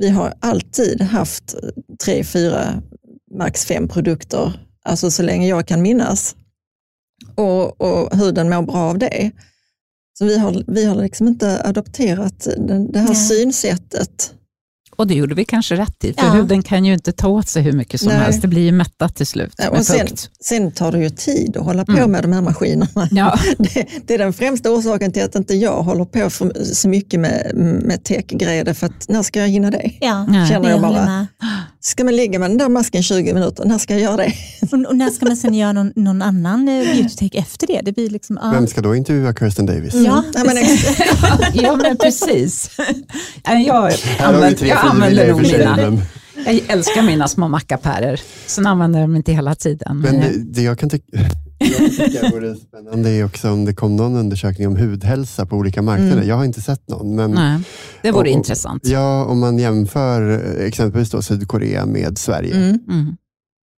vi 0.00 0.08
har 0.08 0.34
alltid 0.40 1.02
haft 1.02 1.54
tre, 2.04 2.24
fyra, 2.24 2.82
max 3.38 3.64
fem 3.64 3.88
produkter, 3.88 4.66
alltså 4.84 5.10
så 5.10 5.22
länge 5.22 5.48
jag 5.48 5.66
kan 5.66 5.82
minnas. 5.82 6.36
Och, 7.34 7.80
och 7.80 8.16
huden 8.16 8.48
mår 8.50 8.62
bra 8.62 8.76
av 8.76 8.98
det. 8.98 9.30
Så 10.18 10.24
vi 10.24 10.38
har, 10.38 10.64
vi 10.66 10.84
har 10.84 10.94
liksom 10.94 11.28
inte 11.28 11.62
adopterat 11.64 12.48
den, 12.58 12.92
det 12.92 12.98
här 12.98 13.06
Nej. 13.06 13.16
synsättet. 13.16 14.34
Och 14.96 15.06
det 15.06 15.14
gjorde 15.14 15.34
vi 15.34 15.44
kanske 15.44 15.76
rätt 15.76 16.04
i, 16.04 16.12
för 16.12 16.26
Ja. 16.26 16.32
huden 16.32 16.62
kan 16.62 16.84
ju 16.84 16.92
inte 16.94 17.12
ta 17.12 17.28
åt 17.28 17.48
sig 17.48 17.62
hur 17.62 17.72
mycket 17.72 18.00
som 18.00 18.08
Nej. 18.08 18.18
helst. 18.18 18.42
Det 18.42 18.48
blir 18.48 18.62
ju 18.62 18.72
mättat 18.72 19.16
till 19.16 19.26
slut 19.26 19.54
Ja, 19.58 19.68
och 19.70 19.84
sen, 19.84 20.06
sen 20.44 20.72
tar 20.72 20.92
det 20.92 20.98
ju 20.98 21.10
tid 21.10 21.56
att 21.56 21.64
hålla 21.64 21.84
på 21.84 21.92
Mm. 21.92 22.10
med 22.10 22.22
de 22.24 22.32
här 22.32 22.40
maskinerna. 22.42 23.08
Ja. 23.10 23.38
Det, 23.58 23.86
det 24.06 24.14
är 24.14 24.18
den 24.18 24.32
främsta 24.32 24.70
orsaken 24.70 25.12
till 25.12 25.22
att 25.24 25.34
inte 25.34 25.54
jag 25.54 25.82
håller 25.82 26.04
på 26.04 26.30
för, 26.30 26.64
så 26.64 26.88
mycket 26.88 27.20
med, 27.20 27.52
med 27.84 28.04
techgrejer, 28.04 28.74
för 28.74 28.86
att 28.86 29.08
när 29.08 29.22
ska 29.22 29.40
jag 29.40 29.48
hinna 29.48 29.70
det? 29.70 29.90
Ja, 30.00 30.26
Nej. 30.26 30.48
Känner 30.48 30.70
jag 30.70 30.80
bara. 30.80 30.92
med. 31.04 31.26
Ska 31.82 32.04
man 32.04 32.16
ligga 32.16 32.38
med 32.38 32.50
den 32.50 32.58
där 32.58 32.68
masken 32.68 33.02
20 33.02 33.34
minuter, 33.34 33.64
när 33.64 33.78
ska 33.78 33.94
jag 33.94 34.02
göra 34.02 34.16
det? 34.16 34.32
Och, 34.72 34.86
och 34.88 34.96
när 34.96 35.10
ska 35.10 35.26
man 35.26 35.36
sen 35.36 35.54
göra 35.54 35.72
någon, 35.72 35.92
någon 35.96 36.22
annan 36.22 36.68
eh, 36.68 36.72
beauty-tech 36.84 37.30
efter 37.38 37.66
det? 37.66 37.80
Det 37.84 37.92
blir 37.92 38.10
liksom... 38.10 38.38
Ja, 38.42 38.50
Vem 38.50 38.66
ska 38.66 38.80
då 38.80 38.94
intervjua 38.96 39.34
Kirsten 39.34 39.66
Davis? 39.66 39.94
ja, 39.94 40.24
Ja, 40.34 40.44
men 40.44 40.56
precis. 40.56 40.98
ja, 41.54 41.76
men 41.76 41.96
precis. 41.96 42.70
Ja, 43.44 43.52
Jag, 43.52 43.74
Här 43.74 43.82
har 43.82 43.90
vi 43.90 44.22
använder, 44.36 44.58
tre 44.58 44.68
jag 44.68 44.76
använder 44.90 45.28
nog 45.30 45.42
mina. 45.42 45.76
Men, 45.76 46.00
Jag 46.46 46.62
älskar 46.68 47.02
mina 47.02 47.28
små 47.28 47.48
mackapärer. 47.48 48.20
Sen 48.46 48.66
använder 48.66 49.00
jag 49.00 49.08
dem 49.08 49.16
inte 49.16 49.32
hela 49.32 49.54
tiden. 49.54 49.98
men 50.00 50.20
det, 50.20 50.32
det 50.52 50.62
jag 50.62 50.78
kan 50.78 50.90
tycka 50.90 51.04
jag 51.58 51.90
tycka 51.90 52.30
vore 52.32 52.54
spännande 52.56 53.10
är 53.10 53.24
också 53.24 53.50
om 53.50 53.64
det 53.64 53.74
kom 53.74 53.96
någon 53.96 54.16
undersökning 54.16 54.66
om 54.68 54.76
hudhälsa 54.76 55.46
på 55.46 55.56
olika 55.56 55.82
marknader. 55.82 56.12
Mm. 56.12 56.28
Jag 56.28 56.36
har 56.36 56.44
inte 56.44 56.62
sett 56.62 56.88
någon. 56.88 57.14
Men 57.16 57.30
Nej, 57.30 57.60
det 58.02 58.10
vore 58.10 58.20
Och- 58.20 58.26
intressant. 58.36 58.86
ja, 58.86 59.24
om 59.24 59.38
man 59.40 59.58
jämför 59.58 60.30
eh, 60.60 60.66
exempelvis 60.66 61.10
då 61.10 61.22
Sydkorea 61.22 61.86
med 61.86 62.18
Sverige. 62.18 62.54
Mm. 62.56 62.78
Mm. 62.88 63.16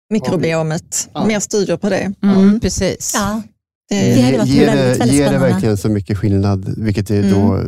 Mikrobiomet, 0.09 1.09
Ja. 1.14 1.26
mer 1.26 1.39
studier 1.39 1.78
på 1.78 1.89
det. 1.89 2.14
Mm, 2.24 2.59
precis. 2.59 3.12
Ja, 3.16 3.41
det 3.89 4.14
Det 4.16 4.22
hade 4.22 4.38
varit 4.38 4.49
ger 4.49 4.66
väldigt, 4.66 4.93
det, 4.93 4.99
väldigt 4.99 5.18
ger 5.18 5.32
det 5.32 5.38
verkligen 5.39 5.78
så 5.78 5.89
mycket 5.89 6.18
skillnad, 6.18 6.74
vilket 6.78 7.07
det 7.07 7.18
Mm. 7.18 7.32
då 7.32 7.64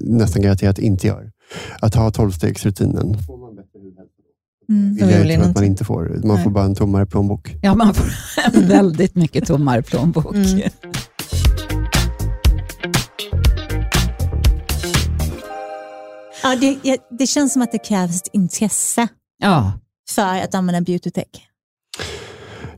nästan 0.00 0.42
garanterat 0.42 0.78
inte 0.78 1.06
gör. 1.06 1.30
Att 1.80 1.94
ha 1.94 2.10
tolvstegsrutinen 2.10 3.18
får 3.26 3.36
man 3.38 3.54
bättre 3.56 3.78
hudhälsa. 3.78 4.12
Mm. 4.68 4.94
vill 4.94 5.10
jag 5.30 5.40
tro 5.40 5.50
att 5.50 5.54
man 5.54 5.64
inte. 5.64 5.84
får. 5.84 6.08
Man 6.08 6.34
Nej. 6.36 6.44
får 6.44 6.50
bara 6.50 6.64
en 6.64 6.74
tommare 6.74 7.06
plånbok. 7.06 7.54
Ja, 7.62 7.74
man 7.74 7.94
får 7.94 8.06
en 8.54 8.68
väldigt 8.68 9.14
mycket 9.14 9.46
tommare 9.46 9.82
plånbok. 9.82 10.34
Mm. 10.34 10.60
Ja, 16.42 16.56
det, 16.56 16.96
det 17.18 17.26
känns 17.26 17.52
som 17.52 17.62
att 17.62 17.72
det 17.72 17.78
krävs 17.78 18.16
ett 18.16 18.28
intresse 18.32 19.08
Ja, 19.38 19.72
för 20.10 20.22
att 20.42 20.54
använda 20.54 20.80
beauty-tech. 20.80 21.24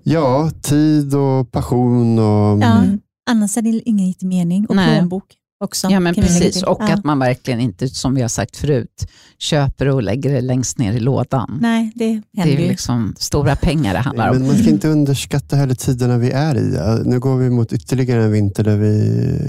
Ja, 0.03 0.51
tid 0.63 1.15
och 1.15 1.53
passion 1.53 2.19
och 2.19 2.63
Ja. 2.63 2.79
Mm. 2.79 3.01
Annars 3.31 3.57
är 3.57 3.63
det 3.63 3.69
ingen 3.89 4.07
riktig 4.07 4.27
mening. 4.27 4.67
Och 4.67 4.77
Nej. 4.77 4.99
plånbok 4.99 5.25
också. 5.63 5.89
ja 5.91 6.01
men 6.01 6.15
precis. 6.15 6.63
Och 6.63 6.77
ja. 6.81 6.95
att 6.95 7.05
man 7.05 7.19
verkligen 7.19 7.61
inte, 7.61 7.89
som 7.89 8.15
vi 8.15 8.23
har 8.23 8.29
sagt 8.29 8.57
förut, 8.57 9.07
köper 9.39 9.89
och 9.89 10.03
lägger 10.03 10.33
det 10.33 10.41
längst 10.41 10.79
ner 10.79 10.93
i 10.93 11.01
lådan. 11.01 11.59
Nej, 11.63 11.93
det 11.95 12.21
det 12.33 12.41
händer 12.41 12.57
är 12.57 12.63
ju 12.63 12.69
liksom 12.69 13.15
stora 13.19 13.57
pengar 13.57 13.93
det 13.95 14.01
handlar 14.01 14.29
om. 14.31 14.37
Men 14.39 14.47
man 14.47 14.59
ska 14.59 14.71
inte 14.71 14.89
underskatta 14.89 15.57
heller 15.57 15.75
tiderna 15.75 16.19
vi 16.19 16.31
är 16.31 16.57
i. 16.57 17.03
Nu 17.05 17.21
går 17.21 17.37
vi 17.37 17.51
mot 17.51 17.73
ytterligare 17.73 18.25
en 18.25 18.33
vinter 18.33 18.65
där 18.65 18.77
vi 18.77 18.95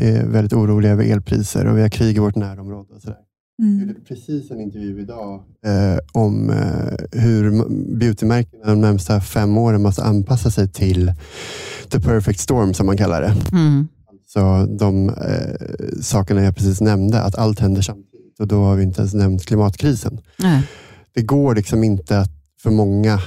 är 0.01 0.25
väldigt 0.25 0.53
oroliga 0.53 0.91
över 0.91 1.03
elpriser 1.03 1.65
och 1.67 1.77
vi 1.77 1.81
har 1.81 1.89
krig 1.89 2.15
i 2.15 2.19
vårt 2.19 2.35
närområde. 2.35 2.93
Och 2.95 3.01
sådär. 3.01 3.17
Jag 3.57 3.67
Mm. 3.67 3.79
gjorde 3.87 3.99
precis 4.07 4.51
en 4.51 4.61
intervju 4.61 5.01
idag 5.01 5.43
eh, 5.65 5.99
om 6.11 6.49
eh, 6.49 7.19
hur 7.21 7.65
beautymärkena 7.97 8.65
de 8.65 8.81
närmsta 8.81 9.21
fem 9.21 9.57
åren 9.57 9.81
måste 9.81 10.03
anpassa 10.03 10.51
sig 10.51 10.69
till 10.69 11.11
the 11.89 11.99
perfect 11.99 12.39
storm 12.39 12.73
som 12.73 12.85
man 12.85 12.97
kallar 12.97 13.21
det. 13.21 13.35
Mm. 13.51 13.87
Så 14.33 14.65
de 14.79 15.09
eh, 15.09 16.01
sakerna 16.01 16.43
jag 16.43 16.55
precis 16.55 16.81
nämnde, 16.81 17.21
att 17.21 17.35
allt 17.35 17.59
händer 17.59 17.81
samtidigt 17.81 18.39
och 18.39 18.47
då 18.47 18.63
har 18.63 18.75
vi 18.75 18.83
inte 18.83 19.01
ens 19.01 19.13
nämnt 19.13 19.45
klimatkrisen. 19.45 20.19
Nej. 20.37 20.67
Det 21.13 21.21
går 21.21 21.55
liksom 21.55 21.83
inte 21.83 22.19
att 22.19 22.31
för 22.61 22.71
många 22.71 23.19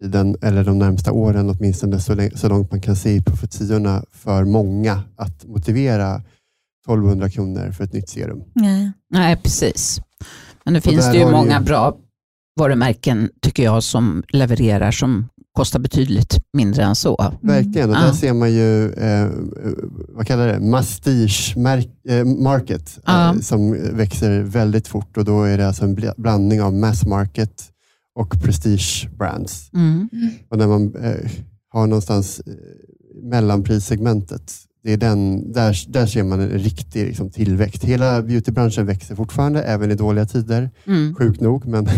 tiden, 0.00 0.36
eller 0.42 0.64
de 0.64 0.78
närmsta 0.78 1.12
åren 1.12 1.50
åtminstone, 1.50 2.00
så, 2.00 2.28
så 2.34 2.48
långt 2.48 2.70
man 2.70 2.80
kan 2.80 2.96
se 2.96 3.10
i 3.14 3.22
profetiorna 3.22 4.04
för 4.12 4.44
många 4.44 5.02
att 5.16 5.44
motivera 5.46 6.22
1200 6.86 7.30
kronor 7.30 7.70
för 7.70 7.84
ett 7.84 7.92
nytt 7.92 8.08
serum. 8.08 8.42
Nej. 8.54 8.92
Nej, 9.10 9.36
precis. 9.36 10.00
Men 10.64 10.76
Och 10.76 10.82
finns 10.82 11.06
det 11.12 11.18
ju 11.18 11.30
många 11.30 11.58
ju- 11.58 11.64
bra 11.64 11.96
varumärken, 12.60 13.30
tycker 13.42 13.62
jag, 13.64 13.82
som 13.82 14.22
levererar 14.28 14.90
som 14.90 15.28
kostar 15.54 15.78
betydligt 15.80 16.38
mindre 16.52 16.82
än 16.82 16.94
så. 16.94 17.34
Verkligen, 17.40 17.90
och 17.90 17.96
där 17.96 18.12
ser 18.12 18.32
man 18.32 18.52
ju, 18.52 18.92
eh, 18.92 19.28
vad 20.08 20.26
kallar 20.26 20.46
det, 20.46 20.60
mastige 20.60 21.54
eh, 22.08 22.24
market 22.24 22.98
eh, 23.08 23.34
som 23.40 23.72
växer 23.96 24.40
väldigt 24.40 24.88
fort 24.88 25.16
och 25.16 25.24
då 25.24 25.42
är 25.42 25.58
det 25.58 25.66
alltså 25.66 25.84
en 25.84 25.96
bl- 25.96 26.14
blandning 26.16 26.62
av 26.62 26.74
mass 26.74 27.06
market 27.06 27.62
och 28.14 28.42
prestige 28.42 29.08
brands. 29.18 29.70
Mm. 29.74 30.08
Och 30.48 30.58
när 30.58 30.66
man 30.66 30.94
eh, 30.96 31.30
har 31.68 31.86
någonstans 31.86 32.40
eh, 32.46 32.52
mellanprissegmentet, 33.22 34.52
det 34.82 34.92
är 34.92 34.96
den, 34.96 35.52
där, 35.52 35.92
där 35.92 36.06
ser 36.06 36.22
man 36.22 36.40
en 36.40 36.48
riktig 36.48 37.06
liksom, 37.06 37.30
tillväxt. 37.30 37.84
Hela 37.84 38.22
beautybranschen 38.22 38.86
växer 38.86 39.14
fortfarande, 39.14 39.62
även 39.62 39.90
i 39.90 39.94
dåliga 39.94 40.26
tider. 40.26 40.70
Mm. 40.86 41.14
Sjukt 41.14 41.40
nog, 41.40 41.66
men, 41.66 41.88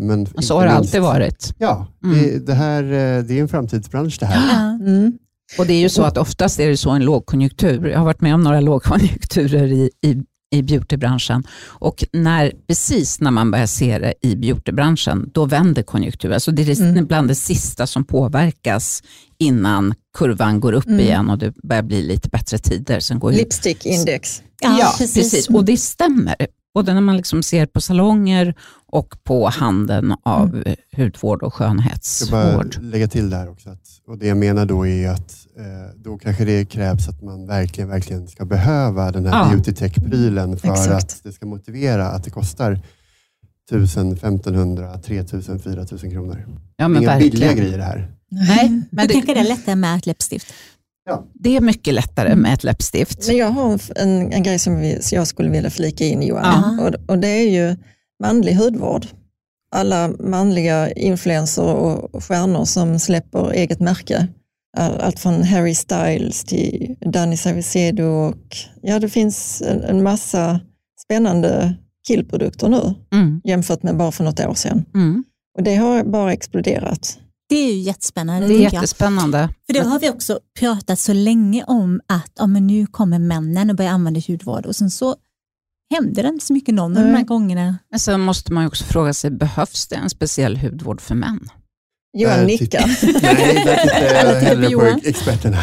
men 0.00 0.22
Och 0.22 0.44
så 0.44 0.54
inte 0.54 0.54
har 0.54 0.64
det 0.64 0.70
alltid 0.72 1.00
varit. 1.00 1.54
Ja, 1.58 1.86
Mm. 2.04 2.18
det, 2.22 2.46
det, 2.46 2.54
här, 2.54 2.82
eh, 2.82 3.22
det 3.24 3.38
är 3.38 3.40
en 3.40 3.48
framtidsbransch 3.48 4.16
det 4.20 4.26
här. 4.26 4.48
Ja. 4.80 4.86
Mm. 4.86 5.12
Och 5.58 5.66
det 5.66 5.72
är 5.72 5.80
ju 5.80 5.88
så 5.88 6.02
att 6.02 6.18
oftast 6.18 6.60
är 6.60 6.68
det 6.68 6.76
så 6.76 6.90
en 6.90 7.04
lågkonjunktur. 7.04 7.86
Jag 7.88 7.98
har 7.98 8.04
varit 8.04 8.20
med 8.20 8.34
om 8.34 8.42
några 8.42 8.60
lågkonjunkturer 8.70 9.66
i, 9.72 9.90
i, 10.06 10.16
i 10.54 10.62
beautybranschen 10.62 11.42
och 11.66 12.04
när, 12.12 12.52
precis 12.68 13.20
när 13.20 13.30
man 13.30 13.50
börjar 13.50 13.66
se 13.66 13.98
det 13.98 14.14
i 14.22 14.36
beautybranschen, 14.36 15.30
då 15.34 15.44
vänder 15.44 15.82
konjunkturen. 15.82 16.34
Alltså 16.34 16.50
det 16.50 16.62
är 16.62 16.82
Mm. 16.82 17.06
bland 17.06 17.28
det 17.28 17.34
sista 17.34 17.86
som 17.86 18.04
påverkas 18.04 19.02
innan 19.38 19.94
kurvan 20.18 20.60
går 20.60 20.72
upp 20.72 20.86
Mm. 20.86 21.00
igen 21.00 21.30
och 21.30 21.38
det 21.38 21.54
börjar 21.62 21.82
bli 21.82 22.02
lite 22.02 22.28
bättre 22.28 22.58
tider. 22.58 23.00
Sen 23.00 23.18
går 23.18 23.32
ju 23.32 23.38
Lipstick 23.38 23.86
index. 23.86 24.42
Ja, 24.60 24.94
precis. 24.98 25.48
Och 25.48 25.64
det 25.64 25.76
stämmer. 25.76 26.36
Både 26.74 26.94
när 26.94 27.00
man 27.00 27.16
liksom 27.16 27.42
ser 27.42 27.66
på 27.66 27.80
salonger 27.80 28.54
och 28.86 29.24
på 29.24 29.48
handeln 29.48 30.14
av 30.22 30.54
mm. 30.54 30.76
hudvård 30.96 31.42
och 31.42 31.54
skönhetsvård. 31.54 32.40
Jag 32.40 32.56
bara 32.56 32.80
lägga 32.80 33.08
till 33.08 33.30
där 33.30 33.50
också. 33.50 33.70
Att, 33.70 33.88
och 34.06 34.18
det 34.18 34.26
jag 34.26 34.36
menar 34.36 34.66
då 34.66 34.86
är 34.86 35.10
att 35.10 35.46
eh, 35.56 35.64
då 35.96 36.18
kanske 36.18 36.44
det 36.44 36.64
krävs 36.64 37.08
att 37.08 37.22
man 37.22 37.46
verkligen, 37.46 37.88
verkligen 37.88 38.28
ska 38.28 38.44
behöva 38.44 39.12
den 39.12 39.26
här 39.26 39.32
ja. 39.32 39.50
beauty 39.50 39.72
tech-prylen 39.72 40.56
för 40.56 40.72
Exakt. 40.72 40.92
att 40.92 41.20
det 41.22 41.32
ska 41.32 41.46
motivera 41.46 42.08
att 42.08 42.24
det 42.24 42.30
kostar 42.30 42.80
1000, 43.70 44.12
1500, 44.12 44.98
3000, 44.98 45.58
4000 45.58 46.10
kronor. 46.10 46.46
Ja, 46.76 46.88
men 46.88 47.02
Inga 47.02 47.10
verkligen. 47.10 47.30
billiga 47.30 47.52
grejer 47.52 47.78
det 47.78 47.84
här. 47.84 48.10
Nej, 48.30 48.68
men 48.68 49.06
Då 49.06 49.06
det, 49.06 49.12
kanske 49.12 49.34
det 49.34 49.40
är 49.40 49.48
lättare 49.48 49.74
med 49.74 49.98
ett 49.98 50.06
läppstift. 50.06 50.54
Ja. 51.08 51.24
Det 51.34 51.56
är 51.56 51.60
mycket 51.60 51.94
lättare 51.94 52.36
med 52.36 52.54
ett 52.54 52.64
läppstift. 52.64 53.26
Men 53.26 53.36
jag 53.36 53.50
har 53.50 53.80
en, 53.96 54.32
en 54.32 54.42
grej 54.42 54.58
som 54.58 54.80
vi, 54.80 55.00
jag 55.12 55.26
skulle 55.26 55.50
vilja 55.50 55.70
flika 55.70 56.04
in 56.04 56.22
Johan. 56.22 56.80
Och, 56.80 57.10
och, 57.10 57.18
det 57.18 57.28
är 57.28 57.50
ju 57.50 57.76
manlig 58.22 58.54
hudvård. 58.54 59.06
Alla 59.70 60.08
manliga 60.08 60.92
influenser 60.92 61.64
och 61.64 62.24
stjärnor 62.24 62.64
som 62.64 62.98
släpper 62.98 63.50
eget 63.50 63.80
märke. 63.80 64.28
Allt 64.76 65.20
från 65.20 65.42
Harry 65.42 65.74
Styles 65.74 66.44
till 66.44 66.96
Danny 67.12 67.36
Saucedo 67.36 68.04
och 68.04 68.56
ja, 68.82 68.98
det 68.98 69.08
finns 69.08 69.62
en, 69.62 69.84
en 69.84 70.02
massa 70.02 70.60
spännande 71.04 71.74
killprodukter 72.08 72.68
nu 72.68 72.94
mm. 73.12 73.40
jämfört 73.44 73.82
med 73.82 73.96
bara 73.96 74.12
för 74.12 74.24
något 74.24 74.40
år 74.40 74.54
sedan. 74.54 74.84
Mm. 74.94 75.24
Och 75.58 75.64
det 75.64 75.76
har 75.76 76.04
bara 76.04 76.32
exploderat. 76.32 77.18
Det 77.48 77.56
är 77.56 77.72
ju 77.72 77.78
jättespännande. 77.78 78.48
Det 78.48 78.54
är 78.54 78.72
jättespännande. 78.72 79.48
För 79.66 79.72
det 79.72 79.80
har 79.80 79.98
vi 79.98 80.10
också 80.10 80.40
pratat 80.58 80.98
så 80.98 81.12
länge 81.12 81.64
om 81.64 82.00
att 82.06 82.32
ja, 82.38 82.46
men 82.46 82.66
nu 82.66 82.86
kommer 82.86 83.18
männen 83.18 83.70
och 83.70 83.76
börjar 83.76 83.90
använda 83.92 84.20
hudvård 84.28 84.66
och 84.66 84.76
sen 84.76 84.90
så 84.90 85.16
händer 85.94 86.22
det 86.22 86.28
inte 86.28 86.46
så 86.46 86.52
mycket 86.52 86.74
någon 86.74 86.96
av 86.96 87.04
de 87.04 87.10
här 87.14 87.24
gångerna. 87.24 87.78
Men 87.90 88.00
sen 88.00 88.20
måste 88.20 88.52
man 88.52 88.66
också 88.66 88.84
fråga 88.84 89.14
sig, 89.14 89.30
behövs 89.30 89.86
det 89.86 89.96
en 89.96 90.10
speciell 90.10 90.56
hudvård 90.56 91.00
för 91.00 91.14
män? 91.14 91.48
Johan 92.18 92.46
nickar. 92.46 92.86
Nej, 93.22 93.64
där 93.64 93.76
tittar 93.82 94.24
jag 94.24 94.40
hellre 94.40 94.70
på 94.70 95.00
experterna. 95.08 95.58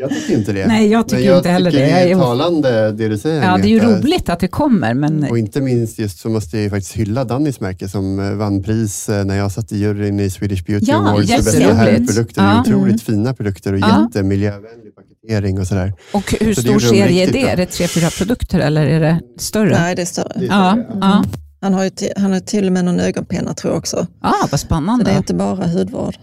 Jag 0.00 0.10
tycker 0.10 0.34
inte 0.34 0.52
det. 0.52 0.66
Nej, 0.66 0.88
jag 0.88 1.08
tycker 1.08 1.24
jag 1.24 1.36
inte 1.36 1.48
heller 1.48 1.70
tycker 1.70 1.86
det. 1.86 1.92
Det 1.92 2.10
är 2.10 2.16
talande 2.16 2.92
det 2.92 3.08
du 3.08 3.18
säger. 3.18 3.44
Ja, 3.44 3.56
det 3.56 3.68
är 3.68 3.70
ju 3.70 3.80
roligt 3.80 4.28
att 4.28 4.40
det 4.40 4.48
kommer. 4.48 4.94
Men... 4.94 5.24
Och 5.30 5.38
inte 5.38 5.60
minst 5.60 5.98
just 5.98 6.18
så 6.18 6.28
måste 6.28 6.58
jag 6.58 6.70
faktiskt 6.70 6.92
hylla 6.92 7.24
Dannys 7.24 7.60
märke 7.60 7.88
som 7.88 8.20
eh, 8.20 8.34
vann 8.34 8.62
pris 8.62 9.08
eh, 9.08 9.24
när 9.24 9.36
jag 9.36 9.52
satt 9.52 9.72
i 9.72 9.78
juryn 9.78 10.20
i 10.20 10.30
Swedish 10.30 10.64
Beauty 10.64 10.86
ja, 10.90 10.96
Awards 10.96 11.30
för 11.30 11.36
bästa 11.36 11.74
herrprodukter. 11.74 12.42
Ja. 12.42 12.60
Otroligt 12.60 12.84
mm. 12.86 12.98
fina 12.98 13.34
produkter 13.34 13.72
och 13.72 13.78
ja. 13.78 14.02
jättemiljövänlig 14.06 14.94
paketering 14.94 15.60
och 15.60 15.66
sådär. 15.66 15.92
Och 16.12 16.34
hur 16.40 16.54
så 16.54 16.60
stor 16.60 16.78
serie 16.78 17.28
är 17.28 17.32
det? 17.32 17.42
Är 17.42 17.56
det 17.56 17.66
tre, 17.66 17.88
fyra 17.88 18.10
produkter 18.10 18.58
eller 18.58 18.86
är 18.86 19.00
det 19.00 19.20
större? 19.38 19.80
Nej, 19.80 19.94
det 19.94 20.02
är 20.02 20.06
större. 20.06 20.32
Det 20.36 20.44
är 20.44 20.48
större 20.48 20.86
ja. 20.90 20.98
ja. 21.00 21.24
Han 21.62 21.74
har, 21.74 21.84
ju 21.84 21.90
han 22.16 22.32
har 22.32 22.40
till 22.40 22.66
och 22.66 22.72
med 22.72 22.84
någon 22.84 23.00
ögonpenna 23.00 23.54
tror 23.54 23.72
jag 23.72 23.78
också. 23.78 24.06
Ja, 24.22 24.28
ah, 24.28 24.48
vad 24.50 24.60
spännande. 24.60 25.04
Så 25.04 25.10
det 25.10 25.14
är 25.14 25.18
inte 25.18 25.34
bara 25.34 25.66
hudvård. 25.66 26.14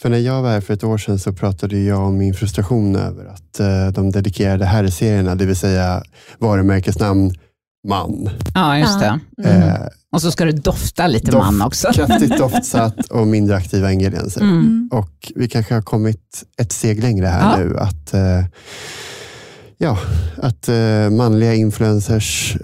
För 0.00 0.08
när 0.08 0.18
jag 0.18 0.42
var 0.42 0.50
här 0.50 0.60
för 0.60 0.74
ett 0.74 0.84
år 0.84 0.98
sedan 0.98 1.18
så 1.18 1.32
pratade 1.32 1.78
jag 1.78 2.00
om 2.00 2.18
min 2.18 2.34
frustration 2.34 2.96
över 2.96 3.26
att 3.26 3.60
uh, 3.60 3.92
de 3.92 4.10
dedikerade 4.10 4.64
herrserierna, 4.64 5.34
det 5.34 5.46
vill 5.46 5.56
säga 5.56 6.02
varumärkesnamn 6.38 7.32
man. 7.88 8.30
Ja, 8.54 8.78
just 8.78 9.00
det. 9.00 9.20
Mm. 9.44 9.62
Uh, 9.62 9.74
och 10.12 10.22
så 10.22 10.30
ska 10.30 10.44
det 10.44 10.52
dofta 10.52 11.06
lite 11.06 11.30
doft, 11.30 11.44
man 11.44 11.62
också. 11.62 11.88
Kraftigt 11.92 12.38
doftsatt 12.38 13.06
och 13.06 13.26
mindre 13.26 13.56
aktiva 13.56 13.92
ingredienser. 13.92 14.40
Mm. 14.40 14.88
Och 14.92 15.32
vi 15.34 15.48
kanske 15.48 15.74
har 15.74 15.82
kommit 15.82 16.44
ett 16.60 16.72
steg 16.72 17.02
längre 17.02 17.26
här 17.26 17.60
ja. 17.60 17.64
nu. 17.64 17.78
Att, 17.78 18.14
uh, 18.14 18.46
ja, 19.78 19.98
att 20.36 20.68
manliga 21.10 21.54
influencers 21.54 22.56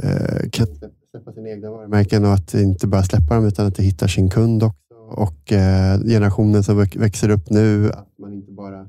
kan 0.52 0.66
släppa 1.10 1.32
sina 1.34 1.48
egna 1.48 1.70
varumärken 1.70 2.24
och 2.24 2.34
att 2.34 2.54
inte 2.54 2.86
bara 2.86 3.02
släppa 3.02 3.34
dem 3.34 3.46
utan 3.46 3.66
att 3.66 3.74
de 3.76 3.82
hittar 3.82 4.08
sin 4.08 4.30
kund 4.30 4.62
också 4.62 4.83
och 5.14 5.52
eh, 5.52 5.98
generationen 5.98 6.64
som 6.64 6.76
växer 6.94 7.28
upp 7.28 7.50
nu, 7.50 7.92
att 7.92 8.08
man 8.18 8.32
inte 8.32 8.52
bara 8.52 8.86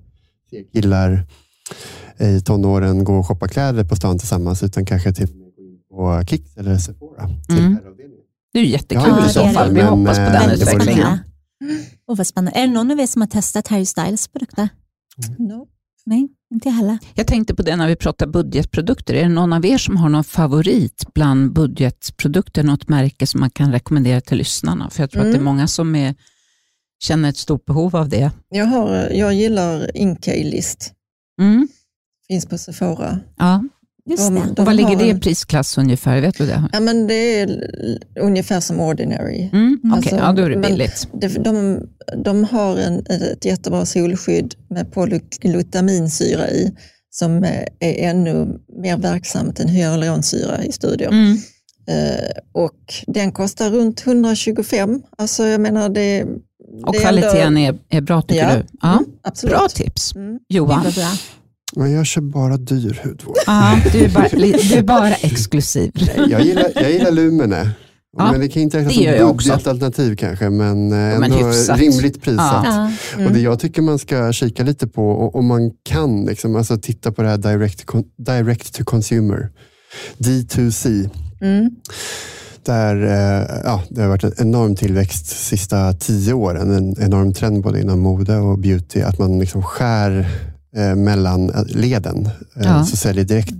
ser 0.50 0.64
killar 0.74 1.26
i 2.18 2.42
tonåren 2.42 3.04
gå 3.04 3.18
och 3.18 3.28
shoppa 3.28 3.48
kläder 3.48 3.84
på 3.84 3.96
stan 3.96 4.20
tillsammans, 4.20 4.64
utan 4.64 4.86
kanske 4.86 5.14
till 5.14 5.30
och 5.30 5.36
med 5.36 5.56
gå 5.56 5.62
in 5.64 5.80
på 5.90 6.24
Kicks 6.28 6.58
eller 6.58 6.78
Sephora. 6.78 7.30
Mm. 7.50 7.78
Det 8.54 8.60
är 8.60 8.64
jättekul 8.64 9.04
ja, 9.08 9.30
i 9.30 9.30
så 9.30 9.48
fall. 9.48 9.74
Vi 9.74 9.82
hoppas 9.82 10.18
på 10.18 10.24
den 10.24 10.50
eh, 10.50 10.54
utvecklingen. 10.54 11.20
Oh, 12.08 12.18
vad 12.18 12.28
spännande. 12.28 12.60
Är 12.60 12.68
det 12.68 12.74
någon 12.74 12.92
av 12.92 13.00
er 13.00 13.08
som 13.08 13.22
har 13.22 13.28
testat 13.28 13.68
Harry 13.68 13.86
Styles 13.86 14.28
produkter? 14.28 14.70
Mm. 15.28 15.48
No. 15.48 15.68
Nej, 16.06 16.28
inte 16.54 16.70
heller. 16.70 16.98
Jag 17.16 17.28
tänkte 17.28 17.56
på 17.56 17.62
det 17.62 17.76
när 17.76 17.88
vi 17.88 17.96
pratar 17.96 18.28
budgetprodukter. 18.28 19.14
Är 19.14 19.24
det 19.24 19.30
någon 19.30 19.54
av 19.54 19.66
er 19.66 19.78
som 19.78 19.98
har 19.98 20.10
någon 20.10 20.24
favorit 20.24 21.14
bland 21.14 21.54
budgetprodukter? 21.54 22.64
Något 22.64 22.88
märke 22.90 23.28
som 23.28 23.40
man 23.40 23.50
kan 23.50 23.72
rekommendera 23.72 24.22
till 24.22 24.38
lyssnarna? 24.38 24.90
För 24.90 25.04
jag 25.04 25.12
tror 25.12 25.22
mm. 25.22 25.30
att 25.30 25.34
det 25.34 25.38
är 25.38 25.42
mm. 25.42 25.54
många 25.54 25.68
som 25.68 25.96
är, 25.96 26.16
känner 27.00 27.30
ett 27.30 27.38
stort 27.38 27.66
behov 27.66 27.96
av 27.96 28.10
det. 28.10 28.32
Jag, 28.50 28.66
har, 28.66 29.10
jag 29.14 29.34
gillar 29.34 29.98
Inkey-list. 29.98 30.94
Mm. 31.42 31.68
Finns 32.28 32.46
på 32.46 32.58
Sephora. 32.58 33.20
Ja. 33.38 33.64
Just 34.10 34.28
de, 34.28 34.54
de 34.56 34.66
vad 34.66 34.76
ligger 34.76 34.96
det 34.96 35.08
i 35.08 35.20
prisklass 35.20 35.78
ungefär? 35.78 36.22
Vet 36.22 36.38
du 36.38 36.46
det? 36.46 36.70
Ja, 36.74 36.80
men 36.80 37.08
det 37.08 37.42
är 37.42 37.62
ungefär 38.20 38.60
som 38.60 38.80
Ordinary. 38.80 39.50
Mm, 39.54 39.80
Okej, 39.84 39.90
okay. 39.90 39.98
alltså, 39.98 40.16
ja, 40.16 40.32
då 40.32 40.42
är 40.42 40.50
det 40.50 40.58
billigt. 40.70 41.08
De, 41.14 41.28
de, 41.28 41.82
de 42.24 42.44
har 42.44 42.78
en, 42.78 43.06
ett 43.10 43.46
jättebra 43.46 43.86
solskydd 43.86 44.56
med 44.70 44.94
polyglutaminsyra 44.94 46.50
i 46.50 46.76
som 47.10 47.44
är 47.44 47.70
ännu 47.80 48.60
mer 48.82 48.98
verksamt 48.98 49.60
än 49.60 49.68
hyaluronsyra 49.68 50.64
i 50.64 50.72
studier. 50.72 51.10
Mm. 51.10 51.38
Uh, 51.92 52.30
och 52.52 52.94
den 53.08 53.32
kostar 53.32 53.70
runt 53.70 54.08
125. 54.08 55.02
Alltså 55.18 55.44
jag 55.44 55.62
menar 55.62 55.90
det, 55.90 56.24
och 56.86 56.94
det 56.94 57.00
kvaliteten 57.00 57.58
är, 57.58 57.70
ändå... 57.70 57.80
är, 57.90 58.02
bra 58.02 58.22
tycker 58.22 58.50
ja, 58.50 58.56
du? 58.56 58.66
Ja, 58.82 58.92
mm, 58.92 59.06
absolut. 59.24 59.56
Bra 59.56 59.68
tips. 59.68 60.16
Mm. 60.16 60.40
Johan? 60.50 60.86
Men 61.74 61.92
jag 61.92 62.06
kör 62.06 62.22
bara 62.22 62.58
dyr 62.58 63.02
hudvård. 63.04 63.38
Ja, 63.46 63.80
du, 63.92 64.06
är 64.06 64.10
bara, 64.10 64.28
du 64.30 64.74
är 64.74 64.84
bara 64.84 65.14
exklusiv. 65.14 65.92
Jag 66.30 66.42
gillar, 66.42 66.72
jag 66.76 66.92
gillar 66.92 67.12
Lumene. 67.12 67.72
Ja, 68.18 68.32
men 68.32 68.42
det 68.42 68.48
kan 68.48 68.62
inte 68.62 68.78
räknas 68.78 68.96
som 68.96 69.28
budgetalternativ 69.38 70.16
kanske, 70.16 70.50
men 70.50 70.92
ändå 70.92 71.20
men 71.20 71.78
rimligt 71.78 72.22
prissatt. 72.22 72.66
Ja. 72.66 72.92
Mm. 73.16 73.28
Och 73.28 73.34
det 73.34 73.40
jag 73.40 73.60
tycker 73.60 73.82
man 73.82 74.00
ska 74.00 74.34
kika 74.34 74.64
lite 74.64 74.88
på, 74.88 75.32
om 75.34 75.46
man 75.46 75.72
kan, 75.84 76.26
liksom, 76.26 76.56
alltså 76.56 76.78
titta 76.78 77.12
på 77.12 77.22
det 77.22 77.30
här 77.30 77.38
direct, 77.38 77.86
direct 78.18 78.74
to 78.76 78.84
consumer, 78.84 79.50
D2C. 80.18 81.10
Mm. 81.42 81.70
Där, 82.66 82.96
eh, 83.04 83.62
ja, 83.64 83.84
det 83.90 84.02
har 84.02 84.10
varit 84.10 84.24
en 84.24 84.34
enorm 84.38 84.76
tillväxt 84.76 85.30
de 85.30 85.36
sista 85.36 85.94
tio 85.94 86.34
åren, 86.34 86.72
en 86.72 87.04
enorm 87.04 87.34
trend 87.34 87.64
både 87.64 87.82
inom 87.82 88.00
mode 88.00 88.38
och 88.38 88.60
beauty, 88.60 89.02
att 89.02 89.20
man 89.20 89.40
liksom 89.40 89.64
skär 89.64 90.28
eh, 90.76 90.96
mellan 90.96 91.50
eh, 91.50 91.66
leden. 91.66 92.26
Eh, 92.26 92.64
ja. 92.64 92.86
Så 92.86 92.98
säljer 92.98 93.24
direkt 93.24 93.54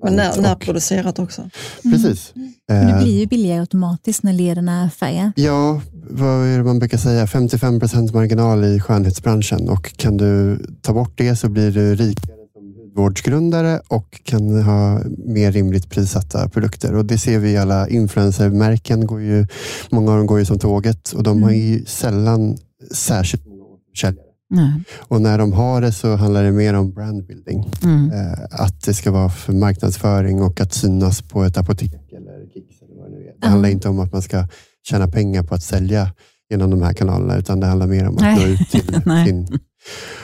och 0.00 0.12
när, 0.12 0.40
närproducerat 0.40 1.18
också. 1.18 1.50
Precis. 1.82 2.32
Mm. 2.70 2.86
det 2.86 3.02
blir 3.02 3.20
ju 3.20 3.26
billigare 3.26 3.60
automatiskt 3.60 4.22
när 4.22 4.32
leden 4.32 4.68
är 4.68 4.88
färgade. 4.88 5.32
Ja, 5.36 5.80
vad 6.10 6.46
är 6.46 6.58
det 6.58 6.64
man 6.64 6.78
brukar 6.78 6.98
säga? 6.98 7.26
55 7.26 7.80
procent 7.80 8.14
marginal 8.14 8.64
i 8.64 8.80
skönhetsbranschen 8.80 9.68
och 9.68 9.96
kan 9.96 10.16
du 10.16 10.58
ta 10.80 10.92
bort 10.92 11.12
det 11.14 11.36
så 11.36 11.48
blir 11.48 11.70
du 11.70 11.94
rikare 11.94 12.36
som 12.52 12.74
hudvårdsgrundare 12.76 13.80
och 13.88 14.20
kan 14.24 14.62
ha 14.62 15.00
mer 15.26 15.52
rimligt 15.52 15.90
prissatta 15.90 16.48
produkter. 16.48 16.94
Och 16.94 17.04
Det 17.04 17.18
ser 17.18 17.38
vi 17.38 17.50
i 17.50 17.56
alla 17.56 17.88
influencermärken. 17.88 19.06
Går 19.06 19.20
ju, 19.20 19.46
många 19.90 20.10
av 20.10 20.16
dem 20.18 20.26
går 20.26 20.38
ju 20.38 20.44
som 20.44 20.58
tåget 20.58 21.12
och 21.12 21.22
de 21.22 21.30
mm. 21.30 21.42
har 21.42 21.50
ju 21.50 21.84
sällan 21.84 22.56
särskilt 22.92 23.46
många 23.46 23.64
återförsäljare. 23.64 24.23
Nej. 24.50 24.84
Och 24.98 25.22
när 25.22 25.38
de 25.38 25.52
har 25.52 25.80
det 25.80 25.92
så 25.92 26.16
handlar 26.16 26.44
det 26.44 26.52
mer 26.52 26.74
om 26.74 26.92
brandbuilding. 26.92 27.70
Mm. 27.82 28.10
Eh, 28.12 28.44
att 28.50 28.82
det 28.82 28.94
ska 28.94 29.10
vara 29.10 29.28
för 29.28 29.52
marknadsföring 29.52 30.42
och 30.42 30.60
att 30.60 30.72
synas 30.72 31.22
på 31.22 31.44
ett 31.44 31.56
apotek 31.56 32.12
eller 32.12 32.46
Kicks. 32.54 32.82
Eller 32.82 32.94
vad 32.96 33.10
det, 33.10 33.16
nu 33.16 33.16
är. 33.16 33.24
det 33.24 33.46
mm. 33.46 33.50
handlar 33.50 33.68
inte 33.68 33.88
om 33.88 34.00
att 34.00 34.12
man 34.12 34.22
ska 34.22 34.48
tjäna 34.88 35.08
pengar 35.08 35.42
på 35.42 35.54
att 35.54 35.62
sälja 35.62 36.12
genom 36.50 36.70
de 36.70 36.82
här 36.82 36.92
kanalerna, 36.92 37.36
utan 37.36 37.60
det 37.60 37.66
handlar 37.66 37.86
mer 37.86 38.08
om 38.08 38.14
att 38.16 38.22
Nej. 38.22 38.36
nå 38.36 38.46
ut 38.46 38.70
till 38.70 39.02
sin... 39.26 39.58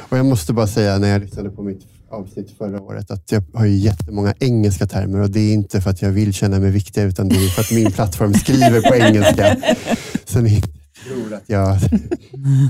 Och 0.09 0.18
jag 0.18 0.27
måste 0.27 0.53
bara 0.53 0.66
säga, 0.66 0.99
när 0.99 1.09
jag 1.09 1.21
lyssnade 1.21 1.51
på 1.51 1.62
mitt 1.62 1.83
avsnitt 2.11 2.51
förra 2.59 2.81
året, 2.81 3.11
att 3.11 3.33
jag 3.33 3.43
har 3.55 3.66
ju 3.66 3.77
jättemånga 3.77 4.35
engelska 4.39 4.87
termer 4.87 5.21
och 5.21 5.31
det 5.31 5.41
är 5.41 5.53
inte 5.53 5.81
för 5.81 5.91
att 5.91 6.03
jag 6.03 6.11
vill 6.11 6.33
känna 6.33 6.59
mig 6.59 6.71
viktig, 6.71 7.03
utan 7.03 7.29
det 7.29 7.35
är 7.35 7.49
för 7.49 7.61
att 7.61 7.73
min 7.73 7.93
plattform 7.93 8.35
skriver 8.35 8.81
på 8.81 8.95
engelska. 8.95 9.57
Så 10.25 10.41
ni 10.41 10.62
tror 11.07 11.34
att 11.34 11.44
jag 11.46 11.80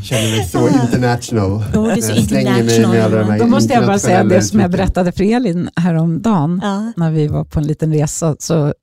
känner 0.02 0.36
mig 0.36 0.44
så 0.48 0.68
international. 0.86 1.52
Oh, 1.52 1.86
det 1.86 1.92
är 1.92 2.00
så 2.00 2.14
international. 2.14 3.38
Då 3.38 3.46
måste 3.46 3.74
jag 3.74 3.86
bara 3.86 3.98
säga 3.98 4.24
det 4.24 4.42
som 4.42 4.60
jag 4.60 4.70
berättade 4.70 5.12
för 5.12 5.24
Elin 5.24 5.70
häromdagen, 5.76 6.60
ja. 6.62 6.92
när 6.96 7.10
vi 7.10 7.26
var 7.26 7.44
på 7.44 7.58
en 7.58 7.66
liten 7.66 7.92
resa, 7.92 8.36
så 8.38 8.74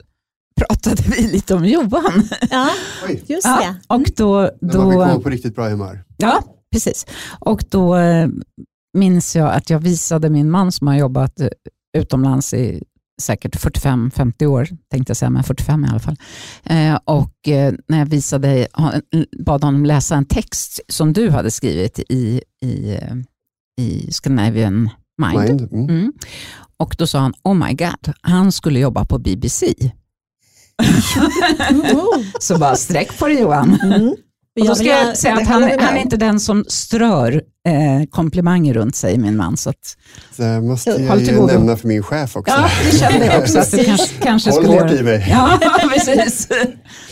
pratade 0.56 1.04
vi 1.18 1.28
lite 1.28 1.56
om 1.56 1.66
Johan. 1.66 2.30
Ja, 2.50 2.70
just 3.28 3.28
det. 3.28 3.76
Ja, 3.88 3.96
och 3.96 4.04
då, 4.16 4.42
då, 4.42 4.52
då 4.62 4.82
var 4.82 5.18
vi 5.18 5.24
på 5.24 5.30
riktigt 5.30 5.56
bra 5.56 5.70
humör. 5.70 6.04
Ja, 6.18 6.44
precis. 6.72 7.06
Och 7.40 7.64
då 7.70 7.96
eh, 7.96 8.28
minns 8.94 9.36
jag 9.36 9.54
att 9.54 9.70
jag 9.70 9.80
visade 9.80 10.30
min 10.30 10.52
man 10.52 10.72
som 10.72 10.88
har 10.88 10.96
jobbat 10.96 11.42
utomlands 11.98 12.54
i 12.54 12.84
säkert 13.22 13.56
45-50 13.56 14.46
år, 14.46 14.68
tänkte 14.92 15.10
jag 15.10 15.18
säga, 15.18 15.30
men 15.30 15.44
45 15.44 15.86
i 15.86 15.88
alla 15.88 16.00
fall. 16.00 16.18
Eh, 16.64 17.00
och 17.06 17.48
eh, 17.48 17.74
när 17.88 18.00
jag 18.00 18.06
visade, 18.06 18.68
bad 19.46 19.64
honom 19.64 19.86
läsa 19.86 20.16
en 20.16 20.26
text 20.26 20.80
som 20.88 21.14
du 21.14 21.30
hade 21.30 21.52
skrivit 21.52 22.00
i, 22.10 22.42
i, 22.62 22.96
eh, 22.96 23.16
i 23.82 24.12
Scandinavian 24.12 24.90
Mind. 25.22 25.40
Mind. 25.40 25.74
Mm. 25.74 25.90
Mm. 25.90 26.14
Och 26.78 26.96
då 26.98 27.08
sa 27.08 27.20
han, 27.20 27.34
oh 27.44 27.54
my 27.54 27.74
god, 27.74 28.14
han 28.22 28.52
skulle 28.52 28.80
jobba 28.80 29.06
på 29.06 29.20
BBC. 29.20 29.74
Så 32.40 32.58
bara 32.58 32.76
sträck 32.76 33.20
på 33.20 33.28
det 33.28 33.34
Johan. 33.34 33.80
Mm. 33.84 34.16
Och 34.60 34.68
då 34.68 34.76
ska 34.76 34.86
jag 34.86 35.18
säga 35.18 35.36
att 35.36 35.48
han, 35.48 35.64
han 35.64 35.98
är 35.98 36.02
inte 36.02 36.18
den 36.18 36.40
som 36.40 36.66
strör 36.68 37.42
eh, 37.68 38.08
komplimanger 38.10 38.74
runt 38.74 38.96
sig, 38.96 39.18
min 39.18 39.38
man. 39.38 39.58
Så 39.58 39.70
att, 39.70 39.98
det 40.36 40.62
måste 40.62 40.90
jag 40.90 41.22
ju 41.22 41.46
nämna 41.46 41.78
för 41.78 41.88
min 41.88 42.04
chef 42.04 42.36
också. 42.36 42.56
Ja, 42.58 42.70
det 42.92 42.98
kände 42.98 43.26
jag 43.26 43.42
också. 43.42 43.60
Att 43.68 43.72
du 43.72 43.84
kanske, 43.84 44.08
kanske 44.22 44.52
Håll 44.52 44.64
skulle 44.64 44.82
hårt 44.82 44.92
i 44.92 45.04
mig. 45.04 45.28
Ja, 45.30 45.60
precis. 45.94 46.48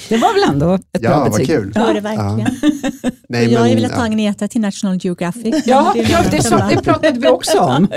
Det 0.10 0.18
var 0.18 0.34
väl 0.34 0.54
ändå 0.54 0.74
ett 0.74 0.82
ja, 0.91 1.10
bra 1.10 1.30
betyg. 1.30 1.48
Kul. 1.48 1.72
Ja, 1.76 1.93
det 1.93 2.00
verkligen. 2.00 2.58
Ja. 2.62 3.10
Nej, 3.30 3.54
jag 3.54 3.60
har 3.60 3.68
velat 3.68 3.93
ta 3.93 4.02
Agneta 4.02 4.48
till 4.48 4.62
National 4.62 4.98
Geographic. 5.02 5.56
Ja, 5.66 5.91
det, 5.93 6.02
ja, 6.02 6.20
det, 6.32 6.43
så, 6.43 6.58
det 6.70 6.82
pratade 6.84 7.20
vi 7.20 7.28
också 7.28 7.60
om. 7.60 7.88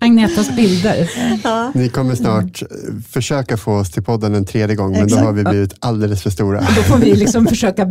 Agnetas 0.00 0.56
bilder. 0.56 1.10
Ja. 1.44 1.72
Ni 1.74 1.88
kommer 1.88 2.14
snart 2.14 2.62
försöka 3.10 3.56
få 3.56 3.72
oss 3.72 3.90
till 3.90 4.02
podden 4.02 4.34
en 4.34 4.46
tredje 4.46 4.76
gång, 4.76 4.92
men 4.92 5.02
Exakt. 5.02 5.22
då 5.22 5.26
har 5.26 5.32
vi 5.32 5.44
blivit 5.44 5.74
alldeles 5.80 6.22
för 6.22 6.30
stora. 6.30 6.60
Då 6.60 6.82
får 6.82 6.96
vi 6.96 7.14
liksom 7.14 7.46
försöka 7.46 7.86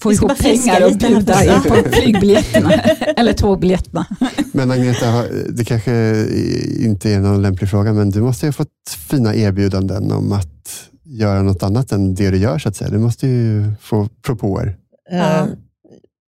få 0.00 0.12
ihop 0.12 0.38
pengar 0.38 0.84
och 0.84 0.96
bjuda 0.96 1.60
på 1.60 1.76
flygbiljetterna, 1.92 2.70
eller 3.16 3.32
tågbiljetterna. 3.32 4.06
Men 4.52 4.70
Agneta, 4.70 5.24
det 5.48 5.64
kanske 5.64 6.26
inte 6.78 7.10
är 7.10 7.20
någon 7.20 7.42
lämplig 7.42 7.70
fråga, 7.70 7.92
men 7.92 8.10
du 8.10 8.20
måste 8.20 8.46
ju 8.46 8.48
ha 8.48 8.52
fått 8.52 8.68
fina 9.10 9.34
erbjudanden 9.34 10.12
om 10.12 10.32
att 10.32 10.90
göra 11.04 11.42
något 11.42 11.62
annat 11.62 11.92
än 11.92 12.14
det 12.14 12.30
du 12.30 12.36
gör 12.36 12.58
så 12.58 12.68
att 12.68 12.76
säga. 12.76 12.90
Du 12.90 12.98
måste 12.98 13.26
ju 13.26 13.72
få 13.80 14.08
propåer. 14.22 14.76
Ja. 15.10 15.42
Uh, 15.42 15.52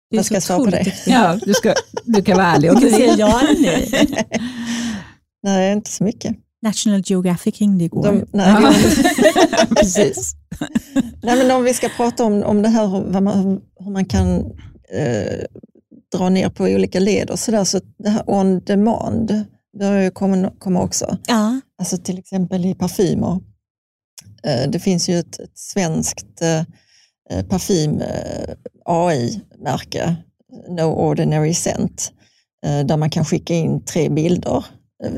jag 0.09 0.25
ska 0.25 0.41
svara 0.41 0.59
på 0.59 0.69
det. 0.69 0.93
Ja, 1.05 1.39
du, 1.45 1.53
ska, 1.53 1.73
du 2.03 2.21
kan 2.21 2.37
vara 2.37 2.47
ärlig. 2.47 2.71
Och 2.71 2.81
du 2.81 2.89
säger 2.89 3.17
ja 3.17 3.41
eller 3.41 3.61
nej? 3.61 3.89
nej, 5.43 5.73
inte 5.73 5.91
så 5.91 6.03
mycket. 6.03 6.35
National 6.61 7.01
Geographic 7.05 7.61
ringde 7.61 7.83
igår. 7.83 8.03
De, 8.03 8.25
nej, 8.31 8.55
ja. 8.61 8.73
Precis. 9.75 10.35
nej, 11.23 11.37
men 11.37 11.51
om 11.51 11.63
vi 11.63 11.73
ska 11.73 11.89
prata 11.89 12.23
om, 12.23 12.43
om 12.43 12.61
det 12.61 12.69
här 12.69 12.87
hur 12.87 13.21
man, 13.21 13.61
hur 13.79 13.91
man 13.91 14.05
kan 14.05 14.37
eh, 14.93 15.45
dra 16.11 16.29
ner 16.29 16.49
på 16.49 16.63
olika 16.63 16.99
led 16.99 17.29
och 17.29 17.39
sådär, 17.39 17.63
så 17.63 17.79
det 17.97 18.09
här 18.09 18.29
on 18.29 18.59
demand 18.59 19.43
börjar 19.79 20.03
ju 20.03 20.11
komma, 20.11 20.51
komma 20.59 20.81
också. 20.83 21.17
Ja. 21.27 21.61
Alltså 21.79 21.97
till 21.97 22.19
exempel 22.19 22.65
i 22.65 22.75
parfymer 22.75 23.39
Eh, 24.45 24.69
det 24.69 24.79
finns 24.79 25.09
ju 25.09 25.19
ett, 25.19 25.39
ett 25.39 25.57
svenskt 25.57 26.41
eh, 26.41 26.59
eh, 27.29 27.45
parfym 27.49 28.01
AI-märke, 28.85 30.15
No 30.69 30.81
Ordinary 30.81 31.53
Scent, 31.53 32.11
där 32.85 32.97
man 32.97 33.09
kan 33.09 33.25
skicka 33.25 33.53
in 33.53 33.85
tre 33.85 34.09
bilder, 34.09 34.65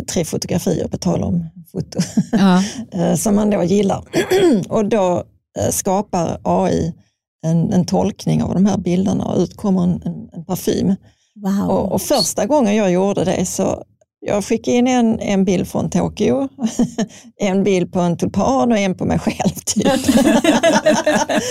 tre 0.07 0.25
fotografier 0.25 0.87
på 0.87 0.97
tal 0.97 1.23
om 1.23 1.49
foto, 1.71 1.99
ja. 2.31 2.63
som 3.17 3.35
man 3.35 3.49
då 3.49 3.63
gillar. 3.63 4.03
och 4.69 4.85
då 4.85 5.23
skapar 5.71 6.39
AI 6.43 6.93
en, 7.45 7.73
en, 7.73 7.85
tolkning 7.85 8.43
av 8.43 8.53
de 8.53 8.65
här 8.65 8.77
bilderna 8.77 9.25
och 9.25 9.39
utkommer 9.39 9.83
en, 9.83 10.01
en, 10.05 10.29
en 10.33 10.45
parfym. 10.45 10.95
Wow. 11.35 11.69
Och, 11.69 11.91
och, 11.91 12.01
första 12.01 12.45
gången 12.45 12.75
jag 12.75 12.91
gjorde 12.91 13.23
det 13.23 13.45
så 13.45 13.83
jag 14.19 14.45
skickade 14.45 14.77
in 14.77 14.87
en, 14.87 15.19
en 15.19 15.45
bild 15.45 15.67
från 15.67 15.89
Tokyo, 15.89 16.49
en 17.41 17.63
bild 17.63 17.93
på 17.93 17.99
en 17.99 18.17
tulpan 18.17 18.71
och 18.71 18.77
en 18.77 18.95
på 18.95 19.05
mig 19.05 19.19
själv. 19.19 19.53
Typ. 19.65 19.83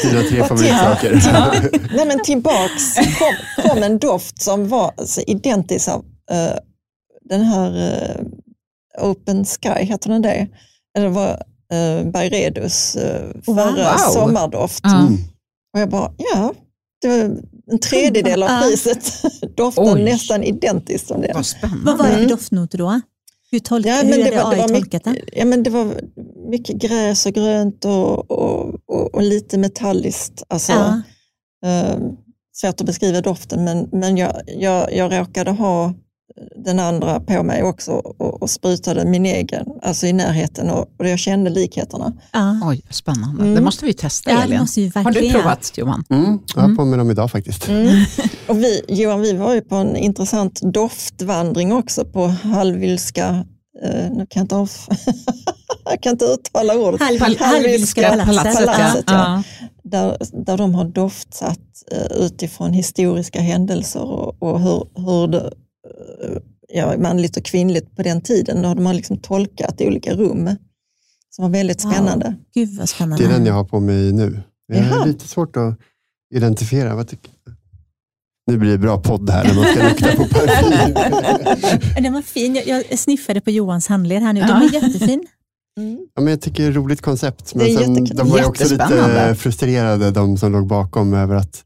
Dina 0.02 0.22
tre 0.30 0.44
favoritsaker. 0.44 1.22
Ja, 1.32 1.54
nej, 1.94 2.06
men 2.06 2.22
tillbaks 2.24 2.94
kom, 2.94 3.34
kom 3.70 3.82
en 3.82 3.98
doft 3.98 4.42
som 4.42 4.68
var 4.68 4.92
alltså, 4.96 5.20
identisk 5.20 5.88
av 5.88 6.00
uh, 6.00 6.58
den 7.28 7.42
här 7.42 7.70
uh, 7.76 9.10
Open 9.10 9.44
Sky, 9.44 9.84
heter 9.84 10.10
den 10.10 10.22
det? 10.22 10.48
Det 10.94 11.08
var 11.08 11.30
uh, 11.74 12.10
Byredus 12.10 12.96
uh, 12.96 13.42
förra 13.44 13.92
wow. 13.92 14.12
sommardoft. 14.12 14.84
Mm. 14.84 15.16
Och 15.76 15.82
jag 15.82 15.88
bara, 15.88 16.12
ja, 16.16 16.54
det 17.02 17.08
var 17.08 17.16
en 17.72 17.78
tredjedel 17.78 18.42
av 18.42 18.62
priset. 18.62 19.12
Doften 19.56 19.94
Oj. 19.94 20.04
nästan 20.04 20.42
identiskt 20.42 21.08
som 21.08 21.20
det. 21.20 21.32
Vad 21.34 21.46
spännande. 21.46 21.84
Vad 21.84 21.98
var 21.98 22.04
det 22.04 22.10
för 22.10 22.18
mm. 22.18 22.30
doftnoter 22.30 22.78
då? 22.78 23.00
Hur, 23.50 23.58
tolk, 23.58 23.86
ja, 23.86 24.00
hur 24.04 24.18
är 24.18 24.30
det, 24.30 24.42
var, 24.42 24.52
AI 24.52 24.62
det 24.62 24.68
tolkat 24.68 25.04
det? 25.04 25.22
Ja, 25.32 25.44
men 25.44 25.62
det 25.62 25.70
var 25.70 25.94
mycket 26.50 26.76
gräs 26.76 27.26
och 27.26 27.32
grönt 27.32 27.84
och, 27.84 28.30
och, 28.30 28.74
och, 28.86 29.14
och 29.14 29.22
lite 29.22 29.58
metalliskt. 29.58 30.42
Alltså, 30.48 30.72
ja. 30.72 31.02
eh, 31.68 31.98
svårt 32.52 32.80
att 32.80 32.86
beskriva 32.86 33.20
doften, 33.20 33.64
men, 33.64 33.88
men 33.92 34.16
jag, 34.16 34.40
jag, 34.46 34.94
jag 34.94 35.12
råkade 35.18 35.50
ha 35.50 35.94
den 36.56 36.78
andra 36.78 37.20
på 37.20 37.42
mig 37.42 37.62
också 37.62 37.92
och, 37.92 38.42
och 38.42 38.50
sprutade 38.50 39.04
min 39.04 39.26
egen, 39.26 39.66
alltså 39.82 40.06
i 40.06 40.12
närheten 40.12 40.70
och, 40.70 40.88
och 40.98 41.08
jag 41.08 41.18
kände 41.18 41.50
likheterna. 41.50 42.12
Ja. 42.32 42.60
Oj, 42.64 42.82
spännande. 42.90 43.42
Mm. 43.42 43.54
Det 43.54 43.60
måste 43.60 43.84
vi 43.84 43.92
testa 43.94 44.30
ja, 44.30 44.42
Elin. 44.42 44.58
Har 44.94 45.12
du 45.12 45.32
provat 45.32 45.72
Johan? 45.78 46.04
Mm, 46.10 46.38
jag 46.54 46.62
har 46.62 46.74
på 46.74 46.84
mig 46.84 46.98
dem 46.98 47.10
idag 47.10 47.30
faktiskt. 47.30 47.68
Mm. 47.68 48.04
Och 48.48 48.56
vi, 48.56 48.82
Johan, 48.88 49.20
vi 49.20 49.32
var 49.32 49.54
ju 49.54 49.60
på 49.60 49.74
en 49.74 49.96
intressant 49.96 50.60
doftvandring 50.62 51.72
också 51.72 52.04
på 52.04 52.26
Hallwylska 52.26 53.44
eh, 53.84 54.10
nu 54.10 54.26
kan 54.30 54.40
jag, 54.40 54.44
inte 54.44 54.56
av, 54.56 54.70
jag 55.84 56.02
kan 56.02 56.12
inte 56.12 56.24
uttala 56.24 56.74
ordet. 56.74 57.00
Hallwylska 57.40 58.24
palatset. 58.26 58.66
palatset 58.66 59.04
ja. 59.06 59.14
Ja. 59.14 59.42
Där, 59.82 60.16
där 60.44 60.56
de 60.56 60.74
har 60.74 60.84
doftsatt 60.84 61.58
eh, 61.92 62.16
utifrån 62.16 62.72
historiska 62.72 63.40
händelser 63.40 64.02
och, 64.02 64.42
och 64.42 64.60
hur, 64.60 64.84
hur 64.94 65.26
det 65.26 65.52
ja, 66.68 66.98
manligt 66.98 67.36
och 67.36 67.44
kvinnligt 67.44 67.96
på 67.96 68.02
den 68.02 68.20
tiden. 68.20 68.62
Då 68.62 68.74
de 68.74 68.86
har 68.86 68.94
liksom 68.94 69.16
tolkat 69.18 69.80
olika 69.80 70.14
rum 70.14 70.50
som 71.30 71.42
var 71.42 71.50
väldigt 71.50 71.80
spännande. 71.80 72.26
Wow. 72.26 72.34
Gud 72.54 72.78
vad 72.78 72.88
spännande. 72.88 73.24
Det 73.24 73.30
är 73.30 73.32
den 73.38 73.46
jag 73.46 73.54
har 73.54 73.64
på 73.64 73.80
mig 73.80 74.12
nu. 74.12 74.40
Jag 74.66 74.82
har 74.82 75.06
lite 75.06 75.28
svårt 75.28 75.56
att 75.56 75.78
identifiera. 76.34 76.94
Vad 76.94 77.08
tycker 77.08 77.30
nu 78.46 78.58
blir 78.58 78.70
det 78.70 78.78
bra 78.78 79.02
podd 79.02 79.30
här 79.30 79.44
när 79.44 79.54
man 79.54 79.64
ska 79.64 79.88
lukta 79.88 80.16
på 80.16 80.24
parfym. 80.24 80.94
den 82.02 82.12
var 82.12 82.22
fin. 82.22 82.54
Jag, 82.66 82.84
jag 82.90 82.98
sniffade 82.98 83.40
på 83.40 83.50
Johans 83.50 83.88
handled 83.88 84.22
här 84.22 84.32
nu. 84.32 84.40
Den 84.40 84.60
var 84.60 84.74
jättefin. 84.74 85.26
Mm. 85.78 85.98
Ja, 86.14 86.22
men 86.22 86.30
jag 86.30 86.40
tycker 86.40 86.62
det 86.62 86.68
är 86.68 86.70
ett 86.70 86.76
roligt 86.76 87.02
koncept. 87.02 87.54
Men 87.54 87.74
sen, 87.76 88.04
de 88.04 88.28
var 88.28 88.44
också 88.44 88.64
lite 88.64 89.34
frustrerade, 89.38 90.10
de 90.10 90.36
som 90.36 90.52
låg 90.52 90.66
bakom, 90.66 91.14
över 91.14 91.34
att 91.34 91.64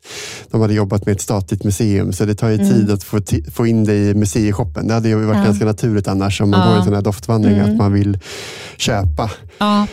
de 0.50 0.60
hade 0.60 0.74
jobbat 0.74 1.06
med 1.06 1.12
ett 1.12 1.20
statligt 1.20 1.64
museum. 1.64 2.12
Så 2.12 2.24
det 2.24 2.34
tar 2.34 2.48
ju 2.48 2.54
mm. 2.54 2.68
tid 2.68 2.90
att 2.90 3.04
få, 3.04 3.20
få 3.52 3.66
in 3.66 3.84
det 3.84 3.94
i 3.94 4.14
museishoppen. 4.14 4.88
Det 4.88 4.94
hade 4.94 5.08
ju 5.08 5.24
varit 5.24 5.38
ja. 5.38 5.44
ganska 5.44 5.64
naturligt 5.64 6.08
annars 6.08 6.40
om 6.40 6.50
man 6.50 6.60
ja. 6.60 6.66
går 6.66 6.76
en 6.78 6.84
sån 6.84 6.94
här 6.94 7.02
doftvandring, 7.02 7.54
mm. 7.54 7.70
att 7.70 7.76
man 7.76 7.92
vill 7.92 8.18
köpa 8.76 9.30
ja. 9.58 9.86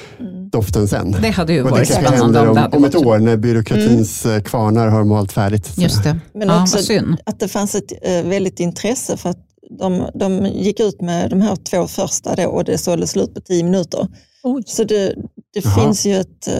doften 0.52 0.88
sen. 0.88 1.12
Det 1.22 1.30
hade 1.30 1.54
ju 1.54 1.64
Och 1.64 1.70
varit 1.70 1.94
spännande. 1.94 2.40
Om, 2.40 2.58
om, 2.58 2.70
om 2.72 2.86
ett 2.86 2.96
år 2.96 3.20
när 3.20 3.38
byråkratins 3.38 4.26
mm. 4.26 4.44
kvarnar 4.44 4.88
har 4.88 5.04
malt 5.04 5.32
färdigt. 5.32 5.66
Så. 5.66 5.82
Just 5.82 6.04
det. 6.04 6.20
Men 6.34 6.50
också 6.50 6.78
att 7.26 7.40
det 7.40 7.48
fanns 7.48 7.76
ett 7.76 7.92
äh, 8.02 8.30
väldigt 8.30 8.60
intresse 8.60 9.18
för 9.18 9.30
att 9.30 9.47
de, 9.70 10.10
de 10.14 10.46
gick 10.46 10.80
ut 10.80 11.02
med 11.02 11.30
de 11.30 11.42
här 11.42 11.56
två 11.56 11.88
första 11.88 12.36
då 12.36 12.50
och 12.50 12.64
det 12.64 12.78
sålde 12.78 13.08
slut 13.08 13.34
på 13.34 13.42
tio 13.42 13.64
minuter. 13.64 14.08
Oj. 14.44 14.64
Så 14.66 14.84
det, 14.84 15.16
det 15.54 15.62
finns 15.62 16.06
ju 16.06 16.16
ett... 16.16 16.48
Uh, 16.48 16.54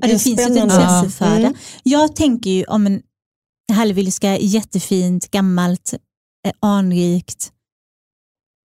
ja, 0.00 0.08
det 0.08 0.18
finns 0.18 0.40
ett 0.40 0.56
intresse 0.56 1.10
för 1.10 1.30
det. 1.30 1.46
Mm. 1.46 1.54
Jag 1.82 2.16
tänker 2.16 2.50
ju 2.50 2.64
om 2.64 2.86
en 2.86 3.02
hallwylska 3.72 4.38
jättefint, 4.38 5.30
gammalt, 5.30 5.94
eh, 6.46 6.52
anrikt. 6.60 7.52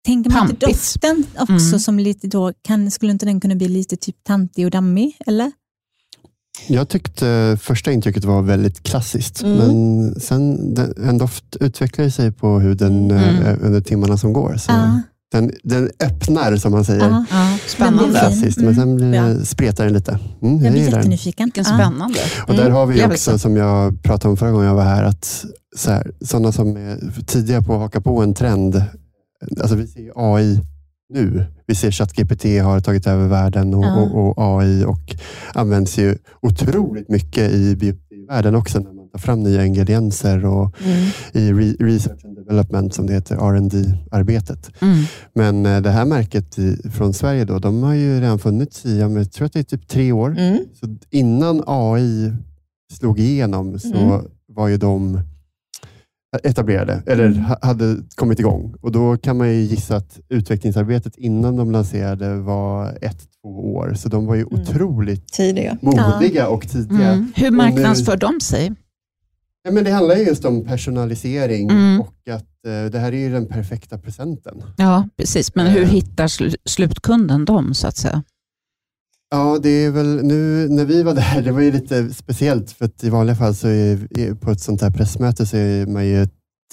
Tänker 0.06 0.30
man 0.30 0.50
inte 0.50 0.66
doften 0.66 1.26
också 1.38 1.52
mm. 1.52 1.80
som 1.80 1.98
lite 1.98 2.26
då, 2.26 2.52
kan, 2.62 2.90
skulle 2.90 3.12
inte 3.12 3.26
den 3.26 3.40
kunna 3.40 3.54
bli 3.54 3.68
lite 3.68 3.96
typ 3.96 4.24
tantig 4.24 4.64
och 4.64 4.70
dammig? 4.70 5.16
Eller? 5.26 5.52
Jag 6.66 6.88
tyckte 6.88 7.58
första 7.60 7.92
intrycket 7.92 8.24
var 8.24 8.42
väldigt 8.42 8.82
klassiskt, 8.82 9.42
mm. 9.42 9.56
men 9.56 10.20
sen 10.20 10.76
en 11.08 11.18
doft 11.18 11.56
utvecklar 11.60 12.08
sig 12.08 12.32
på 12.32 12.60
huden 12.60 13.10
mm. 13.10 13.42
Eh, 13.42 13.56
under 13.62 13.80
timmarna 13.80 14.16
som 14.16 14.32
går. 14.32 14.56
Så 14.56 14.72
ah. 14.72 15.00
den, 15.32 15.52
den 15.62 15.90
öppnar, 16.00 16.56
som 16.56 16.72
man 16.72 16.84
säger. 16.84 17.10
Ah, 17.10 17.24
ah. 17.30 17.58
Spännande. 17.66 18.18
Klassiskt, 18.18 18.60
men 18.60 18.74
sen 18.74 18.96
blir, 18.96 19.14
ja. 19.14 19.44
spretar 19.44 19.84
den 19.84 19.92
lite. 19.92 20.18
Mm, 20.42 20.64
jag 20.64 20.72
blir 20.72 20.82
jättenyfiken. 20.82 21.46
Vilken 21.46 21.64
spännande. 21.64 22.20
Och 22.48 22.54
där 22.54 22.70
har 22.70 22.86
vi 22.86 23.04
också, 23.04 23.38
som 23.38 23.56
jag 23.56 24.02
pratade 24.02 24.30
om 24.30 24.36
förra 24.36 24.50
gången 24.50 24.66
jag 24.66 24.74
var 24.74 24.84
här, 24.84 25.04
att 25.04 25.44
så 25.76 25.90
här, 25.90 26.10
sådana 26.20 26.52
som 26.52 26.76
är 26.76 27.22
tidiga 27.26 27.62
på 27.62 27.74
att 27.74 27.80
haka 27.80 28.00
på 28.00 28.22
en 28.22 28.34
trend, 28.34 28.82
alltså 29.60 29.76
vi 29.76 29.86
ser 29.86 30.12
AI 30.14 30.60
nu. 31.08 31.44
Vi 31.66 31.74
ser 31.74 31.90
ChatGPT 31.90 32.44
har 32.62 32.80
tagit 32.80 33.06
över 33.06 33.28
världen 33.28 33.74
och, 33.74 33.84
ja. 33.84 34.00
och, 34.00 34.28
och, 34.28 34.34
AI 34.60 34.84
och 34.84 35.16
används 35.54 35.98
ju 35.98 36.16
otroligt 36.42 37.08
mycket 37.08 37.52
i 37.52 37.76
biovärlden 37.76 38.54
också 38.54 38.78
när 38.78 38.92
man 38.92 39.08
ta 39.12 39.18
fram 39.18 39.42
nya 39.42 39.64
ingredienser 39.64 40.44
och 40.46 40.72
Mm. 40.84 40.96
i 41.32 41.52
re- 41.52 41.76
research 41.84 42.24
and 42.24 42.36
development 42.36 42.94
som 42.94 43.06
det 43.06 43.12
heter, 43.12 43.36
rd 43.36 43.98
arbetet 44.10 44.70
Mm. 44.82 45.04
Men 45.34 45.66
eh, 45.66 45.80
det 45.82 45.90
här 45.90 46.04
märket 46.04 46.58
i, 46.58 46.76
från 46.92 47.14
Sverige 47.14 47.44
då, 47.44 47.58
de 47.58 47.82
har 47.82 47.94
ju 47.94 48.20
redan 48.20 48.38
funnits 48.38 48.86
i, 48.86 48.98
jag 48.98 49.32
tror 49.32 49.46
att 49.46 49.52
det 49.52 49.58
är 49.58 49.62
typ 49.62 49.88
tre 49.88 50.12
år. 50.12 50.38
Mm. 50.38 50.58
Så 50.80 50.96
innan 51.10 51.62
AI 51.66 52.32
slog 52.92 53.18
igenom 53.20 53.78
så 53.78 53.94
Mm. 53.96 54.20
var 54.48 54.68
ju 54.68 54.76
de 54.76 55.20
etablerade 56.44 57.02
eller 57.06 57.26
Mm. 57.26 57.38
ha- 57.44 57.58
hade 57.62 57.96
kommit 58.14 58.38
igång. 58.40 58.74
Och 58.80 58.92
Då 58.92 59.16
kan 59.16 59.36
man 59.36 59.48
ju 59.48 59.54
gissa 59.60 59.96
att 59.96 60.18
utvecklingsarbetet 60.28 61.16
innan 61.16 61.56
de 61.56 61.70
lanserade 61.70 62.34
var 62.36 62.98
ett, 63.02 63.18
två 63.42 63.74
år. 63.74 63.94
Så 63.94 64.08
de 64.08 64.26
var 64.26 64.34
ju 64.34 64.40
Mm. 64.42 64.54
otroligt 64.60 65.28
Tidiga. 65.32 65.78
modiga 65.82 66.48
och 66.48 66.68
tidiga. 66.68 67.12
Mm. 67.12 67.32
Hur 67.36 67.50
marknadsför 67.50 68.16
de 68.16 68.40
sig? 68.40 68.72
Ja, 69.64 69.72
men 69.72 69.84
det 69.84 69.90
handlar 69.90 70.16
ju 70.16 70.22
just 70.24 70.44
om 70.44 70.64
personalisering 70.64 71.70
Mm. 71.70 72.00
och 72.00 72.14
att 72.30 72.66
eh, 72.66 72.90
det 72.92 72.98
här 72.98 73.12
är 73.12 73.18
ju 73.18 73.32
den 73.32 73.46
perfekta 73.46 73.98
presenten. 73.98 74.62
Ja, 74.76 75.08
precis. 75.16 75.54
Men 75.54 75.66
hur 75.66 75.82
Eh. 75.82 75.88
hittar 75.88 76.26
sl- 76.26 76.56
slutkunden 76.64 77.44
dem, 77.44 77.74
så 77.74 77.86
att 77.86 77.96
säga? 77.96 78.22
Ja, 79.30 79.58
det 79.62 79.68
är 79.84 79.90
väl 79.90 80.20
nu 80.24 80.68
när 80.68 80.84
vi 80.84 81.02
var 81.02 81.14
där, 81.14 81.42
det 81.44 81.52
var 81.52 81.60
ju 81.60 81.72
lite 81.72 82.14
speciellt 82.14 82.70
för 82.70 82.84
att 82.84 83.04
i 83.04 83.10
vanliga 83.10 83.36
fall 83.36 83.54
så 83.54 83.68
är, 83.68 84.34
på 84.34 84.50
ett 84.50 84.60
sånt 84.60 84.82
här 84.82 84.90
pressmöte 84.90 85.46
så 85.46 85.56
är 85.56 85.86
man 85.86 86.06
ju 86.06 86.26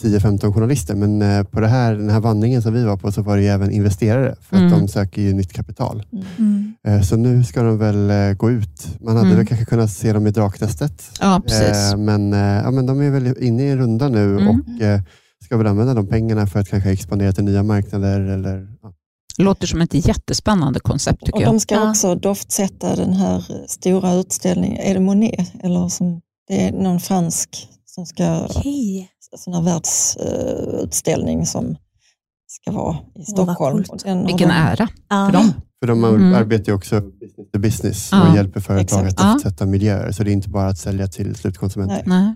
10-15 0.04 0.54
journalister, 0.54 0.96
men 0.96 1.22
eh, 1.22 1.44
på 1.44 1.60
det 1.60 1.68
här, 1.68 1.94
den 1.96 2.10
här 2.10 2.20
vandringen 2.20 2.62
som 2.62 2.74
vi 2.74 2.84
var 2.84 2.98
på 2.98 3.12
så 3.12 3.22
var 3.22 3.36
det 3.38 3.44
ju 3.44 3.50
även 3.50 3.72
investerare 3.72 4.36
för 4.42 4.56
att 4.56 4.62
Mm. 4.62 4.80
de 4.80 4.88
söker 4.88 5.22
ju 5.22 5.34
nytt 5.34 5.54
kapital. 5.54 6.04
Mm. 6.38 6.74
Eh, 6.88 7.02
Så 7.02 7.16
nu 7.16 7.44
ska 7.44 7.64
de 7.64 7.78
väl 7.78 8.10
eh, 8.10 8.34
gå 8.34 8.52
ut. 8.52 8.88
Man 9.02 9.16
hade 9.16 9.28
Mm. 9.28 9.38
väl 9.38 9.48
kanske 9.48 9.66
kunnat 9.66 9.92
se 9.92 10.14
dem 10.14 10.28
i 10.28 10.32
draknästet, 10.32 11.04
Ja, 11.22 11.42
precis. 11.48 11.96
Men, 11.98 12.32
ja, 12.32 12.72
men 12.72 12.86
de 12.86 13.02
är 13.02 13.10
väl 13.10 13.34
inne 13.44 13.64
i 13.64 13.70
en 13.72 13.78
runda 13.78 14.10
nu 14.10 14.38
Mm. 14.38 14.48
och 14.48 14.56
ska 15.46 15.58
väl 15.58 15.68
använda 15.68 15.94
de 15.94 16.08
pengarna 16.08 16.48
för 16.48 16.60
att 16.60 16.68
kanske 16.70 16.92
expandera 16.92 17.32
till 17.32 17.44
nya 17.44 17.64
marknader. 17.64 18.22
Eller, 18.22 18.68
ja. 18.82 18.94
Låter 19.38 19.68
som 19.68 19.82
ett 19.82 20.08
jättespännande 20.08 20.80
koncept 20.80 21.20
tycker 21.20 21.36
Och 21.36 21.42
jag. 21.42 21.50
de 21.54 21.60
ska 21.60 21.76
Ja. 21.76 21.90
också 21.90 22.16
doftsätta 22.16 22.96
den 22.96 23.14
här 23.14 23.44
stora 23.68 24.14
utställningen. 24.14 24.78
Är 24.82 24.94
det 24.94 25.00
Monet? 25.00 25.52
Eller 25.64 25.88
som, 25.90 26.22
det 26.48 26.68
är 26.68 26.72
någon 26.72 27.00
fransk 27.00 27.68
som 27.86 28.06
ska, 28.06 28.46
Okej. 28.50 29.10
sån 29.38 29.54
här 29.54 29.62
världsutställning 29.62 31.46
som 31.46 31.76
ska 32.48 32.72
vara 32.72 32.98
i 33.16 33.24
Stockholm. 33.26 33.84
Och 33.90 34.00
den 34.04 34.26
Vilken 34.26 34.50
de- 34.50 34.54
ära 34.56 34.88
Ja. 35.10 35.26
för 35.32 35.34
dem. 35.38 35.54
För 35.82 35.88
de 35.88 36.04
Mm. 36.04 36.34
arbetar 36.36 36.72
ju 36.72 36.76
också 36.76 37.02
business 37.02 37.52
to 37.54 37.60
business 37.60 38.10
Ja, 38.12 38.30
och 38.30 38.36
hjälper 38.36 38.60
företag 38.60 39.00
exakt. 39.06 39.20
att 39.20 39.26
Ja. 39.26 39.34
doftsätta 39.34 39.66
miljöer. 39.66 40.12
Så 40.12 40.24
det 40.24 40.32
är 40.32 40.34
inte 40.34 40.50
bara 40.50 40.68
att 40.68 40.78
sälja 40.78 41.08
till 41.08 41.36
slutkonsumenter. 41.36 42.04
Nej. 42.06 42.24
Nej. 42.24 42.36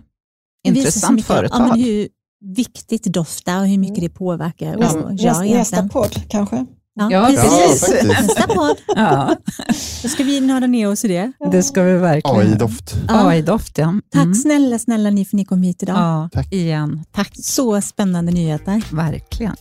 Intressant 0.76 1.24
företag. 1.24 1.60
Ja, 1.60 1.66
men 1.68 1.80
hur 1.80 2.08
viktigt 2.56 3.04
doft 3.04 3.48
är 3.48 3.60
och 3.60 3.66
hur 3.66 3.78
mycket 3.78 3.98
Mm. 3.98 4.08
det 4.08 4.14
påverkar 4.18 4.76
och 4.76 4.84
Ja. 5.18 5.42
Nästa, 5.42 5.88
podd 5.88 6.22
kanske? 6.28 6.66
Ja, 6.98 7.10
Ja, 7.10 7.26
precis. 7.26 7.94
Ja. 8.02 8.08
Nästa 8.08 8.46
podd. 8.46 8.76
Ja, 8.86 9.36
Då 10.02 10.08
ska 10.08 10.24
vi 10.24 10.40
nörda 10.40 10.66
ner 10.66 10.90
oss 10.90 11.04
i 11.04 11.08
det. 11.08 11.32
det 11.52 11.62
ska 11.62 11.82
vi 11.82 11.92
verkligen. 11.98 12.36
AI-doft. 12.52 12.94
AI-doft, 13.08 13.78
ja. 13.78 13.94
Tack 14.12 14.22
Mm. 14.22 14.34
snälla, 14.34 14.78
snälla 14.78 15.10
ni 15.10 15.24
för 15.24 15.36
ni 15.36 15.44
kom 15.44 15.62
hit 15.62 15.82
idag. 15.82 15.96
Ja, 15.96 16.28
Tack. 16.32 16.52
igen. 16.52 17.04
Tack, 17.12 17.30
Så 17.34 17.80
spännande 17.80 18.32
nyheter. 18.32 18.82
verkligen. 18.96 19.56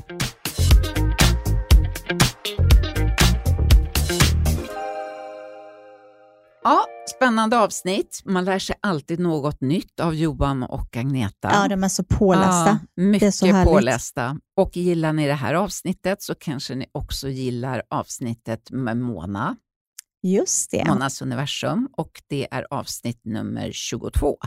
Ja, 6.63 6.85
spännande 7.17 7.57
avsnitt. 7.59 8.21
Man 8.25 8.45
lär 8.45 8.59
sig 8.59 8.75
alltid 8.81 9.19
något 9.19 9.61
nytt 9.61 9.99
av 9.99 10.15
Johan 10.15 10.63
och 10.63 10.97
Agneta. 10.97 11.49
Ja, 11.53 11.67
de 11.67 11.83
är 11.83 11.87
så 11.89 12.03
pålästa. 12.03 12.79
Ja, 12.95 13.03
mycket 13.03 13.41
härligt. 13.41 13.65
pålästa. 13.71 14.37
Och 14.57 14.77
gillar 14.77 15.13
ni 15.13 15.27
det 15.27 15.33
här 15.33 15.53
avsnittet 15.53 16.21
så 16.21 16.35
kanske 16.35 16.75
ni 16.75 16.85
också 16.91 17.29
gillar 17.29 17.83
avsnittet 17.89 18.71
med 18.71 18.97
Mona, 18.97 19.55
Just 20.23 20.71
det. 20.71 20.85
Monas 20.87 21.21
universum 21.21 21.87
och 21.97 22.11
det 22.29 22.47
är 22.51 22.67
avsnitt 22.69 23.21
nummer 23.25 23.69
22. 23.73 24.37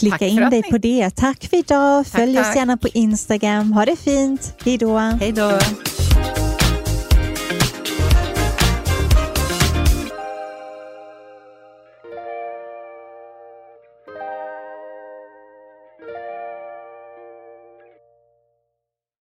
Klicka 0.00 0.18
Tack 0.18 0.28
in 0.28 0.36
dig 0.36 0.62
ni- 0.64 0.70
på 0.70 0.78
det. 0.78 1.10
Tack 1.16 1.44
för 1.44 1.56
idag. 1.56 2.06
Följ 2.06 2.38
oss 2.40 2.46
tack. 2.46 2.56
gärna 2.56 2.76
på 2.76 2.88
Instagram. 2.88 3.72
Ha 3.72 3.84
det 3.84 3.96
fint. 3.96 4.54
Hej 4.64 4.78
då. 4.78 4.98
Hej 4.98 5.32
då! 5.32 5.58